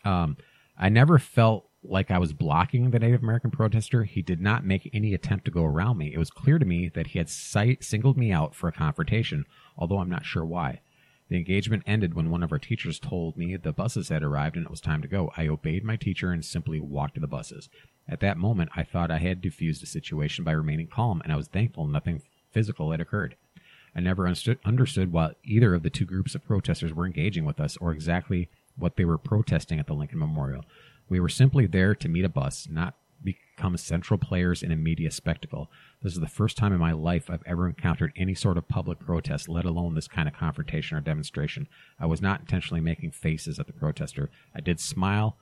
Um, 0.04 0.36
I 0.78 0.90
never 0.90 1.18
felt 1.18 1.69
like 1.82 2.10
I 2.10 2.18
was 2.18 2.32
blocking 2.32 2.90
the 2.90 2.98
Native 2.98 3.22
American 3.22 3.50
protester. 3.50 4.04
He 4.04 4.22
did 4.22 4.40
not 4.40 4.64
make 4.64 4.90
any 4.92 5.14
attempt 5.14 5.46
to 5.46 5.50
go 5.50 5.64
around 5.64 5.98
me. 5.98 6.12
It 6.12 6.18
was 6.18 6.30
clear 6.30 6.58
to 6.58 6.64
me 6.64 6.88
that 6.90 7.08
he 7.08 7.18
had 7.18 7.30
sight, 7.30 7.82
singled 7.82 8.18
me 8.18 8.32
out 8.32 8.54
for 8.54 8.68
a 8.68 8.72
confrontation, 8.72 9.46
although 9.78 9.98
I'm 9.98 10.10
not 10.10 10.26
sure 10.26 10.44
why. 10.44 10.80
The 11.28 11.36
engagement 11.36 11.84
ended 11.86 12.14
when 12.14 12.28
one 12.28 12.42
of 12.42 12.50
our 12.50 12.58
teachers 12.58 12.98
told 12.98 13.36
me 13.36 13.56
the 13.56 13.72
buses 13.72 14.08
had 14.08 14.22
arrived 14.22 14.56
and 14.56 14.66
it 14.66 14.70
was 14.70 14.80
time 14.80 15.00
to 15.00 15.08
go. 15.08 15.30
I 15.36 15.46
obeyed 15.46 15.84
my 15.84 15.96
teacher 15.96 16.32
and 16.32 16.44
simply 16.44 16.80
walked 16.80 17.14
to 17.14 17.20
the 17.20 17.28
buses. 17.28 17.68
At 18.08 18.20
that 18.20 18.36
moment, 18.36 18.70
I 18.74 18.82
thought 18.82 19.12
I 19.12 19.18
had 19.18 19.40
diffused 19.40 19.80
the 19.80 19.86
situation 19.86 20.44
by 20.44 20.50
remaining 20.50 20.88
calm, 20.88 21.20
and 21.22 21.32
I 21.32 21.36
was 21.36 21.46
thankful 21.46 21.86
nothing 21.86 22.22
physical 22.50 22.90
had 22.90 23.00
occurred. 23.00 23.36
I 23.94 24.00
never 24.00 24.26
understood, 24.26 24.58
understood 24.64 25.12
why 25.12 25.34
either 25.44 25.74
of 25.74 25.84
the 25.84 25.90
two 25.90 26.04
groups 26.04 26.34
of 26.34 26.44
protesters 26.44 26.92
were 26.92 27.06
engaging 27.06 27.44
with 27.44 27.60
us 27.60 27.76
or 27.76 27.92
exactly 27.92 28.48
what 28.76 28.96
they 28.96 29.04
were 29.04 29.18
protesting 29.18 29.78
at 29.78 29.86
the 29.86 29.94
Lincoln 29.94 30.18
Memorial. 30.18 30.64
We 31.10 31.18
were 31.18 31.28
simply 31.28 31.66
there 31.66 31.94
to 31.96 32.08
meet 32.08 32.24
a 32.24 32.28
bus, 32.28 32.68
not 32.70 32.94
become 33.22 33.76
central 33.76 34.16
players 34.16 34.62
in 34.62 34.70
a 34.70 34.76
media 34.76 35.10
spectacle. 35.10 35.68
This 36.02 36.14
is 36.14 36.20
the 36.20 36.28
first 36.28 36.56
time 36.56 36.72
in 36.72 36.78
my 36.78 36.92
life 36.92 37.28
I've 37.28 37.42
ever 37.44 37.66
encountered 37.66 38.12
any 38.16 38.34
sort 38.34 38.56
of 38.56 38.68
public 38.68 39.00
protest, 39.00 39.48
let 39.48 39.64
alone 39.64 39.94
this 39.94 40.06
kind 40.06 40.28
of 40.28 40.34
confrontation 40.34 40.96
or 40.96 41.00
demonstration. 41.00 41.66
I 41.98 42.06
was 42.06 42.22
not 42.22 42.40
intentionally 42.40 42.80
making 42.80 43.10
faces 43.10 43.58
at 43.58 43.66
the 43.66 43.72
protester. 43.72 44.30
I 44.54 44.60
did 44.60 44.78
smile 44.78 45.36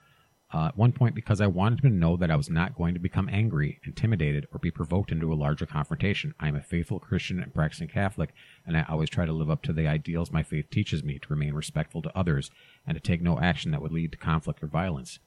uh, 0.52 0.68
at 0.68 0.78
one 0.78 0.92
point 0.92 1.14
because 1.14 1.40
I 1.42 1.46
wanted 1.46 1.84
him 1.84 1.90
to 1.90 1.96
know 1.96 2.16
that 2.16 2.30
I 2.30 2.36
was 2.36 2.48
not 2.48 2.74
going 2.74 2.94
to 2.94 3.00
become 3.00 3.28
angry, 3.30 3.78
intimidated, 3.84 4.48
or 4.50 4.58
be 4.58 4.70
provoked 4.70 5.12
into 5.12 5.30
a 5.30 5.36
larger 5.36 5.66
confrontation. 5.66 6.34
I 6.40 6.48
am 6.48 6.56
a 6.56 6.62
faithful 6.62 6.98
Christian 6.98 7.40
and 7.42 7.52
practicing 7.52 7.88
Catholic, 7.88 8.30
and 8.66 8.74
I 8.74 8.86
always 8.88 9.10
try 9.10 9.26
to 9.26 9.32
live 9.32 9.50
up 9.50 9.62
to 9.64 9.74
the 9.74 9.86
ideals 9.86 10.32
my 10.32 10.42
faith 10.42 10.70
teaches 10.70 11.04
me 11.04 11.18
to 11.18 11.28
remain 11.28 11.52
respectful 11.52 12.00
to 12.02 12.18
others 12.18 12.50
and 12.86 12.94
to 12.94 13.00
take 13.00 13.20
no 13.20 13.38
action 13.38 13.70
that 13.72 13.82
would 13.82 13.92
lead 13.92 14.12
to 14.12 14.18
conflict 14.18 14.62
or 14.62 14.66
violence. 14.66 15.18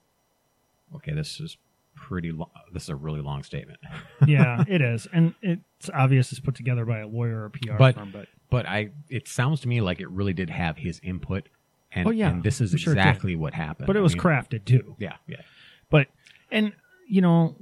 Okay, 0.96 1.14
this 1.14 1.40
is 1.40 1.58
pretty 1.96 2.32
long. 2.32 2.50
This 2.74 2.84
is 2.84 2.90
a 2.90 2.96
really 2.96 3.22
long 3.22 3.44
statement. 3.44 3.80
yeah, 4.28 4.64
it 4.68 4.82
is, 4.82 5.08
and 5.14 5.34
it's 5.42 5.90
obvious 5.94 6.32
it's 6.32 6.40
put 6.40 6.56
together 6.56 6.86
by 6.86 7.00
a 7.00 7.08
lawyer 7.08 7.42
or 7.42 7.46
a 7.46 7.50
PR 7.52 7.78
but 7.78 7.96
firm. 7.96 8.12
But 8.12 8.28
but 8.50 8.66
I 8.66 8.92
it 9.10 9.28
sounds 9.28 9.62
to 9.62 9.68
me 9.68 9.82
like 9.82 10.00
it 10.02 10.10
really 10.10 10.34
did 10.34 10.50
have 10.50 10.78
his 10.78 11.00
input, 11.04 11.50
and 11.92 12.08
Oh, 12.08 12.12
yeah, 12.12 12.30
and 12.30 12.44
this 12.44 12.62
is 12.62 12.72
sure 12.80 12.94
exactly 12.94 13.36
what 13.36 13.54
happened. 13.54 13.88
but 13.88 13.96
it 13.96 14.00
I 14.00 14.04
was 14.04 14.14
mean, 14.14 14.24
crafted 14.24 14.66
too. 14.66 14.96
Yeah, 15.00 15.16
yeah. 15.28 15.42
But 15.90 16.08
and 16.52 16.74
you 17.08 17.22
know, 17.22 17.56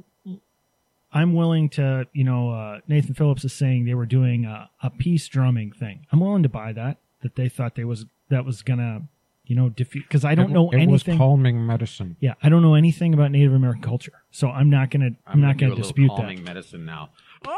I'm 1.11 1.33
willing 1.33 1.69
to. 1.69 2.07
You 2.13 2.23
know, 2.23 2.51
uh, 2.51 2.79
Nathan 2.87 3.13
Phillips 3.15 3.43
is 3.45 3.53
saying 3.53 3.85
they 3.85 3.95
were 3.95 4.05
doing 4.05 4.45
a, 4.45 4.69
a 4.83 4.89
peace 4.89 5.27
drumming 5.27 5.71
thing. 5.71 6.05
I'm 6.11 6.19
willing 6.19 6.43
to 6.43 6.49
buy 6.49 6.73
that. 6.73 6.97
That 7.21 7.35
they 7.35 7.49
thought 7.49 7.75
they 7.75 7.83
was 7.85 8.05
that 8.29 8.45
was 8.45 8.61
gonna, 8.61 9.01
you 9.49 9.55
know, 9.55 9.67
defeat. 9.67 10.03
Because 10.07 10.23
I 10.23 10.35
don't 10.35 10.51
It- 10.51 10.53
know 10.53 10.69
it 10.69 10.85
was 10.88 11.01
anything. 11.01 11.17
calming 11.17 11.65
medicine. 11.65 12.15
yeah, 12.21 12.35
I 12.43 12.47
don't 12.49 12.62
know 12.62 12.75
anything 12.75 13.13
about 13.13 13.31
Native 13.31 13.51
American 13.53 13.81
culture, 13.81 14.21
so 14.31 14.49
I'm 14.49 14.69
not 14.69 14.91
gonna. 14.91 15.09
I'm, 15.27 15.41
not 15.41 15.57
gonna 15.57 15.57
gonna 15.57 15.57
do 15.57 15.65
a 15.65 15.69
little 15.69 15.83
dispute 15.83 16.09
calming 16.12 16.38
that. 16.38 16.45
medicine 16.45 16.85
now. 16.85 17.09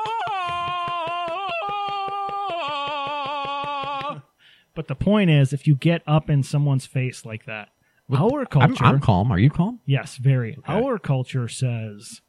But 4.74 4.88
the 4.88 4.96
point 4.96 5.30
is, 5.30 5.52
if 5.52 5.68
you 5.68 5.76
get 5.76 6.02
up 6.08 6.30
in 6.30 6.44
someone's 6.44 6.86
face 6.86 7.26
like 7.26 7.46
that, 7.46 7.70
our 8.10 8.42
I'm, 8.42 8.46
culture. 8.48 8.84
I'm 8.86 9.00
calm. 9.02 9.30
Are 9.30 9.38
you 9.38 9.50
calm? 9.50 9.82
Yes, 9.86 10.16
very. 10.16 10.56
Okay. 10.60 10.74
Our 10.74 10.98
culture 10.98 11.50
says, 11.50 12.22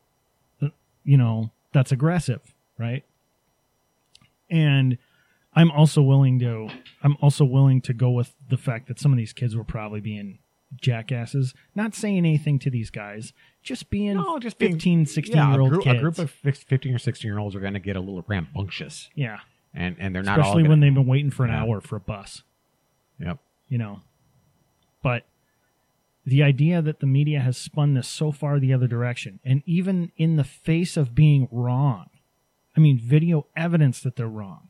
uh, 0.61 0.69
you 1.05 1.17
know, 1.17 1.53
that's 1.73 1.93
aggressive, 1.93 2.41
right? 2.77 3.05
And 4.51 4.99
I'm 5.55 5.71
also 5.71 6.01
willing 6.03 6.39
to. 6.41 6.69
I'm 7.03 7.17
also 7.21 7.45
willing 7.45 7.81
to 7.83 7.93
go 7.93 8.11
with 8.11 8.35
the 8.49 8.57
fact 8.57 8.89
that 8.89 8.99
some 8.99 9.13
of 9.13 9.19
these 9.19 9.33
kids 9.33 9.55
were 9.55 9.65
probably 9.65 10.01
being 10.01 10.39
jackasses. 10.81 11.53
Not 11.75 11.95
saying 11.95 12.17
anything 12.19 12.59
to 12.61 12.71
these 12.71 12.91
guys, 12.91 13.33
just 13.63 13.91
being 13.91 14.15
No, 14.15 14.39
just 14.39 14.59
being- 14.59 14.73
15, 14.73 15.05
16 15.07 15.37
yeah, 15.37 15.51
year 15.51 15.61
a 15.61 15.65
old 15.65 15.83
kids. 15.83 15.99
a 15.99 16.01
group 16.01 16.19
of 16.19 16.31
15 16.31 16.95
or 16.95 16.99
16 16.99 17.29
year 17.29 17.39
olds 17.39 17.55
are 17.55 17.61
going 17.61 17.75
to 17.75 17.81
get 17.81 17.97
a 17.97 18.01
little 18.01 18.25
rambunctious, 18.27 19.11
yeah, 19.15 19.41
and 19.75 19.97
and 19.99 20.15
they're 20.15 20.23
not 20.23 20.39
all. 20.39 20.45
especially 20.47 20.63
gonna, 20.63 20.71
when 20.71 20.81
they've 20.81 20.95
been 20.95 21.07
waiting 21.07 21.31
for 21.31 21.45
an 21.45 21.51
Yeah. 21.51 21.63
hour 21.63 21.81
for 21.83 21.97
a 21.97 22.01
bus. 22.01 22.43
Yep. 23.21 23.39
you 23.69 23.79
know. 23.79 24.01
But 25.03 25.27
the 26.25 26.43
idea 26.43 26.81
that 26.83 27.01
the 27.01 27.07
media 27.07 27.41
has 27.41 27.57
spun 27.59 27.95
this 27.95 28.09
so 28.09 28.33
far 28.33 28.59
the 28.59 28.73
other 28.73 28.87
direction, 28.87 29.41
and 29.45 29.63
even 29.67 30.13
in 30.17 30.37
the 30.37 30.45
face 30.45 30.97
of 30.97 31.15
being 31.15 31.49
wrong, 31.51 32.07
I 32.77 32.81
mean, 32.81 32.99
video 32.99 33.47
evidence 33.57 34.01
that 34.01 34.17
they're 34.17 34.27
wrong. 34.29 34.69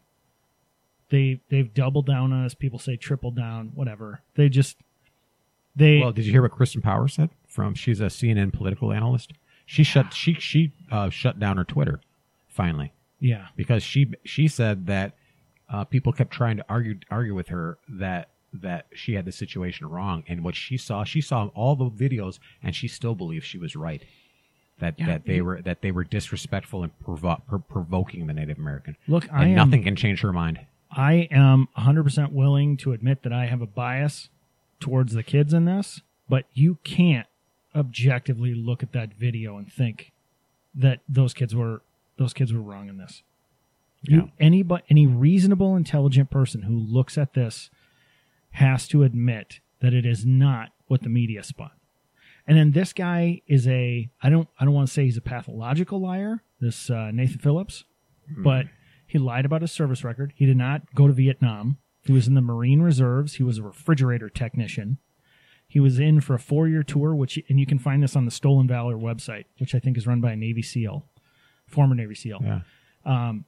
They 1.12 1.40
they've 1.50 1.72
doubled 1.72 2.06
down 2.06 2.32
on 2.32 2.44
us. 2.46 2.54
People 2.54 2.78
say 2.80 2.96
triple 2.96 3.30
down, 3.30 3.70
whatever. 3.74 4.22
They 4.34 4.48
just 4.48 4.78
they 5.76 5.98
Well, 6.00 6.10
did 6.12 6.24
you 6.24 6.32
hear 6.32 6.42
what 6.42 6.52
Kirsten 6.52 6.80
Power 6.82 7.06
said? 7.06 7.28
From 7.46 7.74
she's 7.74 8.00
a 8.00 8.04
CNN 8.06 8.52
political 8.52 8.92
analyst. 8.92 9.32
She 9.66 9.84
shut 9.84 10.12
she 10.14 10.34
she 10.34 10.72
uh, 10.90 11.10
shut 11.10 11.38
down 11.38 11.56
her 11.58 11.64
Twitter 11.64 12.00
finally 12.48 12.92
yeah 13.20 13.46
because 13.56 13.82
she 13.82 14.12
she 14.24 14.48
said 14.48 14.86
that 14.86 15.14
uh, 15.70 15.84
people 15.84 16.12
kept 16.12 16.30
trying 16.32 16.56
to 16.56 16.64
argue 16.68 16.98
argue 17.10 17.34
with 17.34 17.48
her 17.48 17.78
that 17.88 18.30
that 18.52 18.86
she 18.94 19.14
had 19.14 19.24
the 19.24 19.32
situation 19.32 19.86
wrong 19.88 20.22
and 20.28 20.42
what 20.44 20.54
she 20.54 20.76
saw 20.76 21.04
she 21.04 21.20
saw 21.20 21.46
all 21.54 21.74
the 21.76 21.88
videos 21.90 22.38
and 22.62 22.74
she 22.74 22.88
still 22.88 23.14
believes 23.14 23.44
she 23.46 23.56
was 23.58 23.74
right 23.76 24.02
that 24.80 24.98
Yeah, 24.98 25.06
that 25.06 25.24
they 25.26 25.36
you- 25.36 25.44
were 25.44 25.62
that 25.62 25.80
they 25.82 25.92
were 25.92 26.04
disrespectful 26.04 26.82
and 26.82 26.98
provo- 27.00 27.40
pro- 27.46 27.60
provoking 27.60 28.26
the 28.26 28.34
Native 28.34 28.58
American 28.58 28.96
look. 29.08 29.24
and 29.28 29.36
I 29.36 29.46
am 29.48 29.54
nothing 29.54 29.82
can 29.84 29.96
change 29.96 30.20
her 30.22 30.32
mind 30.32 30.60
I 30.94 31.28
am 31.30 31.68
100% 31.78 32.32
willing 32.32 32.76
to 32.78 32.92
admit 32.92 33.22
that 33.22 33.32
I 33.32 33.46
have 33.46 33.62
a 33.62 33.66
bias 33.66 34.28
towards 34.80 35.14
the 35.14 35.22
kids 35.22 35.54
in 35.54 35.64
this, 35.64 36.02
but 36.28 36.44
you 36.52 36.78
can't 36.84 37.26
objectively 37.74 38.54
look 38.54 38.82
at 38.82 38.92
that 38.92 39.14
video 39.14 39.56
and 39.56 39.72
think 39.72 40.12
that 40.74 41.00
those 41.08 41.32
kids 41.34 41.54
were 41.54 41.82
those 42.18 42.34
kids 42.34 42.52
were 42.52 42.60
wrong 42.60 42.88
in 42.88 42.98
this. 42.98 43.22
You 44.02 44.30
any 44.38 44.62
but 44.62 44.82
any 44.90 45.06
reasonable 45.06 45.76
intelligent 45.76 46.30
person 46.30 46.62
who 46.62 46.76
looks 46.78 47.16
at 47.16 47.34
this 47.34 47.70
has 48.52 48.86
to 48.88 49.02
admit 49.02 49.60
that 49.80 49.94
it 49.94 50.04
is 50.04 50.26
not 50.26 50.70
what 50.88 51.02
the 51.02 51.08
media 51.08 51.42
spun. 51.42 51.70
And 52.46 52.58
then 52.58 52.72
this 52.72 52.92
guy 52.92 53.40
is 53.46 53.66
a 53.68 54.10
I 54.22 54.28
don't 54.28 54.48
I 54.58 54.64
don't 54.64 54.74
want 54.74 54.88
to 54.88 54.92
say 54.92 55.04
he's 55.04 55.16
a 55.16 55.22
pathological 55.22 56.00
liar, 56.00 56.42
this 56.60 56.90
uh, 56.90 57.10
Nathan 57.12 57.38
Phillips, 57.38 57.84
but 58.36 58.66
he 59.12 59.18
lied 59.18 59.44
about 59.44 59.60
his 59.60 59.70
service 59.72 60.02
record. 60.04 60.32
He 60.36 60.46
did 60.46 60.56
not 60.56 60.94
go 60.94 61.06
to 61.06 61.12
Vietnam. 61.12 61.76
He 62.04 62.12
was 62.12 62.26
in 62.26 62.34
the 62.34 62.40
Marine 62.40 62.80
Reserves. 62.80 63.34
He 63.34 63.42
was 63.42 63.58
a 63.58 63.62
refrigerator 63.62 64.28
technician. 64.28 64.98
He 65.68 65.80
was 65.80 65.98
in 65.98 66.20
for 66.20 66.34
a 66.34 66.38
four 66.38 66.66
year 66.68 66.82
tour, 66.82 67.14
which 67.14 67.38
and 67.48 67.60
you 67.60 67.66
can 67.66 67.78
find 67.78 68.02
this 68.02 68.16
on 68.16 68.24
the 68.24 68.30
Stolen 68.30 68.66
Valor 68.66 68.96
website, 68.96 69.44
which 69.58 69.74
I 69.74 69.78
think 69.78 69.96
is 69.96 70.06
run 70.06 70.20
by 70.20 70.32
a 70.32 70.36
Navy 70.36 70.62
SEAL, 70.62 71.06
former 71.66 71.94
Navy 71.94 72.14
SEAL. 72.14 72.40
Yeah. 72.42 72.60
Um, 73.04 73.44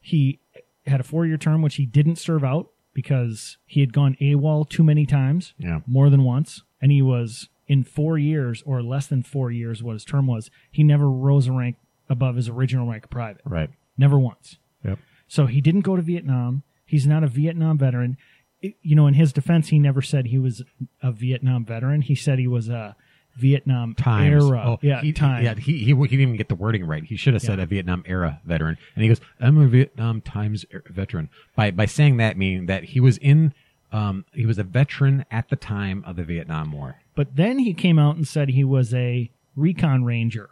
He 0.00 0.40
had 0.86 0.98
a 1.00 1.04
four 1.04 1.26
year 1.26 1.36
term, 1.36 1.62
which 1.62 1.76
he 1.76 1.86
didn't 1.86 2.16
serve 2.16 2.42
out 2.42 2.70
because 2.94 3.56
he 3.66 3.80
had 3.80 3.92
gone 3.92 4.16
AWOL 4.20 4.68
too 4.68 4.82
many 4.82 5.06
times, 5.06 5.54
Yeah. 5.58 5.80
more 5.86 6.10
than 6.10 6.24
once, 6.24 6.62
and 6.80 6.90
he 6.90 7.00
was 7.02 7.48
in 7.68 7.84
four 7.84 8.18
years 8.18 8.62
or 8.66 8.82
less 8.82 9.06
than 9.06 9.22
four 9.22 9.50
years, 9.50 9.82
what 9.82 9.92
his 9.94 10.04
term 10.04 10.26
was. 10.26 10.50
He 10.70 10.82
never 10.82 11.08
rose 11.10 11.46
a 11.46 11.52
rank 11.52 11.76
above 12.08 12.36
his 12.36 12.48
original 12.48 12.86
rank 12.88 13.04
of 13.04 13.10
private, 13.10 13.40
Right. 13.46 13.70
never 13.96 14.18
once. 14.18 14.58
Yep. 14.84 14.98
So 15.28 15.46
he 15.46 15.60
didn't 15.60 15.80
go 15.82 15.96
to 15.96 16.02
Vietnam. 16.02 16.62
He's 16.84 17.06
not 17.06 17.24
a 17.24 17.26
Vietnam 17.28 17.78
veteran. 17.78 18.16
It- 18.60 18.76
you 18.82 18.94
know, 18.94 19.06
in 19.06 19.14
his 19.14 19.32
defense, 19.32 19.68
he 19.68 19.78
never 19.78 20.02
said 20.02 20.26
he 20.26 20.38
was 20.38 20.62
a 21.02 21.10
Vietnam 21.12 21.64
veteran. 21.64 22.02
He 22.02 22.14
said 22.14 22.38
he 22.38 22.46
was 22.46 22.68
a 22.68 22.94
Vietnam 23.36 23.94
Times. 23.94 24.44
era. 24.44 24.62
Oh, 24.66 24.78
yeah, 24.82 25.00
he, 25.00 25.12
time. 25.12 25.42
Yeah, 25.42 25.54
he, 25.54 25.78
he 25.78 25.84
he 25.94 25.94
didn't 25.94 26.20
even 26.20 26.36
get 26.36 26.48
the 26.48 26.54
wording 26.54 26.84
right. 26.84 27.02
He 27.02 27.16
should 27.16 27.32
have 27.32 27.42
said 27.42 27.58
Yeah. 27.58 27.64
a 27.64 27.66
Vietnam 27.66 28.04
era 28.06 28.40
veteran, 28.44 28.76
and 28.94 29.02
he 29.02 29.08
goes, 29.08 29.20
"I'm 29.40 29.56
a 29.58 29.66
Vietnam 29.66 30.20
times 30.20 30.66
er- 30.72 30.84
veteran." 30.90 31.30
By 31.56 31.70
by 31.70 31.86
saying 31.86 32.18
that, 32.18 32.36
meaning 32.36 32.66
that 32.66 32.84
he 32.84 33.00
was 33.00 33.16
in, 33.16 33.54
um, 33.90 34.26
he 34.34 34.44
was 34.44 34.58
a 34.58 34.62
veteran 34.64 35.24
at 35.30 35.48
the 35.48 35.56
time 35.56 36.04
of 36.06 36.16
the 36.16 36.24
Vietnam 36.24 36.72
War. 36.72 36.96
But 37.14 37.36
then 37.36 37.58
he 37.60 37.72
came 37.72 37.98
out 37.98 38.16
and 38.16 38.28
said 38.28 38.50
he 38.50 38.64
was 38.64 38.92
a 38.92 39.30
recon 39.56 40.04
ranger, 40.04 40.50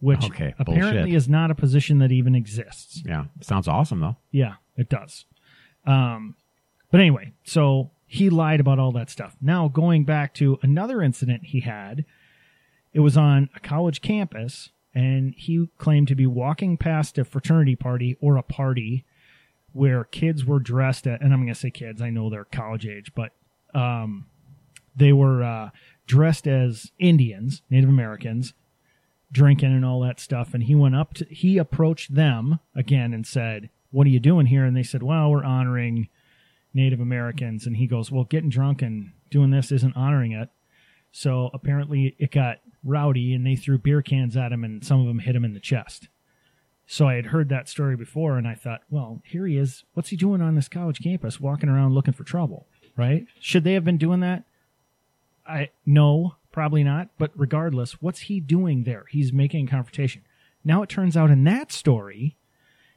which 0.00 0.24
Okay, 0.26 0.54
apparently 0.58 1.02
bullshit. 1.02 1.14
is 1.14 1.28
not 1.28 1.50
a 1.50 1.54
position 1.54 1.98
that 1.98 2.12
even 2.12 2.34
exists. 2.34 3.02
Yeah, 3.04 3.24
sounds 3.40 3.66
awesome 3.68 4.00
though. 4.00 4.16
Yeah, 4.30 4.54
it 4.76 4.88
does. 4.88 5.24
Um, 5.86 6.36
but 6.90 7.00
anyway, 7.00 7.32
so 7.44 7.90
he 8.06 8.30
lied 8.30 8.60
about 8.60 8.78
all 8.78 8.92
that 8.92 9.10
stuff. 9.10 9.36
Now, 9.40 9.68
going 9.68 10.04
back 10.04 10.34
to 10.34 10.58
another 10.62 11.02
incident 11.02 11.46
he 11.46 11.60
had, 11.60 12.04
it 12.92 13.00
was 13.00 13.16
on 13.16 13.50
a 13.54 13.60
college 13.60 14.00
campus, 14.00 14.70
and 14.94 15.34
he 15.36 15.68
claimed 15.78 16.08
to 16.08 16.14
be 16.14 16.26
walking 16.26 16.76
past 16.76 17.18
a 17.18 17.24
fraternity 17.24 17.76
party 17.76 18.16
or 18.20 18.36
a 18.36 18.42
party 18.42 19.04
where 19.72 20.04
kids 20.04 20.44
were 20.44 20.58
dressed 20.58 21.06
at, 21.06 21.20
and 21.20 21.32
I'm 21.32 21.40
going 21.40 21.48
to 21.52 21.54
say 21.54 21.70
kids, 21.70 22.00
I 22.00 22.08
know 22.10 22.30
they're 22.30 22.44
college 22.44 22.86
age, 22.86 23.12
but 23.14 23.32
um, 23.74 24.26
they 24.96 25.12
were 25.12 25.42
uh, 25.44 25.70
dressed 26.06 26.46
as 26.48 26.90
Indians, 26.98 27.60
Native 27.68 27.90
Americans, 27.90 28.54
drinking 29.32 29.72
and 29.72 29.84
all 29.84 30.00
that 30.00 30.20
stuff. 30.20 30.54
And 30.54 30.62
he 30.62 30.74
went 30.74 30.96
up 30.96 31.14
to, 31.14 31.26
he 31.26 31.58
approached 31.58 32.14
them 32.14 32.60
again 32.74 33.12
and 33.12 33.26
said, 33.26 33.70
What 33.90 34.06
are 34.06 34.10
you 34.10 34.20
doing 34.20 34.46
here? 34.46 34.64
And 34.64 34.76
they 34.76 34.82
said, 34.82 35.02
Well, 35.02 35.30
we're 35.30 35.44
honoring 35.44 36.08
Native 36.74 37.00
Americans. 37.00 37.66
And 37.66 37.76
he 37.76 37.86
goes, 37.86 38.10
Well, 38.10 38.24
getting 38.24 38.50
drunk 38.50 38.82
and 38.82 39.12
doing 39.30 39.50
this 39.50 39.72
isn't 39.72 39.96
honoring 39.96 40.32
it. 40.32 40.48
So 41.12 41.50
apparently 41.52 42.14
it 42.18 42.30
got 42.30 42.58
rowdy 42.84 43.34
and 43.34 43.46
they 43.46 43.56
threw 43.56 43.78
beer 43.78 44.02
cans 44.02 44.36
at 44.36 44.52
him 44.52 44.64
and 44.64 44.84
some 44.84 45.00
of 45.00 45.06
them 45.06 45.20
hit 45.20 45.36
him 45.36 45.44
in 45.44 45.54
the 45.54 45.60
chest. 45.60 46.08
So 46.86 47.06
I 47.06 47.14
had 47.14 47.26
heard 47.26 47.50
that 47.50 47.68
story 47.68 47.96
before 47.96 48.38
and 48.38 48.48
I 48.48 48.54
thought, 48.54 48.80
well, 48.88 49.20
here 49.24 49.46
he 49.46 49.58
is. 49.58 49.84
What's 49.92 50.08
he 50.08 50.16
doing 50.16 50.40
on 50.40 50.54
this 50.54 50.68
college 50.68 51.02
campus 51.02 51.38
walking 51.38 51.68
around 51.68 51.94
looking 51.94 52.14
for 52.14 52.24
trouble, 52.24 52.66
right? 52.96 53.26
Should 53.40 53.64
they 53.64 53.74
have 53.74 53.84
been 53.84 53.98
doing 53.98 54.20
that? 54.20 54.44
I 55.46 55.70
no, 55.84 56.36
probably 56.58 56.82
not, 56.82 57.08
but 57.18 57.30
regardless, 57.36 58.02
what's 58.02 58.20
he 58.22 58.40
doing 58.40 58.82
there? 58.82 59.04
He's 59.10 59.32
making 59.32 59.68
a 59.68 59.70
confrontation. 59.70 60.22
Now 60.64 60.82
it 60.82 60.88
turns 60.88 61.16
out 61.16 61.30
in 61.30 61.44
that 61.44 61.70
story, 61.70 62.36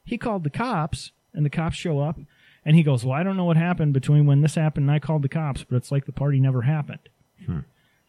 he 0.03 0.17
called 0.17 0.43
the 0.43 0.49
cops 0.49 1.11
and 1.33 1.45
the 1.45 1.49
cops 1.49 1.75
show 1.77 1.99
up 1.99 2.17
and 2.65 2.75
he 2.75 2.81
goes, 2.81 3.05
"Well, 3.05 3.13
I 3.17 3.21
don't 3.21 3.37
know 3.37 3.45
what 3.45 3.57
happened 3.57 3.93
between 3.93 4.25
when 4.25 4.41
this 4.41 4.55
happened 4.55 4.85
and 4.85 4.91
I 4.91 4.97
called 4.99 5.21
the 5.21 5.29
cops, 5.29 5.63
but 5.63 5.75
it's 5.75 5.91
like 5.91 6.05
the 6.05 6.11
party 6.11 6.39
never 6.39 6.63
happened." 6.63 7.07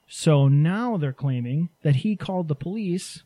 So 0.08 0.48
now 0.48 0.96
they're 0.96 1.12
claiming 1.12 1.68
that 1.82 1.96
he 1.96 2.16
called 2.16 2.48
the 2.48 2.54
police 2.54 3.24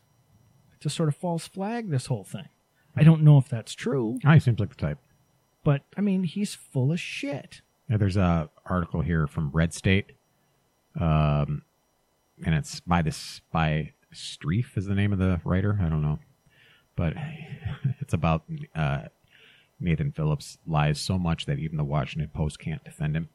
to 0.81 0.89
sort 0.89 1.09
of 1.09 1.15
false 1.15 1.47
flag 1.47 1.89
this 1.89 2.05
whole 2.07 2.23
thing. 2.23 2.47
I 2.95 3.03
don't 3.03 3.23
know 3.23 3.37
if 3.37 3.47
that's 3.49 3.73
true, 3.73 4.19
Ah, 4.25 4.33
he 4.33 4.39
seems 4.39 4.59
like 4.59 4.69
the 4.69 4.75
type. 4.75 4.99
but 5.63 5.83
I 5.97 6.01
mean, 6.01 6.23
he's 6.23 6.55
full 6.55 6.91
of 6.91 6.99
shit. 6.99 7.61
Yeah, 7.89 7.97
there's 7.97 8.17
a 8.17 8.49
article 8.65 9.01
here 9.01 9.27
from 9.27 9.51
Red 9.51 9.73
State, 9.73 10.11
um, 10.99 11.63
and 12.45 12.55
it's 12.55 12.79
by 12.79 13.01
this 13.01 13.41
by 13.51 13.93
Streiff 14.13 14.77
is 14.77 14.85
the 14.85 14.95
name 14.95 15.13
of 15.13 15.19
the 15.19 15.41
writer. 15.43 15.79
I 15.81 15.89
don't 15.89 16.01
know, 16.01 16.19
but 16.95 17.13
it's 17.99 18.13
about 18.13 18.43
uh, 18.75 19.03
Nathan 19.79 20.11
Phillips 20.11 20.57
lies 20.65 20.99
so 20.99 21.17
much 21.17 21.45
that 21.45 21.59
even 21.59 21.77
the 21.77 21.83
Washington 21.83 22.29
Post 22.33 22.59
can't 22.59 22.83
defend 22.83 23.15
him. 23.15 23.29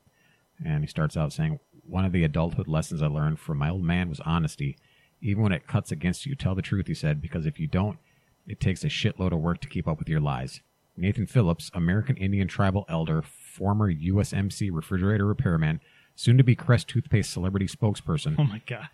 And 0.65 0.83
he 0.83 0.87
starts 0.87 1.17
out 1.17 1.33
saying, 1.33 1.59
"One 1.87 2.05
of 2.05 2.13
the 2.13 2.25
adulthood 2.25 2.69
lessons 2.69 3.03
I 3.03 3.07
learned 3.07 3.39
from 3.39 3.59
my 3.59 3.71
old 3.71 3.83
man 3.83 4.09
was 4.09 4.21
honesty. 4.21 4.77
Even 5.21 5.43
when 5.43 5.53
it 5.53 5.67
cuts 5.67 5.93
against 5.93 6.27
you, 6.27 6.35
tell 6.35 6.55
the 6.55 6.63
truth." 6.63 6.87
He 6.87 6.95
said, 6.95 7.21
"Because 7.21 7.47
if 7.47 7.59
you 7.59 7.67
don't, 7.67 7.99
it 8.47 8.61
takes 8.61 8.85
a 8.85 8.89
shitload 8.89 9.33
of 9.33 9.41
work 9.41 9.61
to 9.63 9.69
keep 9.69 9.89
up 9.89 9.99
with 9.99 10.09
your 10.09 10.21
lies." 10.21 10.61
Nathan 10.97 11.27
Phillips, 11.27 11.71
American 11.73 12.17
Indian 12.17 12.49
tribal 12.49 12.85
elder, 12.89 13.23
former 13.23 13.91
USMC 13.91 14.71
refrigerator 14.71 15.27
repairman, 15.27 15.81
soon 16.15 16.39
to 16.39 16.45
be 16.45 16.55
Crest 16.55 16.89
toothpaste 16.89 17.31
celebrity 17.33 17.67
spokesperson, 17.67 18.37
Oh 18.39 18.45
my 18.45 18.61
god. 18.67 18.89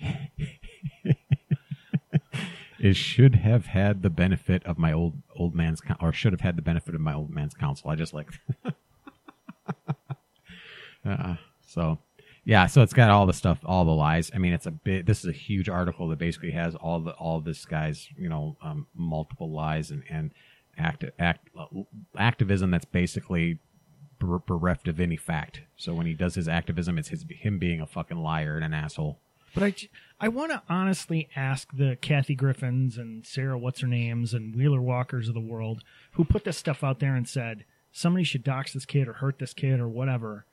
is 2.79 2.97
should 2.97 3.35
have 3.37 3.67
had 3.67 4.03
the 4.03 4.11
benefit 4.11 4.65
of 4.65 4.79
my 4.79 4.93
old 4.93 5.15
old 5.37 5.55
man's 5.55 5.81
or 6.01 6.13
should 6.13 6.33
have 6.33 6.41
had 6.41 6.57
the 6.57 6.63
benefit 6.63 6.95
of 6.95 7.01
my 7.01 7.15
old 7.15 7.31
man's 7.31 7.55
counsel. 7.55 7.91
I 7.91 7.97
just 7.97 8.15
like 8.15 8.29
uh, 11.05 11.35
so 11.67 11.99
yeah, 12.45 12.67
so 12.67 12.83
it's 12.83 12.95
got 12.95 13.11
all 13.11 13.27
the 13.27 13.35
stuff, 13.35 13.59
all 13.65 13.85
the 13.85 13.91
lies. 13.91 14.31
I 14.35 14.39
mean, 14.39 14.55
it's 14.55 14.65
a 14.65 14.71
bit. 14.71 15.05
This 15.05 15.19
is 15.19 15.27
a 15.27 15.33
huge 15.33 15.69
article 15.69 16.09
that 16.09 16.19
basically 16.19 16.53
has 16.53 16.75
all 16.75 17.01
the 17.01 17.11
all 17.13 17.41
this 17.41 17.65
guy's 17.65 18.09
you 18.17 18.29
know 18.29 18.57
um, 18.63 18.87
multiple 18.95 19.51
lies 19.51 19.91
and 19.91 20.03
and 20.09 20.33
act 20.79 21.05
act 21.19 21.49
activism 22.17 22.71
that's 22.71 22.85
basically 22.87 23.59
bereft 24.19 24.89
of 24.89 25.01
any 25.01 25.17
fact. 25.17 25.63
So 25.77 25.95
when 25.95 26.07
he 26.07 26.15
does 26.15 26.35
his 26.35 26.49
activism, 26.49 26.99
it's 26.99 27.09
his 27.09 27.25
him 27.29 27.59
being 27.59 27.81
a 27.81 27.87
fucking 27.87 28.19
liar 28.19 28.57
and 28.57 28.65
an 28.65 28.75
asshole. 28.75 29.19
But 29.55 29.63
I, 29.63 29.75
I 30.21 30.29
want 30.29 30.53
to 30.53 30.63
honestly 30.69 31.29
ask 31.35 31.69
the 31.73 31.97
Kathy 32.01 32.35
Griffins 32.35 32.99
and 32.99 33.27
Sarah 33.27 33.59
What's 33.59 33.81
Her 33.81 33.87
Names 33.87 34.35
and 34.35 34.55
Wheeler 34.55 34.81
Walkers 34.81 35.29
of 35.29 35.35
the 35.35 35.41
world 35.41 35.83
who 36.13 36.25
put 36.25 36.45
this 36.45 36.59
stuff 36.59 36.85
out 36.85 37.01
there 37.01 37.15
and 37.15 37.29
said 37.29 37.65
somebody 37.93 38.25
should 38.25 38.45
dox 38.45 38.73
this 38.73 38.85
kid 38.85 39.09
or 39.09 39.15
hurt 39.15 39.39
this 39.39 39.55
kid 39.55 39.81
or 39.81 39.89
whatever. 39.89 40.45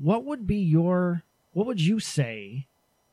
What 0.00 0.24
would 0.24 0.46
be 0.46 0.56
your, 0.56 1.22
what 1.52 1.66
would 1.66 1.80
you 1.80 2.00
say 2.00 2.66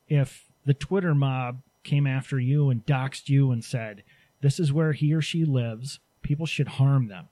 if 0.08 0.46
the 0.64 0.74
Twitter 0.74 1.14
mob 1.14 1.60
came 1.84 2.06
after 2.06 2.38
you 2.38 2.70
and 2.70 2.84
doxed 2.84 3.28
you 3.28 3.50
and 3.50 3.64
said, 3.64 4.02
this 4.40 4.58
is 4.58 4.72
where 4.72 4.92
he 4.92 5.14
or 5.14 5.22
she 5.22 5.44
lives, 5.44 6.00
people 6.22 6.46
should 6.46 6.68
harm 6.68 7.08
them? 7.08 7.28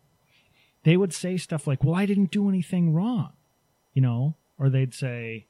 They 0.85 0.97
would 0.97 1.13
say 1.13 1.37
stuff 1.37 1.67
like, 1.67 1.85
well, 1.85 1.95
I 1.95 2.07
didn't 2.07 2.31
do 2.31 2.49
anything 2.49 2.95
wrong, 2.95 3.33
you 3.95 4.03
know, 4.03 4.35
or 4.59 4.71
they'd 4.71 4.95
say, 4.95 5.47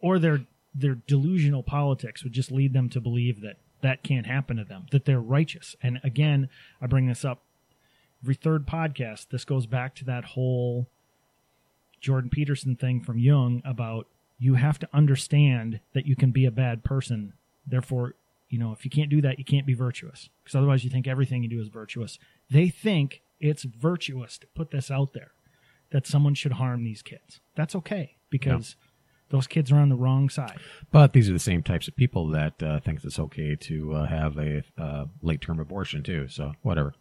or 0.00 0.18
their 0.18 0.42
their 0.74 0.94
delusional 0.94 1.62
politics 1.62 2.24
would 2.24 2.32
just 2.32 2.50
lead 2.50 2.72
them 2.72 2.88
to 2.88 3.00
believe 3.00 3.42
that 3.42 3.58
that 3.82 4.02
can't 4.02 4.26
happen 4.26 4.56
to 4.56 4.64
them, 4.64 4.86
that 4.90 5.04
they're 5.04 5.20
righteous. 5.20 5.76
And 5.82 6.00
again, 6.02 6.48
I 6.80 6.86
bring 6.86 7.06
this 7.06 7.24
up 7.24 7.42
every 8.22 8.34
third 8.34 8.66
podcast. 8.66 9.28
This 9.30 9.44
goes 9.44 9.66
back 9.66 9.94
to 9.96 10.04
that 10.06 10.24
whole 10.24 10.86
Jordan 12.00 12.30
Peterson 12.30 12.76
thing 12.76 13.00
from 13.00 13.18
Jung 13.18 13.60
about 13.64 14.06
you 14.38 14.54
have 14.54 14.78
to 14.80 14.88
understand 14.92 15.80
that 15.92 16.06
you 16.06 16.16
can 16.16 16.30
be 16.30 16.44
a 16.44 16.50
bad 16.50 16.82
person. 16.84 17.32
Therefore, 17.66 18.14
you 18.48 18.58
know, 18.58 18.72
if 18.72 18.84
you 18.84 18.90
can't 18.90 19.10
do 19.10 19.20
that, 19.22 19.38
you 19.38 19.44
can't 19.44 19.66
be 19.66 19.74
virtuous 19.74 20.28
because 20.42 20.54
otherwise 20.54 20.84
you 20.84 20.90
think 20.90 21.06
everything 21.06 21.42
you 21.42 21.48
do 21.48 21.60
is 21.60 21.68
virtuous. 21.68 22.18
They 22.50 22.68
think 22.68 23.22
it's 23.42 23.64
virtuous 23.64 24.38
to 24.38 24.46
put 24.54 24.70
this 24.70 24.90
out 24.90 25.12
there 25.12 25.32
that 25.90 26.06
someone 26.06 26.34
should 26.34 26.52
harm 26.52 26.84
these 26.84 27.02
kids. 27.02 27.40
That's 27.54 27.74
okay 27.74 28.16
because 28.30 28.76
those 29.30 29.46
kids 29.46 29.70
are 29.70 29.78
on 29.78 29.88
the 29.88 29.96
wrong 29.96 30.30
side. 30.30 30.58
But 30.90 31.12
these 31.12 31.28
are 31.28 31.32
the 31.32 31.38
same 31.38 31.62
types 31.62 31.88
of 31.88 31.96
people 31.96 32.28
that 32.28 32.62
uh, 32.62 32.80
think 32.80 33.04
it's 33.04 33.18
okay 33.18 33.56
to 33.56 33.94
uh, 33.94 34.06
have 34.06 34.38
a 34.38 34.62
uh, 34.78 35.06
late 35.20 35.40
term 35.42 35.60
abortion 35.60 36.02
too. 36.02 36.28
So 36.28 36.52
whatever. 36.62 36.94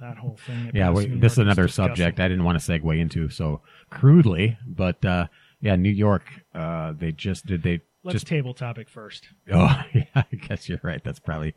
That 0.00 0.18
whole 0.18 0.38
thing. 0.46 0.72
Yeah, 0.74 0.90
wait, 0.90 1.20
this 1.20 1.32
is 1.32 1.38
another 1.38 1.68
subject 1.68 2.18
I 2.18 2.28
didn't 2.28 2.44
want 2.44 2.60
to 2.60 2.72
segue 2.72 2.98
into 2.98 3.28
so 3.28 3.60
crudely, 3.88 4.58
but 4.66 5.04
uh, 5.04 5.28
yeah, 5.60 5.76
New 5.76 5.90
York. 5.90 6.24
Uh, 6.54 6.92
they 6.92 7.12
just 7.12 7.46
did 7.46 7.62
they 7.62 7.80
Let's 8.04 8.14
just 8.14 8.26
table 8.26 8.52
topic 8.52 8.88
first. 8.88 9.28
Oh, 9.52 9.80
yeah, 9.94 10.04
I 10.14 10.26
guess 10.48 10.68
you're 10.68 10.80
right. 10.82 11.02
That's 11.04 11.20
probably 11.20 11.54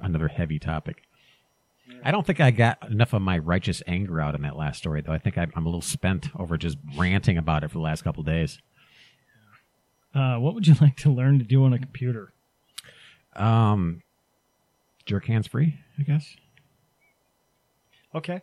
another 0.00 0.28
heavy 0.28 0.58
topic. 0.58 1.02
I 2.04 2.10
don't 2.10 2.26
think 2.26 2.40
I 2.40 2.50
got 2.50 2.88
enough 2.90 3.12
of 3.12 3.22
my 3.22 3.38
righteous 3.38 3.82
anger 3.86 4.20
out 4.20 4.34
in 4.34 4.42
that 4.42 4.56
last 4.56 4.78
story, 4.78 5.00
though. 5.02 5.12
I 5.12 5.18
think 5.18 5.36
I'm 5.38 5.52
I'm 5.56 5.66
a 5.66 5.68
little 5.68 5.80
spent 5.82 6.28
over 6.38 6.56
just 6.56 6.78
ranting 6.96 7.36
about 7.38 7.64
it 7.64 7.68
for 7.68 7.74
the 7.78 7.82
last 7.82 8.02
couple 8.02 8.22
days. 8.22 8.58
Uh, 10.14 10.36
what 10.36 10.54
would 10.54 10.66
you 10.66 10.74
like 10.80 10.96
to 10.98 11.10
learn 11.10 11.38
to 11.38 11.44
do 11.44 11.64
on 11.64 11.72
a 11.72 11.78
computer? 11.78 12.32
Um, 13.36 14.02
jerk 15.06 15.26
hands 15.26 15.46
free, 15.46 15.78
I 15.98 16.02
guess. 16.02 16.34
Okay. 18.14 18.40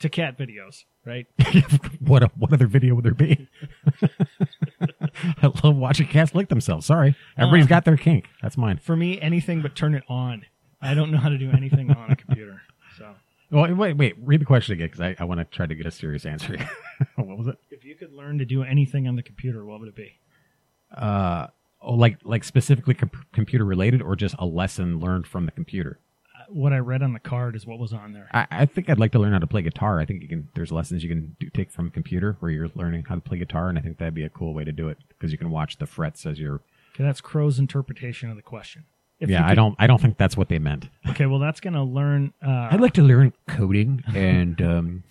To 0.00 0.08
cat 0.08 0.36
videos, 0.38 0.84
right? 1.04 1.26
what 2.00 2.22
what 2.36 2.52
other 2.52 2.66
video 2.66 2.94
would 2.94 3.04
there 3.04 3.14
be? 3.14 3.48
I 5.42 5.50
love 5.64 5.76
watching 5.76 6.06
cats 6.06 6.34
lick 6.34 6.48
themselves. 6.48 6.86
Sorry, 6.86 7.16
everybody's 7.36 7.66
Uh. 7.66 7.68
got 7.68 7.84
their 7.84 7.96
kink. 7.96 8.26
That's 8.42 8.56
mine. 8.56 8.78
For 8.78 8.96
me, 8.96 9.20
anything 9.20 9.60
but 9.62 9.74
turn 9.76 9.94
it 9.94 10.04
on. 10.08 10.44
I 10.80 10.94
don't 10.94 11.10
know 11.10 11.18
how 11.18 11.28
to 11.28 11.38
do 11.38 11.50
anything 11.50 11.90
on 11.90 12.12
a 12.12 12.16
computer. 12.16 12.27
Well, 13.50 13.74
wait, 13.74 13.96
wait. 13.96 14.14
Read 14.22 14.40
the 14.40 14.44
question 14.44 14.74
again 14.74 14.88
because 14.88 15.00
I, 15.00 15.16
I 15.18 15.24
want 15.24 15.40
to 15.40 15.44
try 15.44 15.66
to 15.66 15.74
get 15.74 15.86
a 15.86 15.90
serious 15.90 16.26
answer. 16.26 16.56
what 17.16 17.38
was 17.38 17.46
it? 17.48 17.58
if 17.70 17.84
you 17.84 17.94
could 17.94 18.12
learn 18.12 18.38
to 18.38 18.44
do 18.44 18.62
anything 18.62 19.08
on 19.08 19.16
the 19.16 19.22
computer, 19.22 19.64
what 19.64 19.80
would 19.80 19.88
it 19.88 19.94
be? 19.96 20.18
Uh, 20.94 21.46
oh, 21.80 21.94
like 21.94 22.18
like 22.24 22.44
specifically 22.44 22.94
com- 22.94 23.10
computer 23.32 23.64
related, 23.64 24.02
or 24.02 24.16
just 24.16 24.34
a 24.38 24.46
lesson 24.46 25.00
learned 25.00 25.26
from 25.26 25.46
the 25.46 25.52
computer? 25.52 25.98
Uh, 26.38 26.44
What 26.52 26.72
I 26.72 26.78
read 26.78 27.02
on 27.02 27.12
the 27.14 27.20
card 27.20 27.56
is 27.56 27.66
what 27.66 27.78
was 27.78 27.92
on 27.92 28.12
there. 28.12 28.28
I, 28.32 28.46
I 28.50 28.66
think 28.66 28.90
I'd 28.90 28.98
like 28.98 29.12
to 29.12 29.18
learn 29.18 29.32
how 29.32 29.38
to 29.38 29.46
play 29.46 29.62
guitar. 29.62 29.98
I 30.00 30.04
think 30.04 30.22
you 30.22 30.28
can. 30.28 30.48
There's 30.54 30.72
lessons 30.72 31.02
you 31.02 31.08
can 31.08 31.36
do, 31.40 31.48
take 31.50 31.70
from 31.70 31.90
computer 31.90 32.36
where 32.40 32.50
you're 32.50 32.70
learning 32.74 33.04
how 33.08 33.14
to 33.14 33.20
play 33.20 33.38
guitar, 33.38 33.68
and 33.68 33.78
I 33.78 33.82
think 33.82 33.98
that'd 33.98 34.14
be 34.14 34.24
a 34.24 34.28
cool 34.30 34.52
way 34.54 34.64
to 34.64 34.72
do 34.72 34.88
it 34.88 34.98
because 35.08 35.32
you 35.32 35.38
can 35.38 35.50
watch 35.50 35.78
the 35.78 35.86
frets 35.86 36.26
as 36.26 36.38
you're. 36.38 36.60
Okay, 36.94 37.04
that's 37.04 37.20
Crow's 37.20 37.58
interpretation 37.58 38.28
of 38.28 38.36
the 38.36 38.42
question. 38.42 38.84
If 39.20 39.28
yeah, 39.28 39.40
you 39.44 39.50
I 39.50 39.54
don't. 39.54 39.74
I 39.78 39.86
don't 39.86 40.00
think 40.00 40.16
that's 40.16 40.36
what 40.36 40.48
they 40.48 40.58
meant. 40.58 40.88
Okay, 41.08 41.26
well, 41.26 41.40
that's 41.40 41.60
going 41.60 41.74
to 41.74 41.82
learn. 41.82 42.32
Uh, 42.44 42.68
I'd 42.70 42.80
like 42.80 42.94
to 42.94 43.02
learn 43.02 43.32
coding 43.48 44.04
and 44.14 44.60
um, 44.62 45.02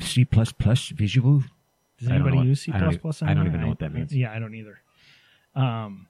C 0.00 0.26
visual. 0.94 1.42
Does 1.98 2.08
anybody 2.08 2.38
use 2.38 2.62
C++ 2.62 2.72
I 2.72 2.78
don't 2.78 2.94
e- 2.94 3.00
I 3.22 3.34
don't 3.34 3.46
even 3.46 3.60
know 3.60 3.68
what 3.68 3.80
that 3.80 3.92
means. 3.92 4.14
Yeah, 4.14 4.32
I 4.32 4.38
don't 4.38 4.54
either. 4.54 4.80
Um, 5.54 6.06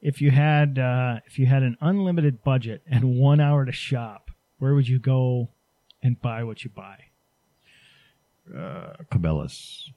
if 0.00 0.22
you 0.22 0.30
had 0.30 0.78
uh, 0.78 1.20
if 1.26 1.38
you 1.38 1.46
had 1.46 1.62
an 1.62 1.76
unlimited 1.80 2.42
budget 2.42 2.82
and 2.90 3.18
one 3.18 3.40
hour 3.40 3.64
to 3.64 3.72
shop, 3.72 4.30
where 4.58 4.74
would 4.74 4.88
you 4.88 4.98
go 4.98 5.48
and 6.02 6.20
buy 6.20 6.42
what 6.42 6.64
you 6.64 6.70
buy? 6.70 6.96
Uh, 8.52 8.94
Cabela's 9.10 9.90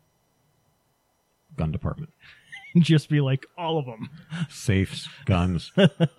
gun 1.58 1.72
department, 1.72 2.12
Just 2.80 3.10
be 3.10 3.22
like 3.22 3.46
all 3.58 3.78
of 3.78 3.86
them, 3.86 4.10
safes, 4.50 5.08
guns, 5.26 5.72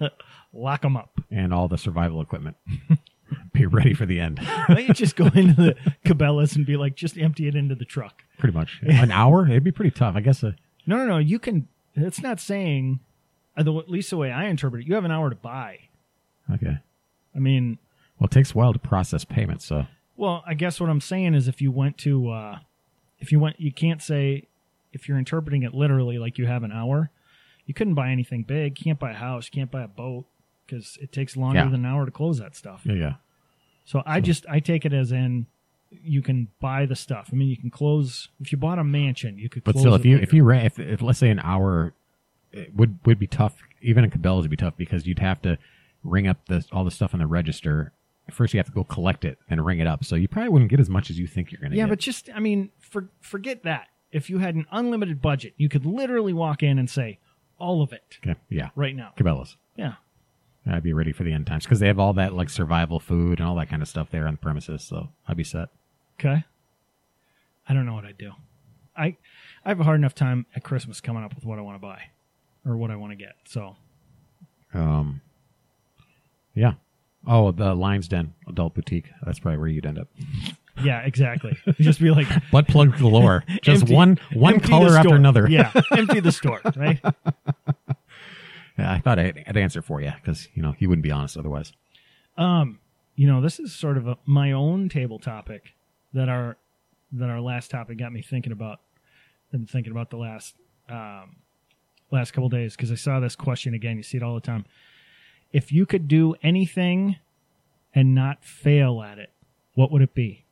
lock 0.53 0.83
them 0.83 0.97
up. 0.97 1.21
and 1.31 1.53
all 1.53 1.69
the 1.69 1.79
survival 1.79 2.21
equipment. 2.21 2.57
be 3.53 3.67
ready 3.67 3.93
for 3.95 4.07
the 4.07 4.21
end. 4.21 4.39
Why 4.39 4.67
don't 4.69 4.89
you 4.89 4.95
just 4.95 5.17
go 5.17 5.27
into 5.27 5.55
the 5.55 5.77
Cabela's 6.05 6.55
and 6.57 6.65
be 6.65 6.77
like, 6.77 6.95
just 6.95 7.19
empty 7.19 7.49
it 7.49 7.55
into 7.57 7.75
the 7.75 7.85
truck? 7.85 8.23
pretty 8.39 8.55
much 8.57 8.81
an 8.83 9.11
hour. 9.11 9.47
It'd 9.49 9.65
be 9.65 9.73
pretty 9.73 9.91
tough. 9.91 10.15
I 10.17 10.21
guess. 10.21 10.45
Uh, 10.45 10.53
No, 10.87 10.97
no, 10.99 11.07
no. 11.07 11.19
You 11.19 11.39
can. 11.39 11.69
It's 11.95 12.21
not 12.23 12.39
saying. 12.41 13.01
uh, 13.57 13.61
At 13.79 13.89
least 13.91 14.11
the 14.11 14.17
way 14.17 14.31
I 14.31 14.45
interpret 14.47 14.83
it, 14.83 14.89
you 14.89 14.95
have 14.95 15.05
an 15.05 15.11
hour 15.11 15.31
to 15.31 15.37
buy. 15.37 15.79
okay. 16.53 16.79
I 17.35 17.39
mean, 17.39 17.79
Well, 18.19 18.27
it 18.27 18.31
takes 18.31 18.53
a 18.53 18.55
while 18.55 18.73
to 18.73 18.79
process 18.79 19.25
payments, 19.25 19.65
so 19.67 19.87
Well, 20.17 20.43
I 20.47 20.55
guess 20.55 20.81
what 20.81 20.89
I'm 20.89 21.01
saying 21.01 21.35
is 21.35 21.49
if 21.49 21.61
you 21.61 21.71
went 21.73 21.99
to, 21.99 22.31
uh, 22.31 22.59
if 23.19 23.33
you 23.33 23.41
went, 23.41 23.59
you 23.61 23.73
can't 23.73 24.01
say, 24.03 24.45
if 24.97 25.09
you're 25.09 25.19
interpreting 25.19 25.63
it 25.63 25.73
literally 25.75 26.19
like 26.19 26.39
you 26.39 26.47
have 26.47 26.63
an 26.65 26.73
hour, 26.73 27.11
you 27.67 27.75
couldn't 27.75 27.95
buy 27.95 28.11
anything 28.11 28.43
big. 28.43 28.79
You 28.79 28.85
can't 28.85 28.99
buy 28.99 29.11
a 29.13 29.15
house. 29.15 29.49
You 29.53 29.61
can't 29.61 29.71
buy 29.71 29.83
a 29.83 29.89
boat 29.89 30.27
because 30.67 30.99
it 31.01 31.13
takes 31.13 31.37
longer 31.37 31.59
Yeah. 31.61 31.65
than 31.67 31.85
an 31.85 31.87
hour 31.87 32.05
to 32.07 32.11
close 32.11 32.39
that 32.39 32.57
stuff. 32.57 32.83
yeah, 32.85 32.95
yeah. 32.95 33.15
So 33.85 34.03
I 34.05 34.21
just, 34.21 34.45
I 34.49 34.59
take 34.61 34.85
it 34.85 34.93
as 34.93 35.13
in 35.13 35.47
you 35.91 36.21
can 36.23 36.49
buy 36.61 36.87
the 36.87 36.97
stuff. 36.97 37.29
I 37.33 37.37
mean, 37.37 37.49
you 37.49 37.57
can 37.57 37.71
close, 37.71 38.29
if 38.41 38.51
you 38.51 38.59
bought 38.59 38.79
a 38.81 38.85
mansion, 38.85 39.39
you 39.39 39.49
could 39.49 39.63
But 39.63 39.73
close 39.73 39.83
still, 39.83 39.95
it 39.95 40.01
if 40.01 40.05
you 40.05 40.15
later. 40.17 40.23
if 40.25 40.33
you 40.33 40.43
ran, 40.45 40.67
if, 40.67 40.79
if 40.81 41.01
let's 41.03 41.21
say 41.21 41.31
an 41.31 41.39
hour, 41.41 41.95
it 42.53 42.75
would 42.75 42.99
would 43.05 43.19
be 43.19 43.27
tough. 43.29 43.63
Even 43.83 44.03
in 44.05 44.11
Cabela's 44.11 44.43
would 44.43 44.51
be 44.51 44.57
tough 44.57 44.77
because 44.77 45.07
you'd 45.07 45.21
have 45.21 45.41
to 45.43 45.57
ring 46.03 46.27
up 46.27 46.39
the 46.47 46.65
all 46.73 46.85
the 46.85 46.91
stuff 46.91 47.15
on 47.15 47.21
the 47.21 47.27
register. 47.27 47.93
First, 48.33 48.53
you 48.55 48.59
have 48.59 48.67
to 48.67 48.73
go 48.73 48.83
collect 48.83 49.25
it 49.25 49.39
and 49.49 49.65
ring 49.65 49.79
it 49.79 49.87
up. 49.87 50.05
So 50.05 50.17
you 50.17 50.27
probably 50.27 50.49
wouldn't 50.49 50.71
get 50.71 50.81
as 50.81 50.91
much 50.91 51.11
as 51.11 51.19
you 51.21 51.29
think 51.29 51.53
you're 51.53 51.61
going 51.61 51.71
to 51.71 51.77
yeah, 51.77 51.85
get. 51.85 51.91
but 51.91 51.99
just, 52.01 52.29
I 52.35 52.41
mean, 52.41 52.71
for, 52.81 53.09
forget 53.21 53.63
that. 53.63 53.87
If 54.13 54.31
you 54.31 54.39
had 54.39 54.55
an 54.55 54.67
unlimited 54.71 55.21
budget, 55.21 55.55
you 55.57 55.69
could 55.69 55.85
literally 55.85 56.33
walk 56.33 56.63
in 56.63 56.79
and 56.79 56.89
say 56.89 57.19
all 57.59 57.83
of 57.83 57.93
it 57.93 58.19
okay, 58.23 58.39
yeah, 58.49 58.71
right 58.75 58.95
now. 58.95 59.13
Cabela's. 59.19 59.57
Yeah. 59.77 59.95
I'd 60.69 60.83
be 60.83 60.93
ready 60.93 61.13
for 61.13 61.23
the 61.23 61.33
end 61.33 61.47
times 61.47 61.65
because 61.65 61.79
they 61.79 61.87
have 61.87 61.99
all 62.01 62.13
that 62.15 62.33
like 62.35 62.51
survival 62.51 62.99
food 62.99 63.39
and 63.39 63.49
all 63.49 63.55
that 63.57 63.69
kind 63.69 63.83
of 63.83 63.89
stuff 63.89 64.11
there 64.11 64.27
on 64.27 64.35
the 64.35 64.39
premises. 64.39 64.83
So 64.83 65.11
I'd 65.29 65.37
be 65.37 65.45
set. 65.45 65.69
Okay. 66.19 66.45
I 67.69 67.75
don't 67.75 67.87
know 67.87 67.95
what 67.95 68.05
I'd 68.05 68.19
do. 68.19 68.33
I 68.97 69.17
I 69.65 69.69
have 69.69 69.81
a 69.81 69.85
hard 69.85 70.01
enough 70.01 70.15
time 70.15 70.47
at 70.57 70.65
Christmas 70.65 71.01
coming 71.01 71.23
up 71.23 71.35
with 71.35 71.45
what 71.45 71.59
I 71.59 71.63
want 71.63 71.77
to 71.77 71.81
buy 71.87 72.03
or 72.65 72.77
what 72.77 72.91
I 72.91 72.97
want 72.97 73.13
to 73.13 73.17
get. 73.17 73.37
So 73.45 73.77
Um, 74.75 75.21
yeah. 76.55 76.75
Oh, 77.29 77.53
the 77.53 77.75
Lions 77.75 78.09
Den 78.09 78.35
Adult 78.49 78.75
Boutique. 78.75 79.11
That's 79.25 79.39
probably 79.39 79.59
where 79.59 79.69
you'd 79.69 79.87
end 79.87 79.99
up. 79.99 80.09
Yeah, 80.83 81.01
exactly. 81.01 81.57
Just 81.79 82.01
be 82.01 82.11
like 82.11 82.27
Butt 82.51 82.69
plug 82.69 82.97
galore. 82.99 83.45
Just 83.63 83.83
empty- 83.83 83.95
one 83.95 84.19
one 84.33 84.61
color 84.61 84.97
after 84.97 85.15
another. 85.15 85.49
Yeah, 85.49 85.73
empty 85.93 86.21
the 86.21 86.33
store, 86.33 86.61
right? 86.77 87.01
Yeah, 88.79 88.93
I 88.93 89.01
thought 89.01 89.19
I'd, 89.19 89.43
I'd 89.47 89.57
answer 89.57 89.81
for 89.83 90.01
you 90.01 90.13
because 90.21 90.49
you 90.55 90.63
know 90.63 90.75
you 90.79 90.89
wouldn't 90.89 91.03
be 91.03 91.11
honest 91.11 91.37
otherwise. 91.37 91.73
Um, 92.37 92.79
you 93.15 93.27
know, 93.27 93.41
this 93.41 93.59
is 93.59 93.75
sort 93.75 93.97
of 93.97 94.07
a, 94.07 94.19
my 94.27 94.53
own 94.53 94.89
table 94.89 95.19
topic 95.19 95.75
that 96.13 96.29
our 96.29 96.57
that 97.13 97.31
our 97.31 97.41
last 97.41 97.71
topic 97.71 97.99
got 97.99 98.13
me 98.13 98.23
thinking 98.23 98.53
about. 98.53 98.81
Been 99.53 99.67
thinking 99.67 99.93
about 99.93 100.11
the 100.11 100.17
last 100.17 100.55
um, 100.89 101.37
last 102.11 102.33
couple 102.33 102.49
days 102.49 102.77
because 102.77 102.91
I 102.93 102.97
saw 102.97 103.21
this 103.21 103.37
question 103.37 103.75
again. 103.75 103.97
You 103.97 104.03
see 104.03 104.17
it 104.17 104.23
all 104.23 104.35
the 104.35 104.41
time. 104.41 104.65
If 105.53 105.73
you 105.73 105.87
could 105.87 106.09
do 106.09 106.35
anything 106.43 107.17
and 107.95 108.15
not 108.15 108.45
fail 108.45 109.03
at 109.03 109.19
it, 109.19 109.33
what 109.75 109.91
would 109.93 110.03
it 110.03 110.15
be? 110.15 110.46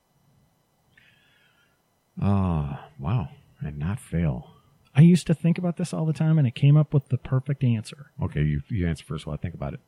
Oh, 2.21 2.79
wow. 2.99 3.29
And 3.61 3.79
not 3.79 3.99
fail. 4.01 4.51
I 4.95 5.01
used 5.01 5.27
to 5.27 5.35
think 5.35 5.59
about 5.59 5.77
this 5.77 5.93
all 5.93 6.07
the 6.07 6.13
time, 6.13 6.39
and 6.39 6.47
it 6.47 6.55
came 6.55 6.77
up 6.77 6.95
with 6.95 7.09
the 7.09 7.19
perfect 7.19 7.65
answer. 7.65 8.11
Okay, 8.23 8.43
you 8.43 8.63
you 8.69 8.87
answer 8.87 9.05
first 9.05 9.27
while 9.27 9.35
I 9.35 9.39
think 9.39 9.55
about 9.55 9.75
it. 9.75 9.81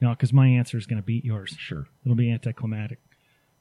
No, 0.00 0.10
because 0.10 0.32
my 0.32 0.48
answer 0.48 0.76
is 0.76 0.86
going 0.86 1.00
to 1.00 1.06
beat 1.06 1.24
yours. 1.24 1.54
Sure. 1.58 1.86
It'll 2.04 2.16
be 2.16 2.32
anticlimactic, 2.32 2.98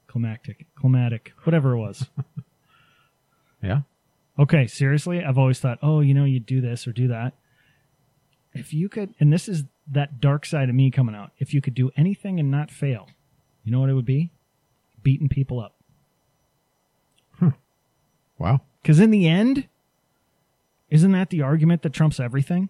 climactic, 0.08 0.66
climatic, 0.76 1.34
whatever 1.43 1.74
it 1.74 1.80
was. 1.80 2.08
Yeah. 3.62 3.82
Okay, 4.39 4.66
seriously, 4.66 5.24
I've 5.24 5.38
always 5.38 5.60
thought, 5.60 5.78
oh, 5.82 5.99
you 5.99 6.14
know, 6.14 6.26
you'd 6.26 6.45
do 6.45 6.62
this 6.62 6.88
or 6.88 6.91
do 6.91 7.08
that. 7.10 7.34
If 8.54 8.74
you 8.74 8.89
could, 8.89 9.14
and 9.20 9.32
this 9.32 9.47
is 9.47 9.64
that 9.91 10.20
dark 10.20 10.45
side 10.45 10.70
of 10.70 10.76
me 10.76 10.89
coming 10.89 11.16
out. 11.16 11.32
If 11.38 11.54
you 11.54 11.62
could 11.62 11.76
do 11.76 11.91
anything 11.95 12.39
and 12.39 12.49
not 12.49 12.72
fail, 12.72 13.08
you 13.64 13.72
know 13.72 13.80
what 13.80 13.89
it 13.89 13.93
would 13.93 14.06
be? 14.06 14.32
Beating 15.04 15.30
people 15.30 15.60
up. 15.60 15.76
Wow. 18.42 18.62
Because 18.82 19.00
in 19.00 19.12
the 19.12 19.28
end, 19.28 19.68
isn't 20.89 21.12
that 21.12 21.30
the 21.30 21.42
argument 21.42 21.84
that 21.84 21.94
trumps 21.94 22.20
everything? 22.20 22.70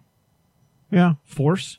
Yeah. 0.90 1.14
Force? 1.24 1.78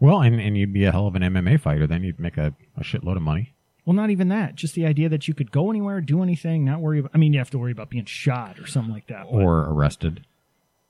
Well, 0.00 0.20
and, 0.20 0.40
and 0.40 0.56
you'd 0.58 0.72
be 0.72 0.84
a 0.84 0.92
hell 0.92 1.06
of 1.06 1.14
an 1.14 1.22
MMA 1.22 1.60
fighter. 1.60 1.86
Then 1.86 2.02
you'd 2.02 2.18
make 2.20 2.36
a, 2.36 2.54
a 2.76 2.80
shitload 2.82 3.16
of 3.16 3.22
money. 3.22 3.54
Well, 3.84 3.94
not 3.94 4.10
even 4.10 4.28
that. 4.28 4.54
Just 4.54 4.74
the 4.74 4.84
idea 4.84 5.08
that 5.08 5.28
you 5.28 5.34
could 5.34 5.50
go 5.50 5.70
anywhere, 5.70 6.00
do 6.00 6.22
anything, 6.22 6.64
not 6.64 6.80
worry 6.80 6.98
about. 6.98 7.12
I 7.14 7.18
mean, 7.18 7.32
you 7.32 7.38
have 7.38 7.50
to 7.50 7.58
worry 7.58 7.72
about 7.72 7.88
being 7.90 8.04
shot 8.04 8.58
or 8.58 8.66
something 8.66 8.92
like 8.92 9.06
that. 9.06 9.24
but- 9.30 9.38
Or 9.38 9.60
arrested, 9.60 10.26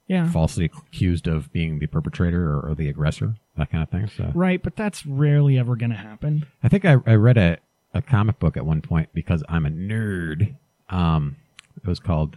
yeah, 0.09 0.31
falsely 0.31 0.65
accused 0.65 1.29
of 1.29 1.53
being 1.53 1.79
the 1.79 1.87
perpetrator 1.87 2.51
or, 2.51 2.71
or 2.71 2.75
the 2.75 2.89
aggressor, 2.89 3.37
that 3.57 3.71
kind 3.71 3.83
of 3.85 3.91
thing. 3.91 4.09
So 4.09 4.33
right. 4.35 4.61
But 4.63 4.75
that's 4.75 5.07
rarely 5.07 5.59
ever 5.59 5.77
going 5.77 5.91
to 5.91 5.97
happen. 5.97 6.47
I 6.63 6.69
think 6.69 6.85
I, 6.85 6.97
I 7.07 7.15
read 7.15 7.37
a, 7.37 7.59
a 7.95 8.03
comic 8.03 8.39
book 8.41 8.57
at 8.57 8.67
one 8.67 8.81
point 8.81 9.11
because 9.13 9.45
I'm 9.49 9.65
a 9.67 9.71
nerd. 9.71 10.57
Um, 10.91 11.37
it 11.83 11.89
was 11.89 12.01
called 12.01 12.37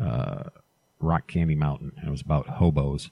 uh, 0.00 0.44
Rock 1.00 1.26
Candy 1.26 1.54
Mountain. 1.54 1.92
And 1.96 2.08
it 2.08 2.10
was 2.10 2.22
about 2.22 2.48
hobos 2.48 3.10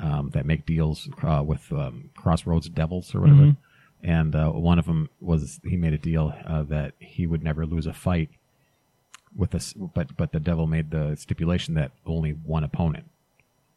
um, 0.00 0.30
that 0.30 0.46
make 0.46 0.66
deals 0.66 1.08
uh, 1.22 1.42
with 1.44 1.70
um, 1.72 2.10
Crossroads 2.16 2.68
Devils 2.68 3.14
or 3.14 3.20
whatever. 3.20 3.56
And 4.02 4.34
uh, 4.34 4.50
one 4.50 4.78
of 4.78 4.86
them 4.86 5.08
was 5.20 5.60
he 5.64 5.76
made 5.76 5.92
a 5.92 5.98
deal 5.98 6.34
uh, 6.46 6.62
that 6.64 6.94
he 6.98 7.26
would 7.26 7.42
never 7.42 7.66
lose 7.66 7.86
a 7.86 7.92
fight 7.92 8.30
with 9.34 9.54
us, 9.54 9.72
but 9.72 10.16
but 10.16 10.32
the 10.32 10.40
devil 10.40 10.66
made 10.66 10.90
the 10.90 11.14
stipulation 11.16 11.74
that 11.74 11.92
only 12.06 12.30
one 12.30 12.64
opponent. 12.64 13.04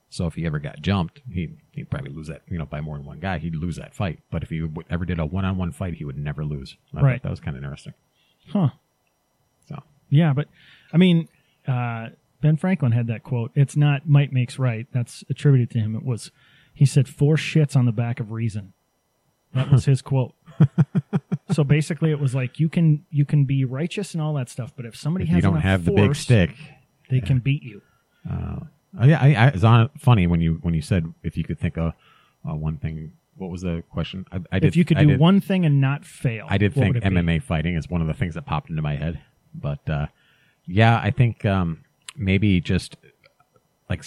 So 0.10 0.26
if 0.26 0.34
he 0.36 0.45
ever 0.45 0.60
got 0.60 0.82
jumped, 0.82 1.22
he 1.32 1.49
he'd 1.72 1.89
probably 1.89 2.12
lose 2.12 2.28
that. 2.28 2.41
You 2.47 2.57
know, 2.57 2.66
by 2.66 2.82
more 2.82 2.97
than 2.97 3.05
one 3.05 3.20
guy, 3.20 3.39
he'd 3.39 3.55
lose 3.55 3.76
that 3.78 3.93
fight. 3.93 4.20
But 4.32 4.43
if 4.43 4.49
he 4.49 4.62
would, 4.62 4.86
ever 4.89 5.05
did 5.05 5.20
a 5.20 5.26
one-on-one 5.26 5.72
fight, 5.72 5.95
he 5.95 6.05
would 6.05 6.18
never 6.18 6.43
lose. 6.43 6.78
I 6.95 7.01
Right. 7.01 7.24
that 7.24 7.30
was 7.30 7.39
kind 7.39 7.55
of 7.55 7.64
interesting. 7.64 7.93
Huh. 8.51 8.70
So 9.68 9.84
Yeah, 10.10 10.34
but 10.34 10.47
I 10.92 10.98
mean, 10.98 11.28
uh, 11.68 12.10
Ben 12.42 12.58
Franklin 12.58 12.92
had 12.92 13.08
that 13.08 13.24
quote. 13.24 13.52
It's 13.56 13.76
not 13.76 14.08
might 14.08 14.32
makes 14.32 14.58
right. 14.58 14.88
That's 14.92 15.24
attributed 15.30 15.70
to 15.72 15.80
him. 15.80 15.96
It 15.96 16.04
was, 16.04 16.32
he 16.74 16.86
said, 16.86 17.08
four 17.08 17.36
shits 17.36 17.76
on 17.76 17.86
the 17.86 17.92
back 17.92 18.20
of 18.20 18.32
reason. 18.32 18.74
That 19.54 19.72
was 19.72 19.86
his 19.86 20.02
quote. 20.02 20.36
so 21.52 21.64
basically, 21.64 22.12
it 22.12 22.20
was 22.20 22.36
like 22.36 22.60
you 22.60 22.70
can 22.70 23.04
you 23.10 23.26
can 23.26 23.46
be 23.46 23.66
righteous 23.66 24.14
and 24.14 24.22
all 24.22 24.34
that 24.36 24.48
stuff, 24.48 24.74
but 24.76 24.86
if 24.86 24.96
somebody 24.96 25.24
if 25.24 25.30
has 25.30 25.38
you 25.38 25.42
don't 25.42 25.54
enough 25.54 25.64
have 25.64 25.86
the 25.86 25.92
big 25.92 26.06
force, 26.06 26.20
stick, 26.20 26.52
they 27.10 27.20
can 27.20 27.40
beat 27.40 27.64
you. 27.64 27.82
Oh, 29.00 29.06
yeah, 29.06 29.20
I, 29.20 29.34
I, 29.34 29.48
it's 29.48 29.64
on, 29.64 29.90
funny 29.98 30.28
when 30.28 30.42
you 30.42 30.60
when 30.62 30.74
you 30.74 30.82
said 30.82 31.14
if 31.24 31.38
you 31.38 31.44
could 31.44 31.60
think 31.60 31.78
of 31.78 31.94
uh, 32.48 32.56
one 32.56 32.78
thing. 32.78 33.14
What 33.36 33.52
was 33.52 33.62
the 33.62 33.84
question? 33.90 34.26
I, 34.34 34.40
I 34.52 34.60
did, 34.60 34.68
if 34.68 34.76
you 34.76 34.84
could 34.84 34.98
I 34.98 35.02
do 35.04 35.08
did- 35.12 35.20
one 35.20 35.40
thing 35.40 35.66
and 35.66 35.80
not 35.80 36.04
fail, 36.04 36.46
I 36.50 36.58
did 36.58 36.76
what 36.76 36.84
think 36.84 36.96
would 36.96 37.04
it 37.06 37.10
be? 37.10 37.16
MMA 37.16 37.42
fighting 37.42 37.76
is 37.76 37.90
one 37.90 38.02
of 38.02 38.08
the 38.08 38.14
things 38.14 38.36
that 38.36 38.46
popped 38.46 38.70
into 38.70 38.82
my 38.82 38.98
head. 38.98 39.22
But 39.56 39.90
uh, 39.90 40.08
yeah, 40.70 40.99
I 41.01 41.11
think 41.11 41.45
um, 41.45 41.84
maybe 42.15 42.61
just 42.61 42.95
like 43.89 44.03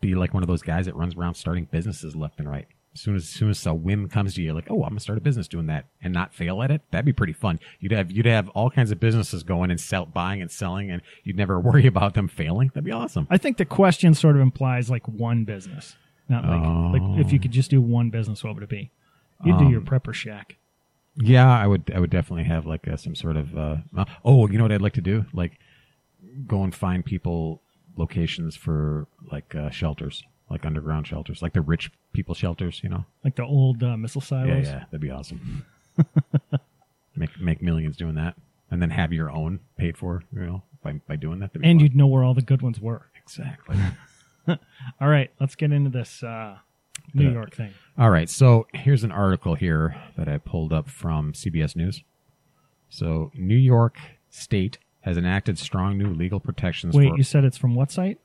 be 0.00 0.14
like 0.14 0.32
one 0.32 0.42
of 0.42 0.46
those 0.46 0.62
guys 0.62 0.86
that 0.86 0.94
runs 0.94 1.16
around 1.16 1.34
starting 1.34 1.66
businesses 1.70 2.14
left 2.14 2.38
and 2.38 2.48
right. 2.48 2.66
As 2.94 3.02
soon 3.02 3.16
as, 3.16 3.22
as 3.24 3.28
soon 3.28 3.50
as 3.50 3.64
a 3.66 3.74
whim 3.74 4.08
comes 4.08 4.34
to 4.34 4.42
you, 4.42 4.52
like, 4.54 4.70
oh, 4.70 4.82
I'm 4.82 4.90
gonna 4.90 5.00
start 5.00 5.18
a 5.18 5.20
business 5.20 5.46
doing 5.46 5.66
that 5.66 5.86
and 6.02 6.12
not 6.12 6.34
fail 6.34 6.62
at 6.62 6.70
it. 6.70 6.82
That'd 6.90 7.04
be 7.04 7.12
pretty 7.12 7.32
fun. 7.32 7.60
You'd 7.80 7.92
have 7.92 8.10
you'd 8.10 8.26
have 8.26 8.48
all 8.50 8.70
kinds 8.70 8.90
of 8.90 8.98
businesses 8.98 9.42
going 9.42 9.70
and 9.70 9.80
sell, 9.80 10.06
buying 10.06 10.40
and 10.40 10.50
selling, 10.50 10.90
and 10.90 11.02
you'd 11.22 11.36
never 11.36 11.60
worry 11.60 11.86
about 11.86 12.14
them 12.14 12.28
failing. 12.28 12.68
That'd 12.68 12.84
be 12.84 12.92
awesome. 12.92 13.26
I 13.30 13.36
think 13.36 13.56
the 13.56 13.64
question 13.64 14.14
sort 14.14 14.36
of 14.36 14.42
implies 14.42 14.90
like 14.90 15.06
one 15.06 15.44
business, 15.44 15.96
not 16.28 16.44
like 16.44 17.00
like 17.00 17.26
if 17.26 17.32
you 17.32 17.38
could 17.38 17.52
just 17.52 17.70
do 17.70 17.80
one 17.80 18.10
business, 18.10 18.42
what 18.42 18.54
would 18.54 18.64
it 18.64 18.68
be? 18.68 18.90
You'd 19.44 19.58
do 19.58 19.68
your 19.68 19.80
prepper 19.80 20.12
shack. 20.12 20.56
Yeah, 21.20 21.50
I 21.50 21.66
would. 21.66 21.90
I 21.94 21.98
would 21.98 22.10
definitely 22.10 22.44
have 22.44 22.66
like 22.66 22.86
a, 22.86 22.96
some 22.96 23.14
sort 23.14 23.36
of. 23.36 23.56
Uh, 23.56 23.76
uh, 23.96 24.04
oh, 24.24 24.48
you 24.48 24.58
know 24.58 24.64
what 24.64 24.72
I'd 24.72 24.82
like 24.82 24.92
to 24.94 25.00
do? 25.00 25.26
Like, 25.32 25.58
go 26.46 26.62
and 26.62 26.74
find 26.74 27.04
people 27.04 27.62
locations 27.96 28.56
for 28.56 29.06
like 29.30 29.54
uh, 29.54 29.70
shelters, 29.70 30.22
like 30.50 30.64
underground 30.64 31.06
shelters, 31.06 31.42
like 31.42 31.52
the 31.52 31.60
rich 31.60 31.90
people 32.12 32.34
shelters. 32.34 32.80
You 32.82 32.90
know? 32.90 33.04
like 33.24 33.36
the 33.36 33.44
old 33.44 33.82
uh, 33.82 33.96
missile 33.96 34.20
silos. 34.20 34.66
yeah, 34.66 34.72
yeah, 34.72 34.84
that'd 34.90 35.00
be 35.00 35.10
awesome. 35.10 35.64
make 37.16 37.40
make 37.40 37.62
millions 37.62 37.96
doing 37.96 38.14
that, 38.14 38.36
and 38.70 38.80
then 38.80 38.90
have 38.90 39.12
your 39.12 39.30
own 39.30 39.60
paid 39.76 39.96
for. 39.96 40.22
You 40.32 40.40
know, 40.40 40.62
by 40.82 40.92
by 41.06 41.16
doing 41.16 41.40
that. 41.40 41.54
And 41.54 41.62
fun. 41.62 41.78
you'd 41.80 41.96
know 41.96 42.06
where 42.06 42.24
all 42.24 42.34
the 42.34 42.42
good 42.42 42.62
ones 42.62 42.80
were. 42.80 43.06
exactly. 43.16 43.76
All 45.00 45.08
right, 45.08 45.30
let's 45.40 45.54
get 45.54 45.72
into 45.72 45.90
this 45.90 46.22
uh, 46.22 46.56
New. 47.14 47.30
York 47.30 47.54
thing. 47.54 47.74
All 47.98 48.10
right, 48.10 48.28
so 48.28 48.66
here's 48.72 49.04
an 49.04 49.12
article 49.12 49.54
here 49.54 49.96
that 50.16 50.28
I 50.28 50.38
pulled 50.38 50.72
up 50.72 50.88
from 50.88 51.32
CBS 51.32 51.76
News. 51.76 52.02
So, 52.88 53.30
New 53.34 53.56
York 53.56 53.98
State 54.30 54.78
has 55.02 55.16
enacted 55.16 55.58
strong 55.58 55.96
new 55.96 56.12
legal 56.12 56.40
protections 56.40 56.94
Wait, 56.94 57.10
for 57.10 57.16
you 57.16 57.22
said 57.22 57.44
it's 57.44 57.56
from 57.56 57.74
what 57.74 57.90
site? 57.90 58.18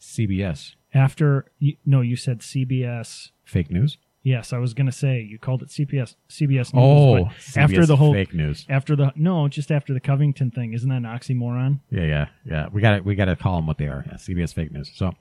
CBS. 0.00 0.74
After 0.92 1.46
you, 1.58 1.76
no, 1.86 2.00
you 2.00 2.16
said 2.16 2.40
CBS. 2.40 3.30
Fake 3.44 3.70
news? 3.70 3.98
Yes, 4.22 4.52
I 4.52 4.58
was 4.58 4.74
going 4.74 4.86
to 4.86 4.92
say 4.92 5.20
you 5.20 5.38
called 5.38 5.62
it 5.62 5.68
CBS. 5.68 6.14
CBS 6.28 6.74
News. 6.74 6.76
Oh, 6.76 7.24
but 7.24 7.32
after 7.56 7.76
CBS 7.76 7.86
the 7.86 7.96
whole 7.96 8.12
fake 8.12 8.34
news. 8.34 8.66
after 8.68 8.94
the 8.94 9.12
no, 9.16 9.48
just 9.48 9.70
after 9.70 9.94
the 9.94 10.00
Covington 10.00 10.50
thing. 10.50 10.74
Isn't 10.74 10.90
that 10.90 10.96
an 10.96 11.04
oxymoron? 11.04 11.80
Yeah, 11.90 12.02
yeah, 12.02 12.26
yeah. 12.44 12.68
We 12.70 12.82
got 12.82 12.96
to 12.96 13.00
we 13.00 13.14
got 13.14 13.26
to 13.26 13.36
call 13.36 13.56
them 13.56 13.66
what 13.66 13.78
they 13.78 13.86
are. 13.86 14.04
Yeah, 14.06 14.14
CBS 14.14 14.52
fake 14.52 14.72
news. 14.72 14.90
So, 14.94 15.14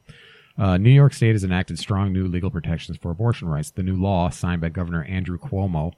uh, 0.57 0.77
New 0.77 0.89
York 0.89 1.13
State 1.13 1.31
has 1.31 1.45
enacted 1.45 1.79
strong 1.79 2.11
new 2.11 2.27
legal 2.27 2.49
protections 2.49 2.97
for 2.97 3.09
abortion 3.09 3.47
rights. 3.47 3.71
The 3.71 3.83
new 3.83 3.95
law, 3.95 4.29
signed 4.29 4.59
by 4.59 4.67
Governor 4.67 5.05
Andrew 5.05 5.37
Cuomo. 5.37 5.93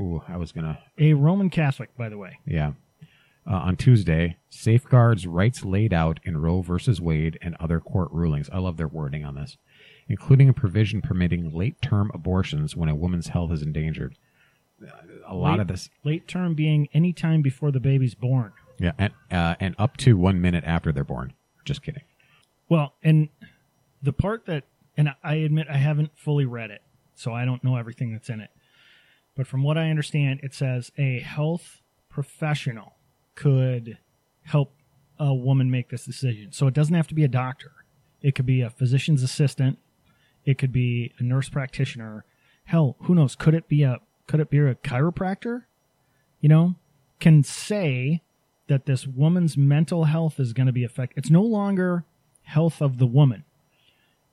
Ooh, 0.00 0.22
I 0.26 0.38
was 0.38 0.52
gonna 0.52 0.78
A 0.96 1.12
Roman 1.12 1.50
Catholic, 1.50 1.94
by 1.98 2.08
the 2.08 2.16
way. 2.16 2.38
Yeah. 2.46 2.72
Uh, 3.50 3.54
on 3.54 3.76
Tuesday, 3.76 4.36
safeguards 4.50 5.26
rights 5.26 5.64
laid 5.64 5.94
out 5.94 6.20
in 6.22 6.36
Roe 6.36 6.60
versus 6.60 7.00
Wade 7.00 7.38
and 7.40 7.56
other 7.58 7.80
court 7.80 8.10
rulings. 8.12 8.50
I 8.52 8.58
love 8.58 8.76
their 8.76 8.88
wording 8.88 9.24
on 9.24 9.36
this, 9.36 9.56
including 10.06 10.50
a 10.50 10.52
provision 10.52 11.00
permitting 11.00 11.54
late 11.54 11.80
term 11.80 12.10
abortions 12.12 12.76
when 12.76 12.90
a 12.90 12.94
woman's 12.94 13.28
health 13.28 13.50
is 13.52 13.62
endangered. 13.62 14.16
A 15.26 15.34
lot 15.34 15.52
Late- 15.52 15.60
of 15.60 15.68
this, 15.68 15.88
Late 16.04 16.28
term 16.28 16.54
being 16.54 16.88
any 16.92 17.12
time 17.14 17.40
before 17.40 17.70
the 17.72 17.80
baby's 17.80 18.14
born. 18.14 18.52
yeah, 18.78 18.92
and, 18.98 19.12
uh, 19.30 19.54
and 19.58 19.74
up 19.78 19.96
to 19.98 20.16
one 20.18 20.40
minute 20.42 20.64
after 20.64 20.92
they're 20.92 21.02
born. 21.02 21.32
Just 21.64 21.82
kidding. 21.82 22.02
Well, 22.68 22.92
and 23.02 23.30
the 24.02 24.12
part 24.12 24.44
that, 24.44 24.64
and 24.96 25.14
I 25.24 25.36
admit 25.36 25.68
I 25.70 25.78
haven't 25.78 26.10
fully 26.16 26.44
read 26.44 26.70
it, 26.70 26.82
so 27.14 27.32
I 27.32 27.46
don't 27.46 27.64
know 27.64 27.76
everything 27.76 28.12
that's 28.12 28.28
in 28.28 28.40
it. 28.40 28.50
But 29.34 29.46
from 29.46 29.62
what 29.62 29.78
I 29.78 29.88
understand, 29.88 30.40
it 30.42 30.52
says 30.54 30.92
a 30.98 31.20
health 31.20 31.80
professional 32.10 32.94
could 33.38 33.98
help 34.42 34.72
a 35.18 35.32
woman 35.32 35.70
make 35.70 35.90
this 35.90 36.04
decision. 36.04 36.50
So 36.50 36.66
it 36.66 36.74
doesn't 36.74 36.94
have 36.94 37.06
to 37.06 37.14
be 37.14 37.22
a 37.22 37.28
doctor. 37.28 37.70
It 38.20 38.34
could 38.34 38.46
be 38.46 38.62
a 38.62 38.70
physician's 38.70 39.22
assistant. 39.22 39.78
It 40.44 40.58
could 40.58 40.72
be 40.72 41.12
a 41.18 41.22
nurse 41.22 41.48
practitioner. 41.48 42.24
Hell, 42.64 42.96
who 43.02 43.14
knows? 43.14 43.36
Could 43.36 43.54
it 43.54 43.68
be 43.68 43.84
a 43.84 44.00
could 44.26 44.40
it 44.40 44.50
be 44.50 44.58
a 44.58 44.74
chiropractor? 44.74 45.64
You 46.40 46.48
know, 46.48 46.74
can 47.20 47.44
say 47.44 48.22
that 48.66 48.86
this 48.86 49.06
woman's 49.06 49.56
mental 49.56 50.04
health 50.04 50.40
is 50.40 50.52
going 50.52 50.66
to 50.66 50.72
be 50.72 50.84
affected. 50.84 51.18
It's 51.18 51.30
no 51.30 51.42
longer 51.42 52.04
health 52.42 52.82
of 52.82 52.98
the 52.98 53.06
woman, 53.06 53.44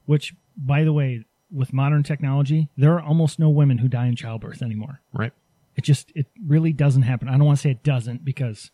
which, 0.05 0.33
by 0.57 0.83
the 0.83 0.91
way, 0.91 1.25
with 1.51 1.73
modern 1.73 2.01
technology, 2.01 2.69
there 2.75 2.93
are 2.93 3.01
almost 3.01 3.39
no 3.39 3.49
women 3.49 3.77
who 3.77 3.87
die 3.87 4.07
in 4.07 4.15
childbirth 4.15 4.61
anymore. 4.61 5.01
Right. 5.13 5.31
It 5.75 5.83
just, 5.83 6.11
it 6.15 6.27
really 6.45 6.73
doesn't 6.73 7.03
happen. 7.03 7.27
I 7.27 7.33
don't 7.33 7.45
want 7.45 7.59
to 7.59 7.61
say 7.61 7.71
it 7.71 7.83
doesn't 7.83 8.25
because, 8.25 8.71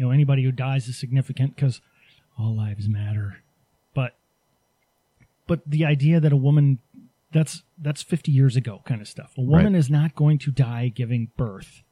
you 0.00 0.06
know, 0.06 0.12
anybody 0.12 0.42
who 0.42 0.50
dies 0.50 0.88
is 0.88 0.98
significant 0.98 1.54
because 1.54 1.82
all 2.38 2.56
lives 2.56 2.88
matter. 2.88 3.36
But, 3.92 4.16
but 5.46 5.60
the 5.66 5.84
idea 5.84 6.20
that 6.20 6.32
a 6.32 6.36
woman, 6.38 6.78
that's, 7.32 7.64
that's 7.76 8.00
50 8.02 8.32
years 8.32 8.56
ago 8.56 8.80
kind 8.86 9.02
of 9.02 9.08
stuff. 9.08 9.34
A 9.36 9.42
woman 9.42 9.74
Right. 9.74 9.78
is 9.78 9.90
not 9.90 10.14
going 10.14 10.38
to 10.38 10.50
die 10.50 10.88
giving 10.88 11.28
birth 11.36 11.82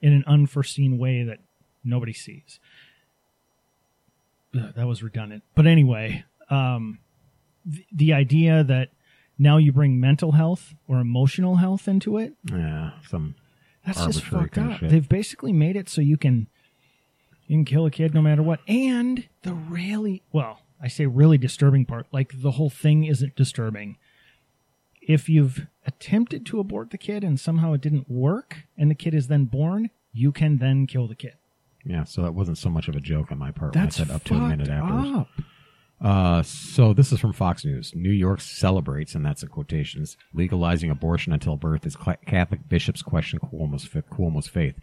in 0.00 0.12
an 0.12 0.22
unforeseen 0.28 0.98
way 0.98 1.24
that 1.24 1.40
nobody 1.82 2.12
sees. 2.12 2.60
Ugh, 4.56 4.72
that 4.76 4.86
was 4.86 5.02
redundant. 5.02 5.42
But 5.56 5.66
anyway, 5.66 6.24
um, 6.50 7.00
the, 7.66 7.84
the 7.92 8.12
idea 8.12 8.62
that 8.62 8.90
now 9.36 9.56
you 9.56 9.72
bring 9.72 9.98
mental 9.98 10.30
health 10.30 10.74
or 10.86 11.00
emotional 11.00 11.56
health 11.56 11.88
into 11.88 12.18
it, 12.18 12.34
Yeah. 12.48 12.92
Some. 13.08 13.34
that's 13.84 14.04
just 14.06 14.22
fucked 14.22 14.58
up. 14.58 14.78
They've 14.80 15.08
basically 15.08 15.52
made 15.52 15.74
it 15.74 15.88
so 15.88 16.00
you 16.00 16.16
can 16.16 16.46
you 17.48 17.56
can 17.56 17.64
kill 17.64 17.86
a 17.86 17.90
kid 17.90 18.14
no 18.14 18.22
matter 18.22 18.42
what. 18.42 18.60
And 18.68 19.26
the 19.42 19.54
really 19.54 20.22
well, 20.32 20.60
I 20.80 20.88
say 20.88 21.06
really 21.06 21.38
disturbing 21.38 21.86
part, 21.86 22.06
like 22.12 22.42
the 22.42 22.52
whole 22.52 22.70
thing 22.70 23.04
isn't 23.04 23.34
disturbing. 23.34 23.96
If 25.00 25.28
you've 25.28 25.66
attempted 25.86 26.44
to 26.46 26.60
abort 26.60 26.90
the 26.90 26.98
kid 26.98 27.24
and 27.24 27.40
somehow 27.40 27.72
it 27.72 27.80
didn't 27.80 28.10
work 28.10 28.58
and 28.76 28.90
the 28.90 28.94
kid 28.94 29.14
is 29.14 29.28
then 29.28 29.46
born, 29.46 29.90
you 30.12 30.30
can 30.30 30.58
then 30.58 30.86
kill 30.86 31.08
the 31.08 31.14
kid. 31.14 31.34
Yeah. 31.84 32.04
So 32.04 32.22
that 32.22 32.34
wasn't 32.34 32.58
so 32.58 32.68
much 32.68 32.88
of 32.88 32.94
a 32.94 33.00
joke 33.00 33.32
on 33.32 33.38
my 33.38 33.50
part 33.50 33.72
That's 33.72 33.98
when 33.98 34.08
I 34.08 34.08
said 34.08 34.14
up 34.14 34.24
to 34.24 34.34
a 34.34 34.48
minute 34.48 34.68
after. 34.68 35.26
Uh, 36.00 36.42
so 36.42 36.92
this 36.92 37.10
is 37.10 37.18
from 37.18 37.32
Fox 37.32 37.64
News. 37.64 37.92
New 37.94 38.10
York 38.10 38.40
celebrates, 38.40 39.14
and 39.14 39.24
that's 39.24 39.42
in 39.42 39.48
quotations, 39.48 40.16
legalizing 40.32 40.90
abortion 40.90 41.32
until 41.32 41.56
birth 41.56 41.84
as 41.86 41.96
cla- 41.96 42.18
Catholic 42.24 42.68
bishops 42.68 43.02
question 43.02 43.40
Cuomo's, 43.40 43.88
Cuomo's 43.88 44.46
faith. 44.46 44.76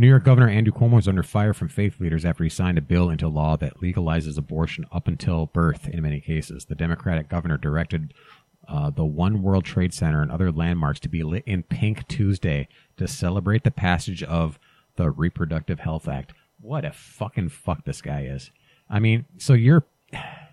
New 0.00 0.06
York 0.06 0.22
Governor 0.22 0.48
Andrew 0.48 0.72
Cuomo 0.72 1.00
is 1.00 1.08
under 1.08 1.24
fire 1.24 1.52
from 1.52 1.68
faith 1.68 1.98
leaders 1.98 2.24
after 2.24 2.44
he 2.44 2.50
signed 2.50 2.78
a 2.78 2.80
bill 2.80 3.10
into 3.10 3.26
law 3.26 3.56
that 3.56 3.80
legalizes 3.80 4.38
abortion 4.38 4.86
up 4.92 5.08
until 5.08 5.46
birth 5.46 5.88
in 5.88 6.00
many 6.00 6.20
cases. 6.20 6.66
The 6.66 6.76
Democratic 6.76 7.28
governor 7.28 7.56
directed 7.56 8.14
uh, 8.68 8.90
the 8.90 9.04
One 9.04 9.42
World 9.42 9.64
Trade 9.64 9.92
Center 9.92 10.22
and 10.22 10.30
other 10.30 10.52
landmarks 10.52 11.00
to 11.00 11.08
be 11.08 11.24
lit 11.24 11.42
in 11.46 11.64
pink 11.64 12.06
Tuesday 12.06 12.68
to 12.96 13.08
celebrate 13.08 13.64
the 13.64 13.72
passage 13.72 14.22
of 14.22 14.60
the 14.94 15.10
Reproductive 15.10 15.80
Health 15.80 16.06
Act. 16.06 16.32
What 16.60 16.84
a 16.84 16.92
fucking 16.92 17.48
fuck 17.48 17.84
this 17.84 18.00
guy 18.00 18.22
is. 18.22 18.52
I 18.88 19.00
mean, 19.00 19.24
so 19.36 19.52
you're 19.54 19.82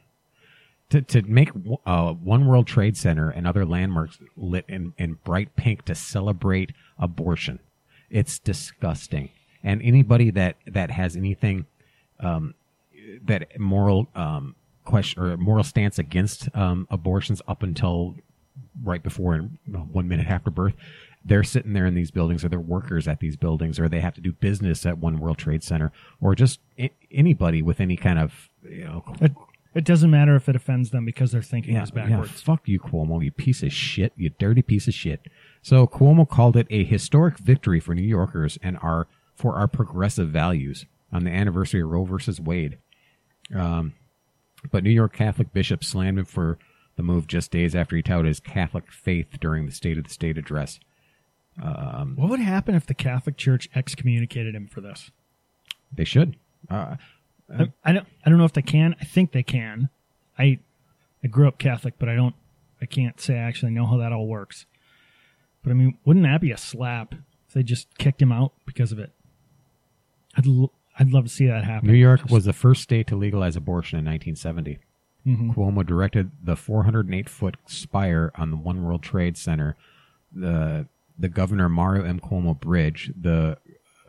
to, 0.89 1.03
to 1.03 1.21
make 1.21 1.51
uh, 1.85 2.13
One 2.13 2.47
World 2.47 2.65
Trade 2.65 2.97
Center 2.97 3.29
and 3.29 3.45
other 3.45 3.63
landmarks 3.63 4.17
lit 4.35 4.65
in, 4.67 4.93
in 4.97 5.19
bright 5.23 5.55
pink 5.55 5.85
to 5.85 5.93
celebrate 5.93 6.71
abortion. 6.97 7.59
It's 8.09 8.39
disgusting. 8.39 9.29
And 9.65 9.81
anybody 9.81 10.29
that, 10.31 10.55
that 10.67 10.91
has 10.91 11.17
anything 11.17 11.65
um, 12.21 12.53
that 13.25 13.59
moral 13.59 14.07
um, 14.15 14.55
question 14.85 15.21
or 15.21 15.35
moral 15.35 15.63
stance 15.63 15.99
against 15.99 16.47
um, 16.55 16.87
abortions 16.89 17.41
up 17.47 17.63
until 17.63 18.15
right 18.83 19.03
before 19.03 19.33
and 19.33 19.57
one 19.91 20.07
minute 20.07 20.27
after 20.27 20.49
birth, 20.49 20.75
they're 21.23 21.43
sitting 21.43 21.73
there 21.73 21.87
in 21.87 21.95
these 21.95 22.11
buildings, 22.11 22.45
or 22.45 22.49
they're 22.49 22.59
workers 22.59 23.07
at 23.07 23.19
these 23.19 23.35
buildings, 23.35 23.79
or 23.79 23.89
they 23.89 23.99
have 23.99 24.13
to 24.13 24.21
do 24.21 24.31
business 24.31 24.85
at 24.85 24.99
One 24.99 25.19
World 25.19 25.39
Trade 25.39 25.63
Center, 25.63 25.91
or 26.21 26.35
just 26.35 26.59
a- 26.79 26.93
anybody 27.11 27.61
with 27.63 27.81
any 27.81 27.97
kind 27.97 28.19
of 28.19 28.49
you 28.63 28.85
know 28.85 29.03
It, 29.19 29.31
it 29.73 29.83
doesn't 29.83 30.11
matter 30.11 30.35
if 30.35 30.47
it 30.47 30.55
offends 30.55 30.91
them 30.91 31.03
because 31.03 31.31
their 31.31 31.41
thinking 31.41 31.73
yeah, 31.73 31.83
is 31.83 31.91
yeah, 31.95 32.07
backwards. 32.07 32.41
fuck 32.41 32.67
you, 32.67 32.79
Cuomo, 32.79 33.23
you 33.23 33.31
piece 33.31 33.63
of 33.63 33.73
shit, 33.73 34.13
you 34.15 34.29
dirty 34.29 34.61
piece 34.61 34.87
of 34.87 34.93
shit. 34.93 35.27
So 35.61 35.87
Cuomo 35.87 36.29
called 36.29 36.55
it 36.55 36.67
a 36.69 36.83
historic 36.83 37.39
victory 37.39 37.79
for 37.79 37.95
New 37.95 38.03
Yorkers 38.03 38.59
and 38.61 38.77
our 38.83 39.07
for 39.35 39.55
our 39.55 39.67
progressive 39.67 40.29
values 40.29 40.85
on 41.11 41.23
the 41.23 41.31
anniversary 41.31 41.81
of 41.81 41.89
Roe 41.89 42.03
versus 42.03 42.39
Wade. 42.39 42.77
Um, 43.53 43.93
but 44.71 44.83
New 44.83 44.89
York 44.91 45.13
Catholic 45.13 45.53
bishops 45.53 45.87
slammed 45.87 46.19
him 46.19 46.25
for 46.25 46.57
the 46.95 47.03
move 47.03 47.27
just 47.27 47.51
days 47.51 47.75
after 47.75 47.95
he 47.95 48.01
touted 48.01 48.27
his 48.27 48.39
Catholic 48.39 48.91
faith 48.91 49.27
during 49.39 49.65
the 49.65 49.71
State 49.71 49.97
of 49.97 50.05
the 50.05 50.09
State 50.09 50.37
address. 50.37 50.79
What 52.15 52.29
would 52.29 52.39
happen 52.39 52.75
if 52.75 52.85
the 52.85 52.93
Catholic 52.93 53.37
Church 53.37 53.69
excommunicated 53.75 54.55
him 54.55 54.67
for 54.67 54.81
this? 54.81 55.11
They 55.93 56.03
should. 56.03 56.37
Uh, 56.69 56.95
I, 57.53 57.71
I 57.83 57.93
don't. 57.93 58.07
I 58.25 58.29
don't 58.29 58.39
know 58.39 58.45
if 58.45 58.53
they 58.53 58.61
can. 58.61 58.95
I 58.99 59.05
think 59.05 59.31
they 59.31 59.43
can. 59.43 59.89
I 60.37 60.59
I 61.23 61.27
grew 61.27 61.47
up 61.47 61.57
Catholic, 61.57 61.95
but 61.99 62.09
I 62.09 62.15
don't. 62.15 62.35
I 62.81 62.85
can't 62.85 63.21
say 63.21 63.35
I 63.35 63.43
actually 63.43 63.71
know 63.71 63.85
how 63.85 63.97
that 63.97 64.11
all 64.11 64.27
works. 64.27 64.65
But 65.63 65.71
I 65.71 65.73
mean, 65.73 65.97
wouldn't 66.05 66.25
that 66.25 66.41
be 66.41 66.51
a 66.51 66.57
slap 66.57 67.13
if 67.47 67.53
they 67.53 67.63
just 67.63 67.97
kicked 67.97 68.21
him 68.21 68.31
out 68.31 68.53
because 68.65 68.91
of 68.91 68.99
it? 68.99 69.11
I'd 70.37 70.47
l- 70.47 70.71
I'd 70.97 71.11
love 71.11 71.25
to 71.25 71.29
see 71.29 71.47
that 71.47 71.63
happen. 71.65 71.87
New 71.89 71.95
York 71.95 72.21
Just- 72.21 72.31
was 72.31 72.45
the 72.45 72.53
first 72.53 72.81
state 72.83 73.07
to 73.07 73.15
legalize 73.15 73.55
abortion 73.55 73.99
in 73.99 74.05
1970. 74.05 74.79
Mm-hmm. 75.27 75.51
Cuomo 75.51 75.85
directed 75.85 76.31
the 76.43 76.55
408 76.55 77.27
foot 77.27 77.57
spire 77.65 78.31
on 78.35 78.51
the 78.51 78.57
One 78.57 78.83
World 78.83 79.01
Trade 79.01 79.37
Center, 79.37 79.75
the 80.33 80.87
the 81.17 81.29
Governor 81.29 81.67
Mario 81.69 82.03
M. 82.03 82.19
Cuomo 82.19 82.59
Bridge, 82.59 83.11
the 83.19 83.57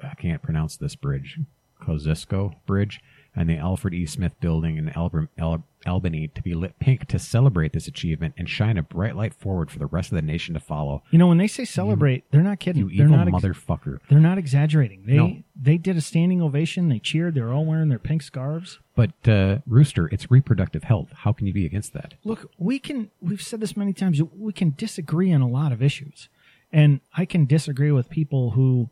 I 0.02 0.14
can't 0.14 0.42
pronounce 0.42 0.76
this 0.76 0.94
bridge, 0.96 1.38
Kosciuszko 1.80 2.54
Bridge, 2.66 3.00
and 3.36 3.48
the 3.50 3.56
Alfred 3.58 3.92
E. 3.94 4.06
Smith 4.06 4.32
Building 4.40 4.78
in 4.78 4.86
Alber- 4.90 5.28
Al- 5.38 5.64
Albany 5.86 6.26
to 6.28 6.42
be 6.42 6.54
lit 6.54 6.78
pink 6.80 7.06
to 7.06 7.18
celebrate 7.18 7.72
this 7.72 7.86
achievement 7.86 8.34
and 8.36 8.48
shine 8.48 8.76
a 8.78 8.82
bright 8.82 9.14
light 9.14 9.34
forward 9.34 9.70
for 9.70 9.78
the 9.78 9.86
rest 9.86 10.10
of 10.10 10.16
the 10.16 10.22
nation 10.22 10.54
to 10.54 10.60
follow. 10.60 11.02
You 11.10 11.18
know, 11.18 11.28
when 11.28 11.36
they 11.38 11.46
say 11.46 11.64
celebrate, 11.64 12.24
they're 12.32 12.42
not 12.42 12.58
kidding. 12.58 12.88
You 12.88 12.96
they're 12.96 13.06
evil 13.06 13.18
not 13.18 13.28
ex- 13.28 13.36
motherfucker. 13.44 13.98
They're 14.08 14.18
not 14.18 14.38
exaggerating. 14.38 15.04
They 15.06 15.16
No. 15.16 15.36
they 15.54 15.76
did 15.76 15.96
a 15.96 16.00
standing 16.00 16.40
ovation. 16.42 16.88
They 16.88 16.98
cheered. 16.98 17.34
They 17.34 17.42
were 17.42 17.52
all 17.52 17.64
wearing 17.66 17.88
their 17.88 17.98
pink 18.00 18.22
scarves. 18.22 18.80
But 18.96 19.12
uh, 19.28 19.58
Rooster, 19.66 20.08
it's 20.08 20.30
reproductive 20.30 20.84
health. 20.84 21.10
How 21.18 21.32
can 21.32 21.46
you 21.46 21.52
be 21.52 21.66
against 21.66 21.92
that? 21.92 22.14
Look, 22.24 22.50
we 22.58 22.78
can. 22.78 23.10
We've 23.20 23.42
said 23.42 23.60
this 23.60 23.76
many 23.76 23.92
times. 23.92 24.20
We 24.36 24.52
can 24.54 24.74
disagree 24.76 25.32
on 25.32 25.42
a 25.42 25.48
lot 25.48 25.70
of 25.70 25.82
issues, 25.82 26.28
and 26.72 27.00
I 27.16 27.26
can 27.26 27.44
disagree 27.44 27.92
with 27.92 28.08
people 28.08 28.52
who, 28.52 28.88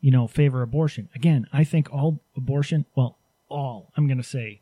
you 0.00 0.10
know, 0.10 0.26
favor 0.26 0.62
abortion. 0.62 1.10
Again, 1.14 1.46
I 1.52 1.62
think 1.64 1.92
all 1.92 2.20
abortion. 2.36 2.86
Well, 2.96 3.18
all. 3.52 3.92
I'm 3.96 4.06
going 4.06 4.18
to 4.18 4.24
say, 4.24 4.60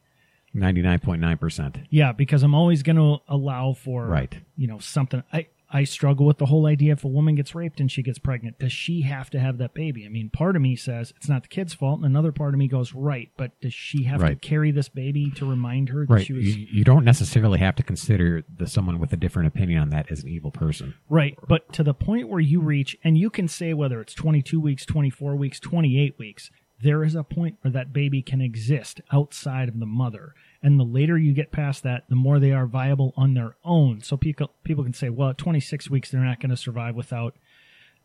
Ninety 0.53 0.83
nine 0.83 0.99
point 0.99 1.21
nine 1.21 1.39
percent. 1.39 1.79
yeah, 1.91 2.11
because 2.13 2.43
I'm 2.43 2.55
always 2.55 2.83
going 2.83 2.97
to 2.97 3.19
allow 3.29 3.73
for 3.73 4.07
Right. 4.07 4.37
You 4.57 4.67
know, 4.67 4.79
something. 4.81 5.23
I 5.33 5.47
I 5.73 5.85
struggle 5.85 6.27
with 6.27 6.39
the 6.39 6.47
whole 6.47 6.67
idea. 6.67 6.95
If 6.95 7.05
a 7.05 7.09
woman 7.09 7.37
gets 7.37 7.55
raped 7.55 7.79
and 7.79 7.89
she 7.89 8.03
gets 8.03 8.19
pregnant, 8.19 8.59
does 8.59 8.73
she 8.73 9.03
have 9.03 9.31
to 9.31 9.39
have 9.39 9.59
that 9.59 9.73
baby? 9.73 10.05
I 10.05 10.09
mean, 10.09 10.29
part 10.29 10.57
of 10.57 10.63
me 10.63 10.75
says 10.75 11.13
it's 11.17 11.29
not 11.29 11.43
the 11.43 11.49
kid's 11.49 11.73
fault, 11.73 11.99
and 11.99 12.05
another 12.07 12.33
part 12.33 12.53
of 12.55 12.59
me 12.59 12.67
goes, 12.67 12.93
right, 12.93 13.31
but 13.37 13.53
does 13.61 13.73
she 13.73 14.03
have 14.03 14.21
Right. 14.21 14.31
to 14.43 14.49
carry 14.49 14.73
this 14.73 14.89
baby 14.89 15.31
to 15.37 15.49
remind 15.49 15.91
her 15.91 16.05
that 16.07 16.13
Right. 16.13 16.27
she 16.27 16.33
was 16.33 16.57
You, 16.57 16.67
you 16.73 16.83
don't 16.83 17.05
necessarily 17.05 17.61
have 17.61 17.77
to 17.77 17.85
consider 17.85 18.43
the 18.53 18.67
someone 18.67 18.99
with 18.99 19.13
a 19.13 19.17
different 19.17 19.47
opinion 19.47 19.81
on 19.81 19.91
that 19.91 20.11
as 20.11 20.25
an 20.25 20.29
evil 20.31 20.51
person. 20.51 20.95
Right, 21.09 21.39
but 21.47 21.73
to 21.75 21.85
the 21.85 21.95
point 21.95 22.29
where 22.29 22.41
you 22.41 22.61
reach, 22.61 22.97
and 23.05 23.17
you 23.17 23.31
can 23.31 23.47
say 23.47 23.73
whether 23.73 24.01
it's 24.01 24.15
22 24.15 24.59
weeks, 24.59 24.85
24 24.85 25.37
weeks, 25.37 25.61
28 25.61 26.19
weeks, 26.19 26.51
there 26.83 27.05
is 27.05 27.15
a 27.15 27.25
point 27.25 27.57
where 27.61 27.73
that 27.73 27.93
baby 27.93 28.23
can 28.23 28.41
exist 28.41 29.01
outside 29.13 29.69
of 29.69 29.79
the 29.79 29.87
mother. 29.87 30.35
And 30.63 30.79
the 30.79 30.85
later 30.85 31.19
you 31.19 31.33
get 31.33 31.53
past 31.53 31.83
that, 31.83 32.05
the 32.09 32.17
more 32.17 32.39
they 32.39 32.53
are 32.53 32.67
viable 32.67 33.13
on 33.17 33.35
their 33.35 33.57
own. 33.65 34.01
So 34.03 34.17
people 34.17 34.51
people 34.65 34.85
can 34.85 34.93
say, 34.93 35.09
well, 35.09 35.31
at 35.31 35.39
26 35.39 35.91
weeks, 35.91 36.11
they're 36.11 36.21
not 36.21 36.41
going 36.41 36.51
to 36.51 36.57
survive 36.57 36.95
without 36.95 37.37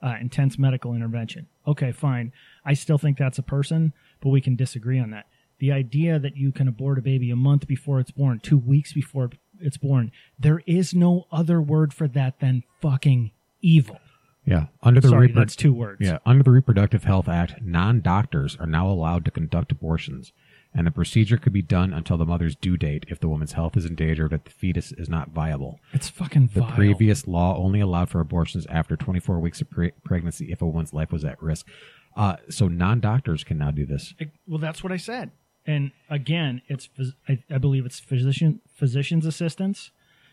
uh, 0.02 0.16
intense 0.20 0.58
medical 0.58 0.94
intervention. 0.94 1.48
Okay, 1.68 1.92
fine. 1.92 2.32
I 2.66 2.74
still 2.74 2.98
think 2.98 3.18
that's 3.18 3.40
a 3.40 3.44
person, 3.44 3.94
but 4.22 4.30
we 4.30 4.42
can 4.42 4.56
disagree 4.56 5.00
on 5.00 5.12
that. 5.12 5.28
The 5.60 5.72
idea 5.72 6.20
that 6.20 6.36
you 6.36 6.52
can 6.52 6.68
abort 6.68 7.00
a 7.00 7.02
baby 7.02 7.32
a 7.32 7.36
month 7.36 7.68
before 7.68 8.00
it's 8.00 8.12
born, 8.12 8.40
two 8.40 8.58
weeks 8.58 8.92
before 8.92 9.32
it's 9.60 9.78
born, 9.78 10.12
there 10.38 10.62
is 10.66 10.94
no 10.94 11.28
other 11.32 11.62
word 11.62 11.94
for 11.94 12.08
that 12.10 12.40
than 12.40 12.64
fucking 12.82 13.32
evil. 13.62 14.00
Yeah. 14.46 14.68
Under 14.84 15.02
the 15.02 15.10
Sorry, 15.10 15.30
repro- 15.30 15.36
that's 15.36 15.56
two 15.56 15.74
words. 15.74 16.02
Yeah, 16.02 16.20
under 16.26 16.44
the 16.44 16.52
Reproductive 16.52 17.04
Health 17.04 17.28
Act, 17.28 17.62
non-doctors 17.64 18.56
are 18.60 18.68
now 18.68 18.88
allowed 18.88 19.26
to 19.26 19.32
conduct 19.32 19.72
abortions, 19.72 20.34
and 20.74 20.86
the 20.86 20.92
procedure 20.92 21.38
could 21.38 21.54
be 21.54 21.62
done 21.64 21.92
until 21.94 22.18
the 22.18 22.26
mother's 22.26 22.56
due 22.56 22.78
date 22.78 23.06
if 23.08 23.20
the 23.20 23.28
woman's 23.28 23.54
health 23.54 23.76
is 23.76 23.86
endangered 23.86 24.32
or 24.32 24.38
the 24.38 24.50
fetus 24.50 24.92
is 24.92 25.10
not 25.10 25.30
viable. 25.30 25.80
It's 25.94 26.10
fucking 26.10 26.52
The 26.54 26.60
vile. 26.62 26.72
previous 26.72 27.28
law 27.28 27.58
only 27.58 27.80
allowed 27.80 28.10
for 28.10 28.20
abortions 28.20 28.66
after 28.68 28.96
24 28.96 29.40
weeks 29.40 29.62
of 29.62 29.70
pre- 29.70 29.92
pregnancy 30.04 30.52
if 30.52 30.62
a 30.62 30.68
woman's 30.68 30.94
life 30.94 31.12
was 31.12 31.26
at 31.26 31.42
risk. 31.42 31.68
Uh, 32.16 32.36
so 32.50 32.68
non-doctors 32.68 33.44
can 33.44 33.58
now 33.58 33.72
do 33.72 33.86
this. 33.86 34.14
Well, 34.48 34.60
that's 34.60 34.84
what 34.84 34.92
I 34.94 34.98
said. 34.98 35.32
And 35.66 35.92
again, 36.10 36.62
it's 36.68 36.88
phys- 36.88 37.16
I, 37.28 37.44
I 37.50 37.58
believe 37.58 37.86
it's 37.86 38.00
physician 38.00 38.62
physicians 38.76 39.26
assistants, 39.26 39.90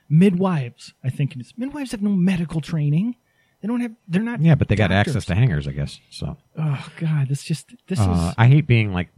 midwives. 0.09 0.93
I 1.03 1.09
think 1.09 1.35
it's 1.37 1.57
midwives 1.57 1.93
have 1.93 2.03
no 2.03 2.11
medical 2.11 2.61
training. 2.61 3.17
They 3.63 3.69
don't 3.69 3.81
have. 3.81 3.93
They're 4.09 4.23
not. 4.23 4.41
Yeah, 4.43 4.57
but 4.57 4.69
they 4.69 4.75
got 4.77 4.89
doctors. 4.91 5.15
access 5.17 5.25
to 5.27 5.35
hangers, 5.35 5.67
I 5.69 5.73
guess. 5.73 6.01
So 6.11 6.37
Oh 6.59 6.89
God, 6.99 7.29
this 7.29 7.43
just 7.45 7.73
this 7.87 8.01
uh, 8.01 8.11
is 8.29 8.35
I 8.37 8.49
hate 8.49 8.67
being 8.67 8.93
like, 8.93 9.09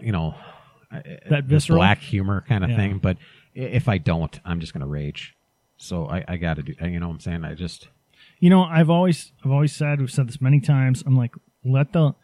you 0.00 0.12
know, 0.12 0.34
that 0.90 1.48
this 1.48 1.64
visceral. 1.64 1.78
black 1.80 1.98
humor 1.98 2.44
kind 2.48 2.64
of 2.64 2.70
Yeah. 2.70 2.76
thing. 2.76 2.98
But 2.98 3.18
if 3.54 3.88
I 3.88 3.98
don't, 3.98 4.38
I'm 4.44 4.60
just 4.60 4.72
gonna 4.72 4.86
rage. 4.86 5.34
So 5.76 6.06
I, 6.06 6.24
I 6.28 6.36
got 6.36 6.54
to 6.54 6.62
do. 6.62 6.74
You 6.80 7.00
know 7.00 7.08
what 7.08 7.14
I'm 7.14 7.20
saying? 7.20 7.44
I 7.44 7.54
just 7.54 7.88
You 8.38 8.50
know, 8.50 8.62
I've 8.64 8.90
always 8.90 9.32
I've 9.44 9.50
always 9.50 9.74
said 9.74 10.00
we've 10.00 10.10
said 10.10 10.28
this 10.28 10.40
many 10.40 10.60
times. 10.60 11.02
I'm 11.06 11.16
like, 11.16 11.34
let 11.64 11.92
the 11.92 12.14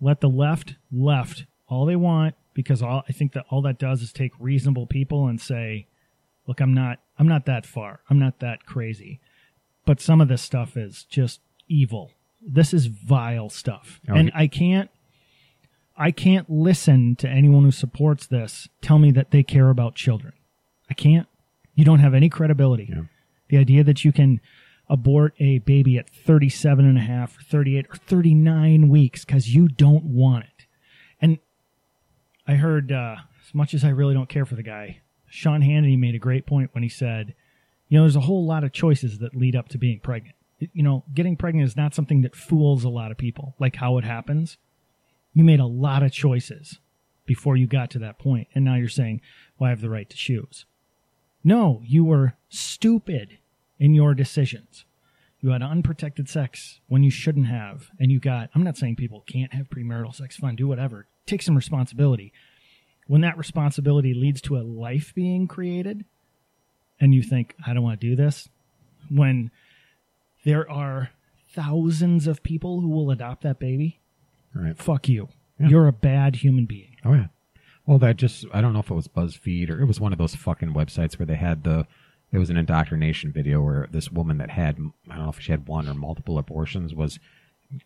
let 0.00 0.20
the 0.20 0.28
left 0.28 0.74
left 0.92 1.46
all 1.68 1.86
they 1.86 1.96
want 1.96 2.34
because 2.52 2.82
all 2.82 3.02
I 3.08 3.12
think 3.12 3.32
that 3.34 3.44
all 3.48 3.62
that 3.62 3.78
does 3.78 4.02
is 4.02 4.12
take 4.12 4.32
reasonable 4.40 4.86
people 4.86 5.26
and 5.28 5.40
say, 5.40 5.86
look, 6.48 6.60
I'm 6.60 6.74
not 6.74 6.98
I'm 7.18 7.28
not 7.28 7.46
that 7.46 7.64
far. 7.64 8.00
I'm 8.10 8.18
not 8.18 8.40
that 8.40 8.66
crazy. 8.66 9.20
But 9.86 10.00
some 10.00 10.20
of 10.20 10.28
this 10.28 10.42
stuff 10.42 10.76
is 10.76 11.04
just 11.04 11.40
evil. 11.68 12.10
This 12.46 12.74
is 12.74 12.86
vile 12.86 13.48
stuff. 13.48 14.00
Oh, 14.08 14.14
and 14.14 14.30
I 14.34 14.46
can't 14.46 14.90
I 15.96 16.10
can't 16.10 16.50
listen 16.50 17.16
to 17.16 17.28
anyone 17.28 17.64
who 17.64 17.70
supports 17.70 18.26
this 18.26 18.68
tell 18.82 18.98
me 18.98 19.10
that 19.12 19.30
they 19.30 19.42
care 19.42 19.70
about 19.70 19.94
children. 19.94 20.34
I 20.90 20.94
can't. 20.94 21.26
You 21.74 21.84
don't 21.84 22.00
have 22.00 22.14
any 22.14 22.28
credibility. 22.28 22.88
Yeah. 22.90 23.02
The 23.48 23.58
idea 23.58 23.84
that 23.84 24.04
you 24.04 24.12
can 24.12 24.40
abort 24.88 25.34
a 25.38 25.58
baby 25.58 25.98
at 25.98 26.08
37 26.08 26.84
and 26.84 26.98
a 26.98 27.00
half 27.00 27.38
or 27.38 27.42
38 27.42 27.86
or 27.90 27.96
39 27.96 28.88
weeks 28.88 29.24
because 29.24 29.54
you 29.54 29.68
don't 29.68 30.04
want 30.04 30.44
it. 30.44 30.66
And 31.20 31.38
I 32.46 32.54
heard, 32.54 32.92
uh, 32.92 33.16
as 33.46 33.54
much 33.54 33.74
as 33.74 33.84
I 33.84 33.88
really 33.88 34.14
don't 34.14 34.28
care 34.28 34.44
for 34.44 34.54
the 34.54 34.62
guy, 34.62 35.00
Sean 35.26 35.62
Hannity 35.62 35.98
made 35.98 36.14
a 36.14 36.20
great 36.20 36.46
point 36.46 36.70
when 36.72 36.82
he 36.82 36.88
said, 36.88 37.34
you 37.88 37.96
know, 37.96 38.04
there's 38.04 38.16
a 38.16 38.20
whole 38.20 38.46
lot 38.46 38.64
of 38.64 38.72
choices 38.72 39.18
that 39.18 39.36
lead 39.36 39.54
up 39.56 39.68
to 39.68 39.78
being 39.78 40.00
pregnant. 40.00 40.34
You 40.58 40.82
know, 40.82 41.04
getting 41.12 41.36
pregnant 41.36 41.68
is 41.68 41.76
not 41.76 41.94
something 41.94 42.22
that 42.22 42.34
fools 42.34 42.84
a 42.84 42.88
lot 42.88 43.10
of 43.10 43.18
people, 43.18 43.54
like 43.58 43.76
how 43.76 43.98
it 43.98 44.04
happens. 44.04 44.56
You 45.34 45.44
made 45.44 45.60
a 45.60 45.66
lot 45.66 46.02
of 46.02 46.12
choices 46.12 46.78
before 47.26 47.56
you 47.56 47.66
got 47.66 47.90
to 47.90 47.98
that 47.98 48.18
point, 48.18 48.48
and 48.54 48.64
now 48.64 48.76
you're 48.76 48.88
saying, 48.88 49.20
well, 49.58 49.66
I 49.66 49.70
have 49.70 49.82
the 49.82 49.90
right 49.90 50.08
to 50.08 50.16
choose. 50.16 50.64
No, 51.44 51.82
you 51.84 52.04
were 52.04 52.34
stupid 52.48 53.38
in 53.78 53.94
your 53.94 54.14
decisions. 54.14 54.84
You 55.40 55.50
had 55.50 55.62
unprotected 55.62 56.28
sex 56.28 56.80
when 56.88 57.02
you 57.02 57.10
shouldn't 57.10 57.46
have, 57.46 57.90
and 58.00 58.10
you 58.10 58.18
got. 58.18 58.50
I'm 58.54 58.64
not 58.64 58.76
saying 58.76 58.96
people 58.96 59.22
can't 59.26 59.52
have 59.52 59.68
premarital 59.68 60.14
sex. 60.14 60.36
Fine, 60.36 60.56
do 60.56 60.66
whatever. 60.66 61.06
Take 61.26 61.42
some 61.42 61.54
responsibility. 61.54 62.32
When 63.06 63.20
that 63.20 63.38
responsibility 63.38 64.14
leads 64.14 64.40
to 64.42 64.56
a 64.56 64.64
life 64.64 65.12
being 65.14 65.46
created, 65.46 66.04
and 67.00 67.14
you 67.14 67.22
think, 67.22 67.54
I 67.66 67.74
don't 67.74 67.82
want 67.82 68.00
to 68.00 68.06
do 68.06 68.16
this, 68.16 68.48
when 69.10 69.50
there 70.44 70.70
are 70.70 71.10
thousands 71.48 72.26
of 72.26 72.42
people 72.42 72.80
who 72.80 72.88
will 72.88 73.10
adopt 73.10 73.42
that 73.42 73.58
baby, 73.58 74.00
right. 74.54 74.76
fuck 74.76 75.08
you. 75.08 75.28
Yeah. 75.58 75.68
You're 75.68 75.88
a 75.88 75.92
bad 75.92 76.36
human 76.36 76.66
being. 76.66 76.96
Oh 77.04 77.14
yeah. 77.14 77.28
Well, 77.86 77.98
that 77.98 78.16
just 78.16 78.44
I 78.52 78.60
don't 78.60 78.72
know 78.72 78.80
if 78.80 78.90
it 78.90 78.94
was 78.94 79.08
BuzzFeed 79.08 79.70
or 79.70 79.80
it 79.80 79.86
was 79.86 80.00
one 80.00 80.12
of 80.12 80.18
those 80.18 80.34
fucking 80.34 80.74
websites 80.74 81.18
where 81.18 81.26
they 81.26 81.36
had 81.36 81.64
the 81.64 81.86
it 82.32 82.38
was 82.38 82.50
an 82.50 82.56
indoctrination 82.56 83.32
video 83.32 83.62
where 83.62 83.88
this 83.90 84.10
woman 84.10 84.38
that 84.38 84.50
had 84.50 84.76
I 85.08 85.16
don't 85.16 85.24
know 85.24 85.30
if 85.30 85.40
she 85.40 85.52
had 85.52 85.66
one 85.66 85.88
or 85.88 85.94
multiple 85.94 86.38
abortions 86.38 86.94
was 86.94 87.18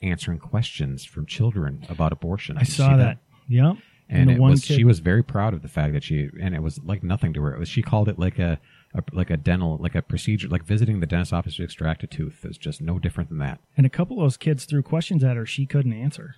answering 0.02 0.38
questions 0.38 1.04
from 1.04 1.26
children 1.26 1.86
about 1.88 2.12
abortion. 2.12 2.56
I 2.58 2.64
saw 2.64 2.90
see 2.90 2.96
that. 2.96 3.18
Yep. 3.48 3.76
And 4.08 4.28
the 4.28 4.34
it 4.34 4.40
was 4.40 4.64
kid- 4.64 4.76
she 4.76 4.84
was 4.84 4.98
very 4.98 5.22
proud 5.22 5.54
of 5.54 5.62
the 5.62 5.68
fact 5.68 5.92
that 5.92 6.02
she 6.02 6.28
and 6.40 6.54
it 6.54 6.62
was 6.62 6.80
like 6.82 7.04
nothing 7.04 7.32
to 7.34 7.42
her. 7.42 7.54
It 7.54 7.60
was 7.60 7.68
she 7.68 7.82
called 7.82 8.08
it 8.08 8.18
like 8.18 8.38
a, 8.38 8.58
a 8.94 9.02
like 9.12 9.30
a 9.30 9.36
dental 9.36 9.76
like 9.80 9.94
a 9.94 10.02
procedure 10.02 10.48
like 10.48 10.64
visiting 10.64 11.00
the 11.00 11.06
dentist 11.06 11.32
office 11.32 11.56
to 11.56 11.62
extract 11.62 12.02
a 12.02 12.06
tooth. 12.06 12.44
is 12.44 12.58
just 12.58 12.80
no 12.80 12.98
different 12.98 13.28
than 13.30 13.38
that. 13.38 13.60
And 13.76 13.86
a 13.86 13.90
couple 13.90 14.18
of 14.18 14.24
those 14.24 14.36
kids 14.36 14.64
threw 14.64 14.82
questions 14.82 15.22
at 15.22 15.36
her 15.36 15.46
she 15.46 15.64
couldn't 15.66 15.92
answer. 15.92 16.36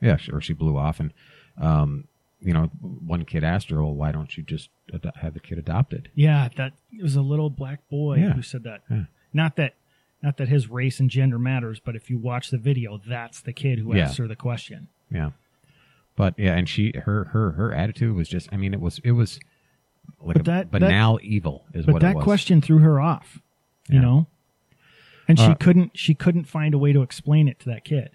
Yeah, 0.00 0.16
she- 0.16 0.32
or 0.32 0.40
she 0.40 0.52
blew 0.52 0.76
off, 0.76 1.00
and 1.00 1.12
um, 1.56 2.08
you 2.40 2.52
know, 2.52 2.64
one 2.82 3.24
kid 3.24 3.42
asked 3.42 3.70
her, 3.70 3.82
"Well, 3.82 3.94
why 3.94 4.12
don't 4.12 4.36
you 4.36 4.42
just 4.42 4.68
ad- 4.92 5.12
have 5.22 5.32
the 5.34 5.40
kid 5.40 5.56
adopted?" 5.56 6.10
Yeah, 6.14 6.48
that 6.56 6.74
it 6.92 7.02
was 7.02 7.16
a 7.16 7.22
little 7.22 7.48
black 7.48 7.88
boy 7.88 8.18
Yeah. 8.18 8.32
who 8.34 8.42
said 8.42 8.64
that. 8.64 8.82
Yeah. 8.90 9.04
Not 9.32 9.56
that 9.56 9.74
not 10.22 10.36
that 10.38 10.48
his 10.48 10.68
race 10.68 11.00
and 11.00 11.08
gender 11.08 11.38
matters, 11.38 11.80
but 11.80 11.96
if 11.96 12.10
you 12.10 12.18
watch 12.18 12.50
the 12.50 12.58
video, 12.58 12.98
that's 13.06 13.40
the 13.40 13.52
kid 13.54 13.78
who 13.78 13.94
Yeah. 13.96 14.04
asked 14.04 14.18
her 14.18 14.28
the 14.28 14.36
question. 14.36 14.88
Yeah, 15.10 15.30
but 16.16 16.34
yeah, 16.38 16.54
and 16.54 16.68
she 16.68 16.92
her 17.04 17.24
her 17.26 17.52
her 17.52 17.72
attitude 17.72 18.14
was 18.14 18.28
just, 18.28 18.48
I 18.52 18.56
mean, 18.58 18.74
it 18.74 18.80
was 18.80 18.98
it 19.04 19.12
was 19.12 19.38
like 20.20 20.34
But 20.34 20.40
a 20.40 20.44
that- 20.44 20.70
banal 20.70 21.18
evil 21.22 21.64
is 21.74 21.86
But 21.86 21.94
what 21.94 22.02
it 22.02 22.14
that 22.14 22.22
question 22.22 22.60
threw 22.60 22.78
her 22.78 23.00
off. 23.00 23.40
You 23.88 23.96
Yeah. 23.96 24.00
know? 24.02 24.26
And 25.28 25.38
she 25.38 25.46
Uh, 25.46 25.54
couldn't 25.54 25.96
she 25.98 26.14
couldn't 26.14 26.44
find 26.44 26.74
a 26.74 26.78
way 26.78 26.92
to 26.92 27.02
explain 27.02 27.48
it 27.48 27.58
to 27.60 27.68
that 27.70 27.84
kid. 27.84 28.10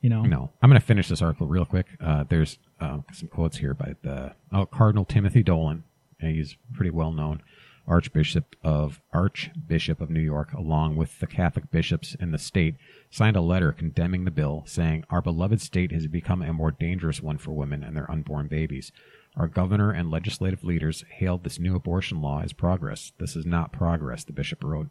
You 0.00 0.10
know? 0.10 0.22
No, 0.22 0.50
I'm 0.60 0.68
going 0.68 0.80
to 0.80 0.84
finish 0.86 1.06
this 1.08 1.22
article 1.22 1.46
real 1.46 1.64
quick. 1.64 1.86
Uh, 2.00 2.24
there's 2.24 2.58
uh, 2.80 2.98
some 3.12 3.28
quotes 3.28 3.58
here 3.58 3.74
by 3.74 3.94
the 4.02 4.34
oh, 4.52 4.66
Cardinal 4.66 5.04
Timothy 5.04 5.44
Dolan. 5.44 5.84
Uh, 6.20 6.26
He's 6.26 6.56
pretty 6.72 6.90
well 6.90 7.12
known 7.12 7.40
Archbishop 7.86 8.56
of 8.64 9.00
Archbishop 9.12 10.00
of 10.00 10.10
New 10.10 10.20
York, 10.20 10.52
along 10.52 10.96
with 10.96 11.18
the 11.20 11.26
Catholic 11.28 11.70
bishops 11.70 12.14
in 12.16 12.30
the 12.32 12.38
state, 12.38 12.74
signed 13.10 13.36
a 13.36 13.40
letter 13.40 13.70
condemning 13.72 14.24
the 14.24 14.30
bill, 14.32 14.62
saying 14.66 15.04
our 15.10 15.20
beloved 15.22 15.60
state 15.60 15.92
has 15.92 16.06
become 16.08 16.42
a 16.42 16.52
more 16.52 16.70
dangerous 16.72 17.20
one 17.22 17.38
for 17.38 17.52
women 17.52 17.82
and 17.84 17.96
their 17.96 18.10
unborn 18.10 18.46
babies. 18.48 18.90
Our 19.36 19.48
governor 19.48 19.90
and 19.90 20.10
legislative 20.10 20.62
leaders 20.62 21.04
hailed 21.10 21.44
this 21.44 21.58
new 21.58 21.74
abortion 21.74 22.20
law 22.20 22.42
as 22.42 22.52
progress. 22.52 23.12
This 23.18 23.34
is 23.34 23.46
not 23.46 23.72
progress, 23.72 24.24
the 24.24 24.32
bishop 24.32 24.62
wrote. 24.62 24.88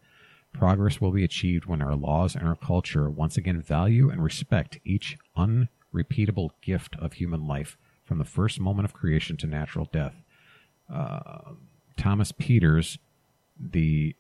Progress 0.54 1.00
will 1.00 1.12
be 1.12 1.24
achieved 1.24 1.66
when 1.66 1.82
our 1.82 1.96
laws 1.96 2.36
and 2.36 2.48
our 2.48 2.56
culture 2.56 3.10
once 3.10 3.38
again 3.38 3.62
value 3.62 4.10
and 4.10 4.24
respect 4.24 4.80
each 4.84 5.18
unrepeatable 5.36 6.52
gift 6.62 6.96
of 6.98 7.14
human 7.14 7.48
life 7.48 7.78
from 8.04 8.18
the 8.18 8.26
first 8.26 8.60
moment 8.60 8.86
of 8.86 8.94
creation 8.94 9.38
to 9.38 9.48
natural 9.48 9.88
death. 9.94 10.16
Uh, 10.92 11.54
Thomas 11.96 12.32
Peters, 12.32 12.98
the 13.58 14.16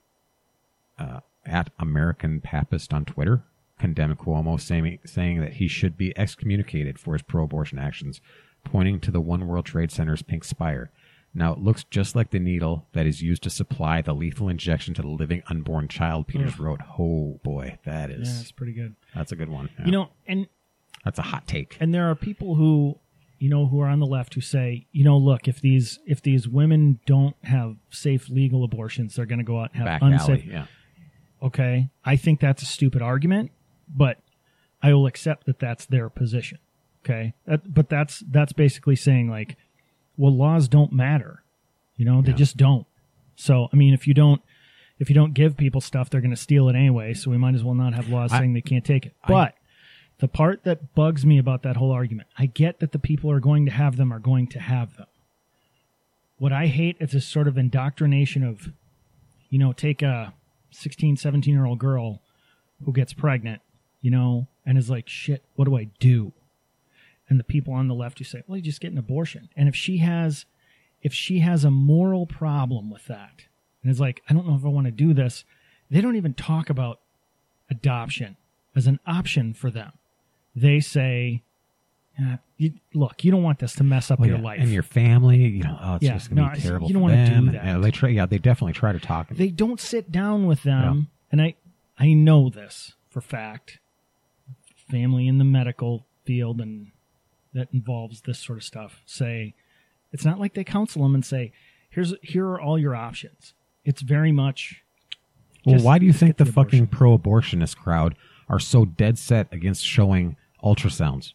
uh, 0.97 1.19
at 1.45 1.71
American 1.79 2.39
Papist 2.39 2.93
on 2.93 3.03
Twitter, 3.03 3.43
condemned 3.79 4.19
Cuomo, 4.19 4.61
saying, 4.61 4.99
saying 5.05 5.41
that 5.41 5.53
he 5.53 5.67
should 5.67 5.97
be 5.97 6.17
excommunicated 6.17 6.99
for 6.99 7.13
his 7.13 7.23
pro 7.23 7.43
abortion 7.43 7.79
actions, 7.79 8.21
pointing 8.63 8.99
to 9.01 9.11
the 9.11 9.21
One 9.21 9.47
World 9.47 9.65
Trade 9.65 9.91
Center's 9.91 10.21
pink 10.21 10.43
spire. 10.43 10.91
Now, 11.33 11.53
it 11.53 11.59
looks 11.59 11.85
just 11.85 12.15
like 12.15 12.31
the 12.31 12.39
needle 12.39 12.87
that 12.91 13.05
is 13.05 13.21
used 13.21 13.43
to 13.43 13.49
supply 13.49 14.01
the 14.01 14.13
lethal 14.13 14.49
injection 14.49 14.93
to 14.95 15.01
the 15.01 15.07
living 15.07 15.43
unborn 15.47 15.87
child, 15.87 16.27
Peters 16.27 16.55
hmm. 16.55 16.63
wrote. 16.63 16.81
Oh, 16.99 17.39
boy, 17.43 17.79
that 17.85 18.09
is. 18.09 18.29
Yeah, 18.29 18.41
it's 18.41 18.51
pretty 18.51 18.73
good. 18.73 18.95
that's 19.15 19.31
a 19.31 19.37
good 19.37 19.49
one. 19.49 19.69
Yeah. 19.79 19.85
You 19.85 19.91
know, 19.91 20.09
and 20.27 20.47
that's 21.05 21.19
a 21.19 21.23
hot 21.23 21.47
take. 21.47 21.77
and 21.79 21.93
there 21.93 22.09
are 22.09 22.15
people 22.15 22.55
who 22.55 22.99
you 23.39 23.49
know 23.49 23.65
who 23.65 23.81
are 23.81 23.87
on 23.87 23.99
the 23.99 24.05
left 24.05 24.35
who 24.35 24.41
say 24.41 24.85
you 24.91 25.03
know 25.03 25.17
look 25.17 25.47
if 25.47 25.59
these 25.61 25.99
if 26.05 26.21
these 26.21 26.47
women 26.47 26.99
don't 27.07 27.35
have 27.43 27.75
safe 27.89 28.29
legal 28.29 28.63
abortions 28.63 29.15
they're 29.15 29.25
going 29.25 29.39
to 29.39 29.45
go 29.45 29.59
out 29.59 29.71
and 29.73 29.77
have 29.77 29.85
Back 29.85 30.01
unsafe 30.03 30.43
alley. 30.43 30.49
Yeah. 30.51 30.65
okay 31.41 31.89
i 32.05 32.15
think 32.15 32.39
that's 32.39 32.61
a 32.61 32.67
stupid 32.67 33.01
argument 33.01 33.51
but 33.89 34.19
i 34.83 34.93
will 34.93 35.07
accept 35.07 35.47
that 35.47 35.57
that's 35.57 35.87
their 35.87 36.07
position 36.07 36.59
okay. 37.03 37.33
That, 37.45 37.73
but 37.73 37.89
that's 37.89 38.19
that's 38.29 38.53
basically 38.53 38.95
saying 38.95 39.29
like 39.29 39.55
well 40.17 40.35
laws 40.35 40.67
don't 40.67 40.91
matter. 40.93 41.43
You 41.95 42.05
know 42.05 42.21
they 42.21 42.31
Yeah. 42.31 42.37
just 42.37 42.57
don't. 42.57 42.85
So 43.35 43.69
i 43.73 43.75
mean 43.75 43.93
if 43.93 44.07
you 44.07 44.13
don't 44.13 44.41
if 44.99 45.09
you 45.09 45.15
don't 45.15 45.33
give 45.33 45.57
people 45.57 45.81
stuff 45.81 46.09
they're 46.09 46.21
going 46.21 46.29
to 46.29 46.37
steal 46.37 46.69
it 46.69 46.75
anyway 46.75 47.13
so 47.15 47.31
we 47.31 47.37
might 47.37 47.55
as 47.55 47.63
well 47.63 47.73
not 47.73 47.93
have 47.95 48.07
laws 48.09 48.31
I- 48.31 48.39
saying 48.39 48.53
they 48.53 48.61
can't 48.61 48.85
take 48.85 49.05
it. 49.07 49.13
I- 49.23 49.27
but 49.27 49.55
the 50.19 50.27
part 50.27 50.63
that 50.63 50.93
bugs 50.93 51.25
me 51.25 51.39
about 51.39 51.63
that 51.63 51.77
whole 51.77 51.91
argument 51.91 52.27
i 52.37 52.45
get 52.45 52.79
that 52.81 52.91
the 52.91 52.99
people 52.99 53.31
are 53.31 53.39
going 53.39 53.65
to 53.65 53.71
have 53.71 53.97
them 53.97 54.13
are 54.13 54.19
going 54.19 54.45
to 54.47 54.59
have 54.59 54.95
them. 54.97 55.07
What 56.37 56.51
i 56.53 56.67
hate 56.67 56.97
is 56.99 57.11
this 57.13 57.25
sort 57.25 57.47
of 57.47 57.57
indoctrination 57.57 58.43
of 58.43 58.71
you 59.49 59.57
know 59.57 59.73
take 59.73 60.01
a 60.03 60.33
16 60.71 61.17
17 61.17 61.51
year 61.53 61.65
old 61.65 61.79
girl 61.79 62.21
who 62.85 62.91
gets 62.93 63.13
pregnant 63.13 63.61
you 64.01 64.11
know 64.11 64.47
and 64.65 64.77
is 64.77 64.89
like 64.89 65.07
shit 65.09 65.43
what 65.55 65.65
do 65.65 65.75
i 65.77 65.85
do 65.99 66.31
and 67.31 67.39
the 67.39 67.43
people 67.43 67.73
on 67.73 67.87
the 67.87 67.95
left 67.95 68.19
who 68.19 68.23
say 68.23 68.43
well 68.45 68.57
you 68.57 68.61
just 68.61 68.79
get 68.81 68.91
an 68.91 68.97
abortion 68.99 69.49
and 69.55 69.67
if 69.67 69.75
she 69.75 69.97
has 69.97 70.45
if 71.01 71.13
she 71.13 71.39
has 71.39 71.63
a 71.63 71.71
moral 71.71 72.27
problem 72.27 72.91
with 72.91 73.05
that 73.05 73.45
and 73.81 73.91
is 73.91 73.99
like 73.99 74.21
i 74.29 74.33
don't 74.33 74.45
know 74.47 74.55
if 74.55 74.63
i 74.65 74.67
want 74.67 74.85
to 74.85 74.91
do 74.91 75.13
this 75.13 75.43
they 75.89 76.01
don't 76.01 76.15
even 76.17 76.33
talk 76.33 76.69
about 76.69 76.99
adoption 77.69 78.37
as 78.75 78.85
an 78.87 78.99
option 79.07 79.53
for 79.53 79.69
them 79.71 79.91
they 80.55 80.79
say 80.81 81.41
"Ah, 82.19 82.39
you, 82.57 82.73
look 82.93 83.23
you 83.23 83.31
don't 83.31 83.43
want 83.43 83.59
this 83.59 83.73
to 83.75 83.83
mess 83.83 84.11
up 84.11 84.19
Well, 84.19 84.27
your 84.27 84.37
yeah, 84.37 84.43
life 84.43 84.59
and 84.59 84.69
your 84.69 84.83
family. 84.83 85.37
You 85.37 85.63
know, 85.63 85.77
oh, 85.81 85.95
it's 85.95 86.03
Yeah, 86.03 86.13
just 86.13 86.29
gonna 86.29 86.41
no, 86.49 86.53
be 86.53 86.59
terrible. 86.59 86.87
you 86.87 86.93
don't 86.93 87.01
for 87.01 87.15
wanna 87.15 87.41
do 87.41 87.51
that. 87.51 87.63
And 87.63 87.83
they 87.83 87.91
try. 87.91 88.09
Yeah, 88.09 88.25
they 88.25 88.37
definitely 88.37 88.73
try 88.73 88.91
to 88.91 88.99
talk. 88.99 89.29
they 89.29 89.47
don't 89.49 89.79
sit 89.79 90.11
down 90.11 90.45
with 90.45 90.63
them 90.63 91.07
and 91.31 91.41
i 91.41 91.55
i 91.97 92.11
know 92.13 92.49
this 92.49 92.93
for 93.09 93.21
fact 93.21 93.79
family 94.89 95.27
in 95.27 95.37
the 95.37 95.45
medical 95.45 96.05
field 96.25 96.59
and 96.59 96.91
that 97.53 97.67
involves 97.73 98.21
this 98.21 98.39
sort 98.39 98.57
of 98.57 98.63
stuff 98.63 99.01
say 99.05 99.53
it's 100.11 100.25
not 100.25 100.39
like 100.39 100.53
they 100.53 100.63
counsel 100.63 101.03
them 101.03 101.15
and 101.15 101.25
say 101.25 101.51
here's 101.89 102.13
here 102.21 102.45
are 102.47 102.59
all 102.61 102.77
your 102.79 102.95
options 102.95 103.53
it's 103.85 104.01
very 104.01 104.31
much 104.31 104.83
Well, 105.65 105.79
why 105.81 105.99
do 105.99 106.05
you 106.05 106.13
think 106.13 106.37
the, 106.37 106.45
the 106.45 106.51
fucking 106.51 106.87
pro-abortionist 106.87 107.77
crowd 107.77 108.15
are 108.49 108.59
so 108.59 108.85
dead 108.85 109.17
set 109.17 109.47
against 109.51 109.85
showing 109.85 110.35
ultrasounds 110.63 111.33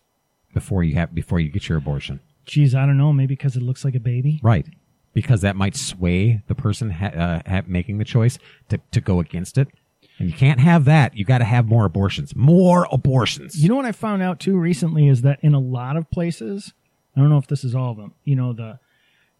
before 0.55 0.85
you 0.85 0.95
have 0.95 1.15
before 1.15 1.41
you 1.41 1.49
get 1.51 1.69
your 1.69 1.79
abortion? 1.79 2.21
geez 2.45 2.75
i 2.75 2.87
don't 2.87 2.97
know 2.99 3.13
maybe 3.13 3.35
because 3.35 3.57
it 3.57 3.63
looks 3.63 3.85
like 3.85 3.95
a 3.95 4.01
baby 4.01 4.41
Right. 4.43 4.67
Because 5.13 5.41
that 5.41 5.57
might 5.57 5.75
sway 5.75 6.43
the 6.47 6.55
person 6.55 6.91
ha- 6.91 7.07
uh, 7.07 7.41
ha- 7.47 7.63
making 7.67 7.97
the 7.97 8.05
choice 8.05 8.39
to, 8.69 8.79
to 8.91 9.01
go 9.01 9.19
against 9.19 9.57
it. 9.57 9.69
And 10.19 10.29
you 10.29 10.35
can't 10.35 10.61
have 10.61 10.87
that. 10.87 11.17
You 11.17 11.25
got 11.25 11.39
to 11.39 11.45
have 11.45 11.67
more 11.67 11.85
abortions. 11.85 12.35
More 12.35 12.87
abortions. 12.91 13.63
You 13.63 13.69
know 13.69 13.77
what 13.77 13.85
I 13.85 13.93
found 13.93 14.23
out 14.23 14.41
too 14.41 14.57
recently 14.57 15.09
is 15.09 15.23
that 15.23 15.39
in 15.43 15.55
a 15.55 15.61
lot 15.61 15.97
of 15.97 16.11
places, 16.11 16.73
I 17.15 17.21
don't 17.21 17.29
know 17.29 17.39
if 17.39 17.47
this 17.47 17.65
is 17.65 17.75
all 17.75 17.91
of 17.91 17.97
them. 17.97 18.15
You 18.25 18.37
know 18.37 18.53
the 18.53 18.79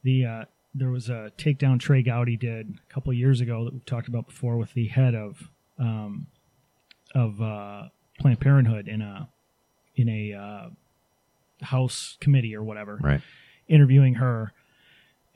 the 0.03 0.25
uh, 0.25 0.45
there 0.75 0.91
was 0.91 1.09
a 1.09 1.33
takedown 1.39 1.81
Trey 1.81 2.03
Gowdy 2.03 2.37
did 2.37 2.79
a 2.89 2.93
couple 2.93 3.11
of 3.11 3.17
years 3.17 3.41
ago 3.41 3.65
that 3.65 3.73
we've 3.73 3.87
talked 3.87 4.09
about 4.09 4.27
before 4.27 4.57
with 4.57 4.75
the 4.75 4.89
head 4.89 5.15
of 5.15 5.51
um, 5.79 6.27
of 7.15 7.41
uh, 7.41 7.89
Planned 8.19 8.41
Parenthood 8.41 8.89
in 8.89 9.01
a 9.01 9.29
in 9.97 10.09
a 10.09 10.33
uh, 10.35 10.69
House 11.65 12.19
committee 12.21 12.55
or 12.55 12.63
whatever 12.63 12.99
right. 13.03 13.23
interviewing 13.69 14.15
her. 14.15 14.53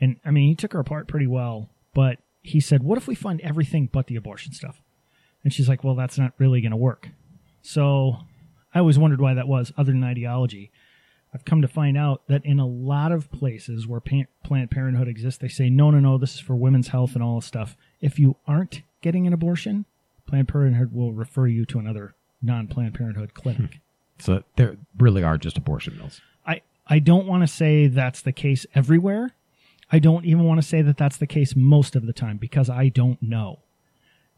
And 0.01 0.17
I 0.25 0.31
mean, 0.31 0.49
he 0.49 0.55
took 0.55 0.73
her 0.73 0.81
apart 0.81 1.09
pretty 1.09 1.27
well, 1.27 1.71
but 1.95 2.19
he 2.43 2.61
said, 2.61 2.83
What 2.83 2.99
if 2.99 3.07
we 3.07 3.15
fund 3.15 3.41
everything 3.43 3.89
but 3.91 4.07
the 4.07 4.17
abortion 4.17 4.53
stuff? 4.53 4.83
And 5.43 5.53
she's 5.53 5.69
like, 5.69 5.85
Well, 5.85 5.95
that's 5.95 6.19
not 6.19 6.33
really 6.39 6.61
going 6.61 6.71
to 6.71 6.77
work. 6.77 7.09
So 7.63 8.19
I 8.75 8.79
always 8.79 8.99
wondered 8.99 9.21
why 9.21 9.35
that 9.35 9.49
was, 9.49 9.73
other 9.77 9.93
than 9.93 10.05
ideology. 10.05 10.71
I've 11.33 11.45
come 11.45 11.63
to 11.63 11.69
find 11.69 11.97
out 11.97 12.23
that 12.27 12.45
in 12.45 12.59
a 12.59 12.67
lot 12.67 13.13
of 13.13 13.31
places 13.31 13.87
where 13.87 14.01
Planned 14.01 14.71
Parenthood 14.71 15.07
exists, 15.07 15.41
they 15.41 15.49
say, 15.49 15.71
No, 15.71 15.91
no, 15.91 16.01
no, 16.01 16.19
this 16.19 16.35
is 16.35 16.41
for 16.41 16.57
women's 16.57 16.89
health 16.89 17.15
and 17.15 17.23
all 17.23 17.37
this 17.37 17.47
stuff. 17.47 17.77
If 18.01 18.19
you 18.19 18.37
aren't 18.47 18.83
getting 19.01 19.27
an 19.27 19.33
abortion, 19.33 19.87
Planned 20.27 20.49
Parenthood 20.49 20.93
will 20.93 21.13
refer 21.13 21.47
you 21.47 21.65
to 21.67 21.79
another 21.79 22.15
non 22.43 22.67
Planned 22.67 22.95
Parenthood 22.95 23.35
clinic. 23.35 23.75
Hmm. 23.75 23.77
So 24.19 24.43
there 24.57 24.77
really 24.99 25.23
are 25.23 25.39
just 25.39 25.57
abortion 25.57 25.97
mills. 25.97 26.21
I, 26.47 26.63
I 26.87 26.99
don't 26.99 27.27
want 27.27 27.43
to 27.43 27.47
say 27.47 27.87
that's 27.87 28.21
the 28.21 28.33
case 28.33 28.67
everywhere. 28.75 29.35
I 29.93 29.99
don't 29.99 30.25
even 30.25 30.45
want 30.45 30.61
to 30.61 30.67
say 30.67 30.83
that 30.83 30.99
that's 30.99 31.17
the 31.17 31.27
case 31.27 31.57
most 31.57 31.97
of 31.97 32.07
the 32.07 32.13
time 32.13 32.37
because 32.37 32.69
I 32.69 32.89
don't 32.89 33.21
know. 33.23 33.61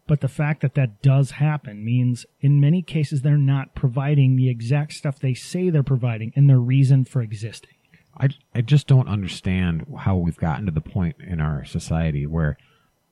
But 0.07 0.21
the 0.21 0.29
fact 0.29 0.63
that 0.63 0.75
that 0.75 1.01
does 1.01 1.33
happen 1.33 1.85
means 1.85 2.27
in 2.41 2.61
many 2.61 2.83
cases 2.83 3.23
they're 3.23 3.37
not 3.37 3.75
providing 3.75 4.37
the 4.37 4.49
exact 4.49 4.93
stuff 4.95 5.19
they 5.19 5.35
say 5.35 5.71
they're 5.71 5.83
providing 5.83 6.33
and 6.35 6.51
their 6.51 6.59
reason 6.59 7.05
for 7.05 7.23
existing. 7.23 7.75
I, 8.19 8.29
I 8.55 8.61
just 8.61 8.87
don't 8.87 9.09
understand 9.09 9.87
how 10.01 10.17
we've 10.17 10.37
gotten 10.37 10.67
to 10.67 10.73
the 10.73 10.81
point 10.81 11.17
in 11.21 11.41
our 11.41 11.65
society 11.65 12.27
where 12.27 12.59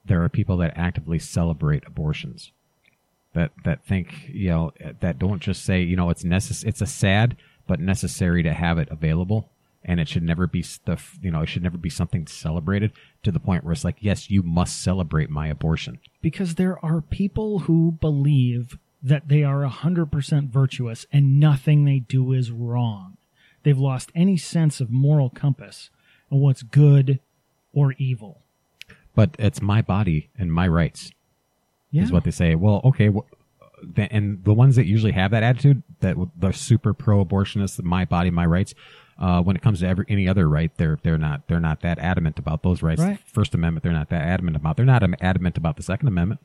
there 0.05 0.22
are 0.22 0.28
people 0.28 0.57
that 0.59 0.76
actively 0.76 1.18
celebrate 1.18 1.86
abortions 1.86 2.53
that 3.34 3.53
that 3.64 3.84
think 3.84 4.28
you 4.28 4.49
know 4.49 4.72
that 5.01 5.18
don't 5.18 5.41
just 5.41 5.64
say 5.64 5.80
you 5.80 5.97
know 5.97 6.11
it's 6.11 6.24
necess- 6.24 6.64
it's 6.64 6.80
a 6.80 6.86
sad 6.86 7.36
but 7.66 7.80
necessary 7.80 8.43
to 8.43 8.53
have 8.53 8.78
it 8.78 8.88
available 8.91 9.51
and 9.85 9.99
it 10.01 10.09
should 10.09 10.22
never 10.22 10.47
be 10.47 10.62
stuff 10.62 11.18
you 11.22 11.31
know 11.31 11.41
it 11.43 11.47
should 11.49 11.62
never 11.62 11.78
be 11.78 11.91
something 11.91 12.26
celebrated 12.26 12.93
to 13.22 13.31
the 13.33 13.41
point 13.41 13.64
where 13.64 13.72
it's 13.72 13.85
like 13.85 13.97
yes 14.01 14.31
you 14.31 14.43
must 14.43 14.81
celebrate 14.83 15.31
my 15.31 15.47
abortion 15.49 15.99
Because 16.20 16.57
there 16.57 16.83
are 16.85 17.01
people 17.01 17.61
who 17.61 17.93
believe 18.01 18.78
that 19.03 19.28
they 19.28 19.43
are 19.43 19.62
100% 19.66 20.51
virtuous 20.51 21.07
and 21.11 21.41
nothing 21.41 21.85
they 21.87 22.01
do 22.01 22.33
is 22.35 22.51
wrong. 22.51 23.16
They've 23.62 23.78
lost 23.78 24.12
any 24.14 24.37
sense 24.37 24.78
of 24.81 24.91
moral 24.91 25.31
compass 25.31 25.89
and 26.31 26.41
what's 26.41 26.62
good 26.62 27.18
or 27.72 27.95
evil. 27.97 28.43
but 29.14 29.35
it's 29.39 29.62
my 29.62 29.81
body 29.81 30.28
and 30.39 30.53
my 30.53 30.68
rights 30.68 31.12
Yeah. 31.91 32.03
is 32.03 32.12
what 32.12 32.24
they 32.24 32.31
say. 32.31 32.55
Well, 32.55 32.83
okay, 32.85 33.11
th- 33.97 34.09
and 34.12 34.45
the 34.45 34.53
ones 34.55 34.76
that 34.76 34.85
usually 34.87 35.12
have 35.12 35.31
that 35.31 35.43
attitude, 35.43 35.83
that 36.01 36.16
the 36.39 36.53
super 36.53 36.93
pro-abortionists, 36.93 37.83
my 37.83 38.05
body, 38.05 38.31
my 38.31 38.45
rights. 38.47 38.74
Uh, 39.21 39.43
when 39.43 39.55
it 39.55 39.61
comes 39.61 39.81
to 39.81 39.87
every, 39.87 40.07
any 40.09 40.27
other 40.27 40.49
right, 40.49 40.71
they're 40.79 40.99
they're 41.03 41.18
not 41.18 41.47
they're 41.47 41.61
not 41.61 41.83
that 41.83 41.99
adamant 41.99 42.39
about 42.39 42.62
those 42.62 42.83
rights. 42.83 43.03
Right. 43.03 43.18
First 43.27 43.55
Amendment, 43.55 43.83
they're 43.85 43.93
not 43.93 44.09
that 44.09 44.23
adamant 44.23 44.57
about. 44.57 44.77
They're 44.79 44.87
not 44.87 45.03
am- 45.03 45.14
adamant 45.21 45.59
about 45.59 45.77
the 45.77 45.83
Second 45.83 46.09
Amendment, 46.09 46.41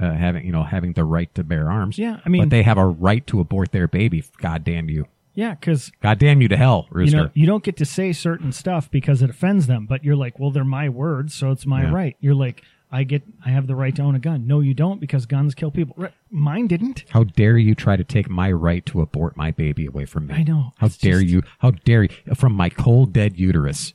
uh, 0.00 0.12
having 0.12 0.46
you 0.46 0.52
know 0.52 0.62
having 0.62 0.92
the 0.92 1.04
right 1.04 1.34
to 1.34 1.42
bear 1.42 1.68
arms. 1.68 1.98
Yeah, 1.98 2.20
I 2.24 2.28
mean- 2.28 2.42
but 2.42 2.50
they 2.50 2.62
have 2.62 2.78
a 2.78 2.86
right 2.86 3.26
to 3.26 3.40
abort 3.40 3.72
their 3.72 3.88
baby. 3.88 4.22
God 4.40 4.62
damn 4.62 4.88
you! 4.88 5.06
Yeah, 5.34 5.54
because 5.54 5.90
God 6.00 6.20
damn 6.20 6.40
you 6.40 6.46
to 6.46 6.56
hell, 6.56 6.86
you 6.94 7.10
know 7.10 7.30
you 7.34 7.44
don't 7.46 7.64
get 7.64 7.76
to 7.78 7.84
say 7.84 8.12
certain 8.12 8.52
stuff 8.52 8.88
because 8.88 9.20
it 9.20 9.30
offends 9.30 9.66
them. 9.66 9.86
But 9.86 10.04
you're 10.04 10.14
like, 10.14 10.38
well, 10.38 10.52
they're 10.52 10.62
my 10.64 10.88
words, 10.90 11.34
so 11.34 11.50
it's 11.50 11.66
my 11.66 11.82
Yeah. 11.82 11.92
right. 11.92 12.16
You're 12.20 12.34
like, 12.36 12.62
I 12.94 13.04
get, 13.04 13.22
I 13.44 13.48
have 13.50 13.66
the 13.66 13.74
right 13.74 13.96
to 13.96 14.02
own 14.02 14.14
a 14.14 14.18
gun. 14.18 14.46
No, 14.46 14.60
you 14.60 14.74
don't, 14.74 15.00
because 15.00 15.24
guns 15.24 15.54
kill 15.54 15.70
people. 15.70 15.94
Right. 15.98 16.12
Mine 16.30 16.66
didn't. 16.66 17.04
How 17.08 17.24
dare 17.24 17.56
you 17.56 17.74
try 17.74 17.96
to 17.96 18.04
take 18.04 18.28
my 18.28 18.52
right 18.52 18.84
to 18.86 19.00
abort 19.00 19.34
my 19.36 19.50
baby 19.50 19.86
away 19.86 20.04
from 20.04 20.26
me? 20.26 20.34
I 20.34 20.42
know. 20.42 20.74
How 20.76 20.86
It's 20.88 20.98
dare 20.98 21.20
just- 21.20 21.32
you? 21.32 21.42
How 21.60 21.70
dare 21.70 22.02
you? 22.04 22.10
From 22.34 22.52
my 22.52 22.68
cold 22.68 23.12
dead 23.14 23.38
uterus. 23.38 23.94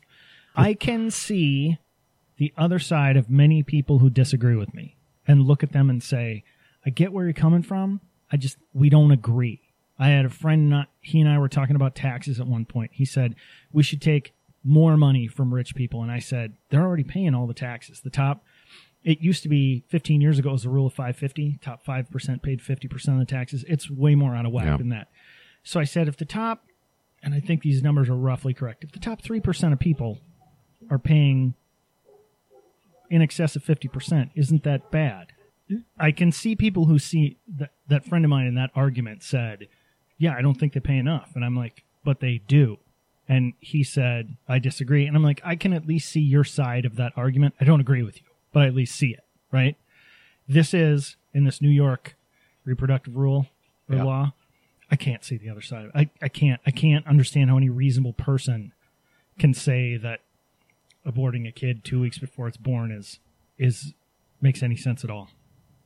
I 0.55 0.73
can 0.73 1.11
see 1.11 1.77
the 2.37 2.51
other 2.57 2.79
side 2.79 3.17
of 3.17 3.29
many 3.29 3.61
people 3.61 3.99
who 3.99 4.09
disagree 4.09 4.55
with 4.55 4.73
me 4.73 4.95
and 5.27 5.45
look 5.45 5.61
at 5.61 5.73
them 5.73 5.89
and 5.91 6.01
say, 6.01 6.43
I 6.85 6.89
get 6.89 7.13
where 7.13 7.25
you're 7.25 7.33
coming 7.33 7.61
from. 7.61 8.01
I 8.31 8.37
just, 8.37 8.57
we 8.73 8.89
don't 8.89 9.11
agree. 9.11 9.61
I 9.99 10.09
had 10.09 10.25
a 10.25 10.29
friend, 10.29 10.69
not, 10.69 10.89
he 11.01 11.19
and 11.21 11.29
I 11.29 11.37
were 11.37 11.49
talking 11.49 11.75
about 11.75 11.93
taxes 11.95 12.39
at 12.39 12.47
one 12.47 12.65
point. 12.65 12.91
He 12.93 13.05
said, 13.05 13.35
we 13.71 13.83
should 13.83 14.01
take 14.01 14.33
more 14.63 14.97
money 14.97 15.27
from 15.27 15.53
rich 15.53 15.75
people. 15.75 16.01
And 16.01 16.11
I 16.11 16.19
said, 16.19 16.53
they're 16.69 16.83
already 16.83 17.03
paying 17.03 17.33
all 17.35 17.47
the 17.47 17.53
taxes. 17.53 18.01
The 18.01 18.09
top, 18.09 18.43
it 19.03 19.19
used 19.21 19.43
to 19.43 19.49
be 19.49 19.83
15 19.89 20.19
years 20.21 20.37
ago, 20.39 20.51
was 20.51 20.65
a 20.65 20.69
rule 20.69 20.87
of 20.87 20.93
550. 20.93 21.59
Top 21.61 21.85
5% 21.85 22.41
paid 22.41 22.59
50% 22.61 23.07
of 23.13 23.19
the 23.19 23.25
taxes. 23.25 23.63
It's 23.67 23.89
way 23.89 24.15
more 24.15 24.35
out 24.35 24.45
of 24.45 24.51
whack 24.51 24.65
Yeah. 24.65 24.77
than 24.77 24.89
that. 24.89 25.09
So 25.63 25.79
I 25.79 25.83
said, 25.85 26.07
if 26.07 26.17
the 26.17 26.25
top, 26.25 26.65
and 27.23 27.33
I 27.33 27.39
think 27.39 27.61
these 27.61 27.81
numbers 27.83 28.09
are 28.09 28.15
roughly 28.15 28.53
correct, 28.53 28.83
if 28.83 28.91
the 28.91 28.99
top 28.99 29.21
3% 29.21 29.73
of 29.73 29.79
people 29.79 30.19
are 30.89 30.99
paying 30.99 31.53
in 33.09 33.21
excess 33.21 33.55
of 33.55 33.63
50%, 33.63 34.31
isn't 34.35 34.63
that 34.63 34.91
bad? 34.91 35.27
I 35.99 36.11
can 36.11 36.31
see 36.31 36.55
people 36.55 36.85
who 36.85 36.97
see 36.99 37.37
that, 37.57 37.71
that 37.87 38.05
friend 38.05 38.23
of 38.25 38.29
mine 38.29 38.47
in 38.47 38.55
that 38.55 38.71
argument 38.75 39.23
said, 39.23 39.67
yeah, 40.17 40.33
I 40.37 40.41
don't 40.41 40.55
think 40.55 40.73
they 40.73 40.79
pay 40.79 40.97
enough. 40.97 41.31
And 41.35 41.43
I'm 41.43 41.55
like, 41.55 41.83
but 42.03 42.19
they 42.19 42.41
do. 42.47 42.77
And 43.27 43.53
he 43.59 43.83
said, 43.83 44.37
I 44.47 44.59
disagree. 44.59 45.05
And 45.05 45.15
I'm 45.15 45.23
like, 45.23 45.41
I 45.43 45.55
can 45.57 45.73
at 45.73 45.85
least 45.85 46.09
see 46.09 46.21
your 46.21 46.45
side 46.45 46.85
of 46.85 46.95
that 46.95 47.11
argument. 47.17 47.55
I 47.59 47.65
don't 47.65 47.81
agree 47.81 48.01
with 48.03 48.17
you, 48.21 48.27
but 48.51 48.63
I 48.63 48.67
at 48.67 48.75
least 48.75 48.95
see 48.95 49.09
it, 49.11 49.23
right? 49.51 49.75
This 50.47 50.73
is 50.73 51.15
in 51.33 51.43
this 51.43 51.61
New 51.61 51.69
York 51.69 52.15
reproductive 52.65 53.15
rule 53.15 53.47
or 53.89 53.95
Yeah. 53.95 54.03
law. 54.03 54.33
I 54.89 54.95
can't 54.95 55.23
see 55.23 55.35
the 55.37 55.49
other 55.49 55.61
side 55.61 55.85
of 55.85 55.91
it. 55.93 55.95
I, 55.95 56.09
I 56.25 56.29
can't 56.29 56.61
I 56.65 56.71
can't 56.71 57.05
understand 57.07 57.49
how 57.49 57.57
any 57.57 57.69
reasonable 57.69 58.13
person 58.13 58.71
can 59.37 59.53
say 59.53 59.97
that 59.97 60.21
aborting 61.05 61.47
a 61.47 61.51
kid 61.51 61.83
two 61.83 61.99
weeks 61.99 62.17
before 62.17 62.47
it's 62.47 62.57
born 62.57 62.91
is 62.91 63.19
is 63.57 63.93
makes 64.41 64.63
any 64.63 64.75
sense 64.77 65.03
at 65.03 65.09
all. 65.09 65.29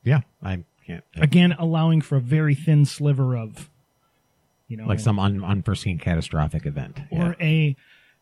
Yeah, 0.04 0.22
I 0.44 0.64
can't. 0.86 1.04
Again, 1.16 1.54
allowing 1.58 2.02
for 2.02 2.16
a 2.18 2.22
very 2.22 2.54
thin 2.56 2.86
sliver 2.86 3.36
of 3.36 3.70
you 4.68 4.78
know 4.78 4.86
like 4.86 5.00
some 5.00 5.18
un- 5.20 5.44
unforeseen 5.44 5.98
catastrophic 5.98 6.66
event. 6.68 7.02
or 7.12 7.36
a 7.42 7.76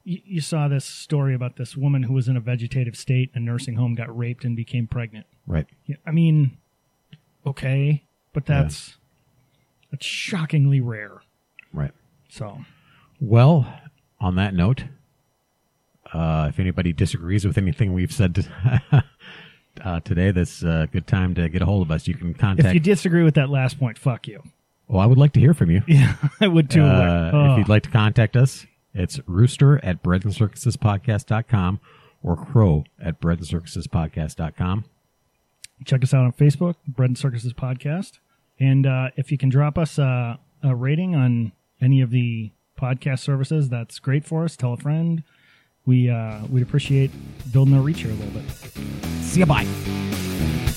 you, 0.04 0.20
you 0.26 0.42
saw 0.42 0.68
this 0.68 0.86
story 0.86 1.34
about 1.36 1.56
this 1.58 1.76
woman 1.78 2.04
who 2.04 2.14
was 2.14 2.28
in 2.28 2.36
a 2.38 2.40
vegetative 2.40 2.96
state 2.96 3.30
in 3.36 3.42
a 3.44 3.46
nursing 3.46 3.76
home 3.76 3.96
got 3.96 4.16
raped 4.18 4.44
and 4.46 4.56
became 4.56 4.88
pregnant 4.88 5.26
right. 5.48 5.68
Yeah, 5.86 5.96
i 6.06 6.12
mean 6.12 6.58
okay 7.46 8.04
but 8.34 8.46
that's 8.46 8.98
that's 9.92 10.06
shockingly 10.06 10.82
rare 10.82 11.22
Right. 11.74 11.92
so 12.30 12.60
Well, 13.22 13.72
on 14.20 14.36
that 14.36 14.54
note, 14.56 14.86
uh, 16.14 16.48
if 16.50 16.60
anybody 16.60 16.92
disagrees 16.94 17.46
with 17.46 17.58
anything 17.58 17.94
we've 17.94 18.12
said 18.12 18.34
to, 18.36 18.44
uh, 19.84 20.00
today, 20.00 20.32
that's 20.32 20.64
a 20.64 20.88
good 20.92 21.06
time 21.06 21.36
to 21.36 21.48
get 21.50 21.62
a 21.62 21.66
hold 21.66 21.84
of 21.84 21.92
us. 21.92 22.08
You 22.08 22.16
can 22.16 22.34
contact. 22.34 22.68
if 22.70 22.74
you 22.74 22.80
disagree 22.80 23.24
with 23.24 23.36
that 23.36 23.50
last 23.50 23.80
point 23.80 23.98
fuck 24.00 24.28
you 24.28 24.42
well, 24.88 25.00
I 25.00 25.06
would 25.06 25.20
like 25.20 25.34
to 25.34 25.40
hear 25.40 25.54
from 25.54 25.70
you. 25.70 25.84
yeah 25.88 26.16
i 26.42 26.48
would 26.48 26.70
too 26.72 26.82
Uh, 26.84 27.32
Oh. 27.34 27.52
If 27.54 27.58
you'd 27.60 27.70
like 27.70 27.84
to 27.84 27.92
contact 27.92 28.36
us, 28.36 28.66
it's 28.94 29.20
rooster 29.28 29.84
at 29.84 30.02
breadsandcircusespodcast.com 30.04 31.80
or 32.24 32.36
crow 32.36 32.84
at 33.02 33.20
breadsandcircusespodcast.com. 33.22 34.86
check 35.86 36.04
us 36.04 36.14
out 36.14 36.26
on 36.26 36.32
facebook 36.34 36.76
bread 36.88 37.10
and 37.10 37.18
circuses 37.18 37.54
podcast 37.54 38.20
and 38.60 38.86
uh, 38.86 39.10
if 39.16 39.32
you 39.32 39.38
can 39.38 39.50
drop 39.50 39.78
us 39.78 39.98
uh, 40.00 40.36
a 40.64 40.76
rating 40.76 41.16
on 41.16 41.52
any 41.82 42.02
of 42.02 42.12
the 42.12 42.52
podcast 42.80 43.20
services 43.20 43.70
that's 43.70 44.00
great 44.00 44.26
for 44.26 44.44
us 44.44 44.56
tell 44.58 44.74
a 44.74 44.78
friend 44.78 45.24
we 45.86 46.10
uh, 46.10 46.40
we'd 46.50 46.62
appreciate 46.64 47.12
building 47.52 47.74
our 47.74 47.82
reach 47.82 48.02
here 48.02 48.12
a 48.12 48.14
little 48.16 48.42
bit 48.42 48.50
See 49.30 49.42
you. 49.42 49.46
Bye. 49.46 50.69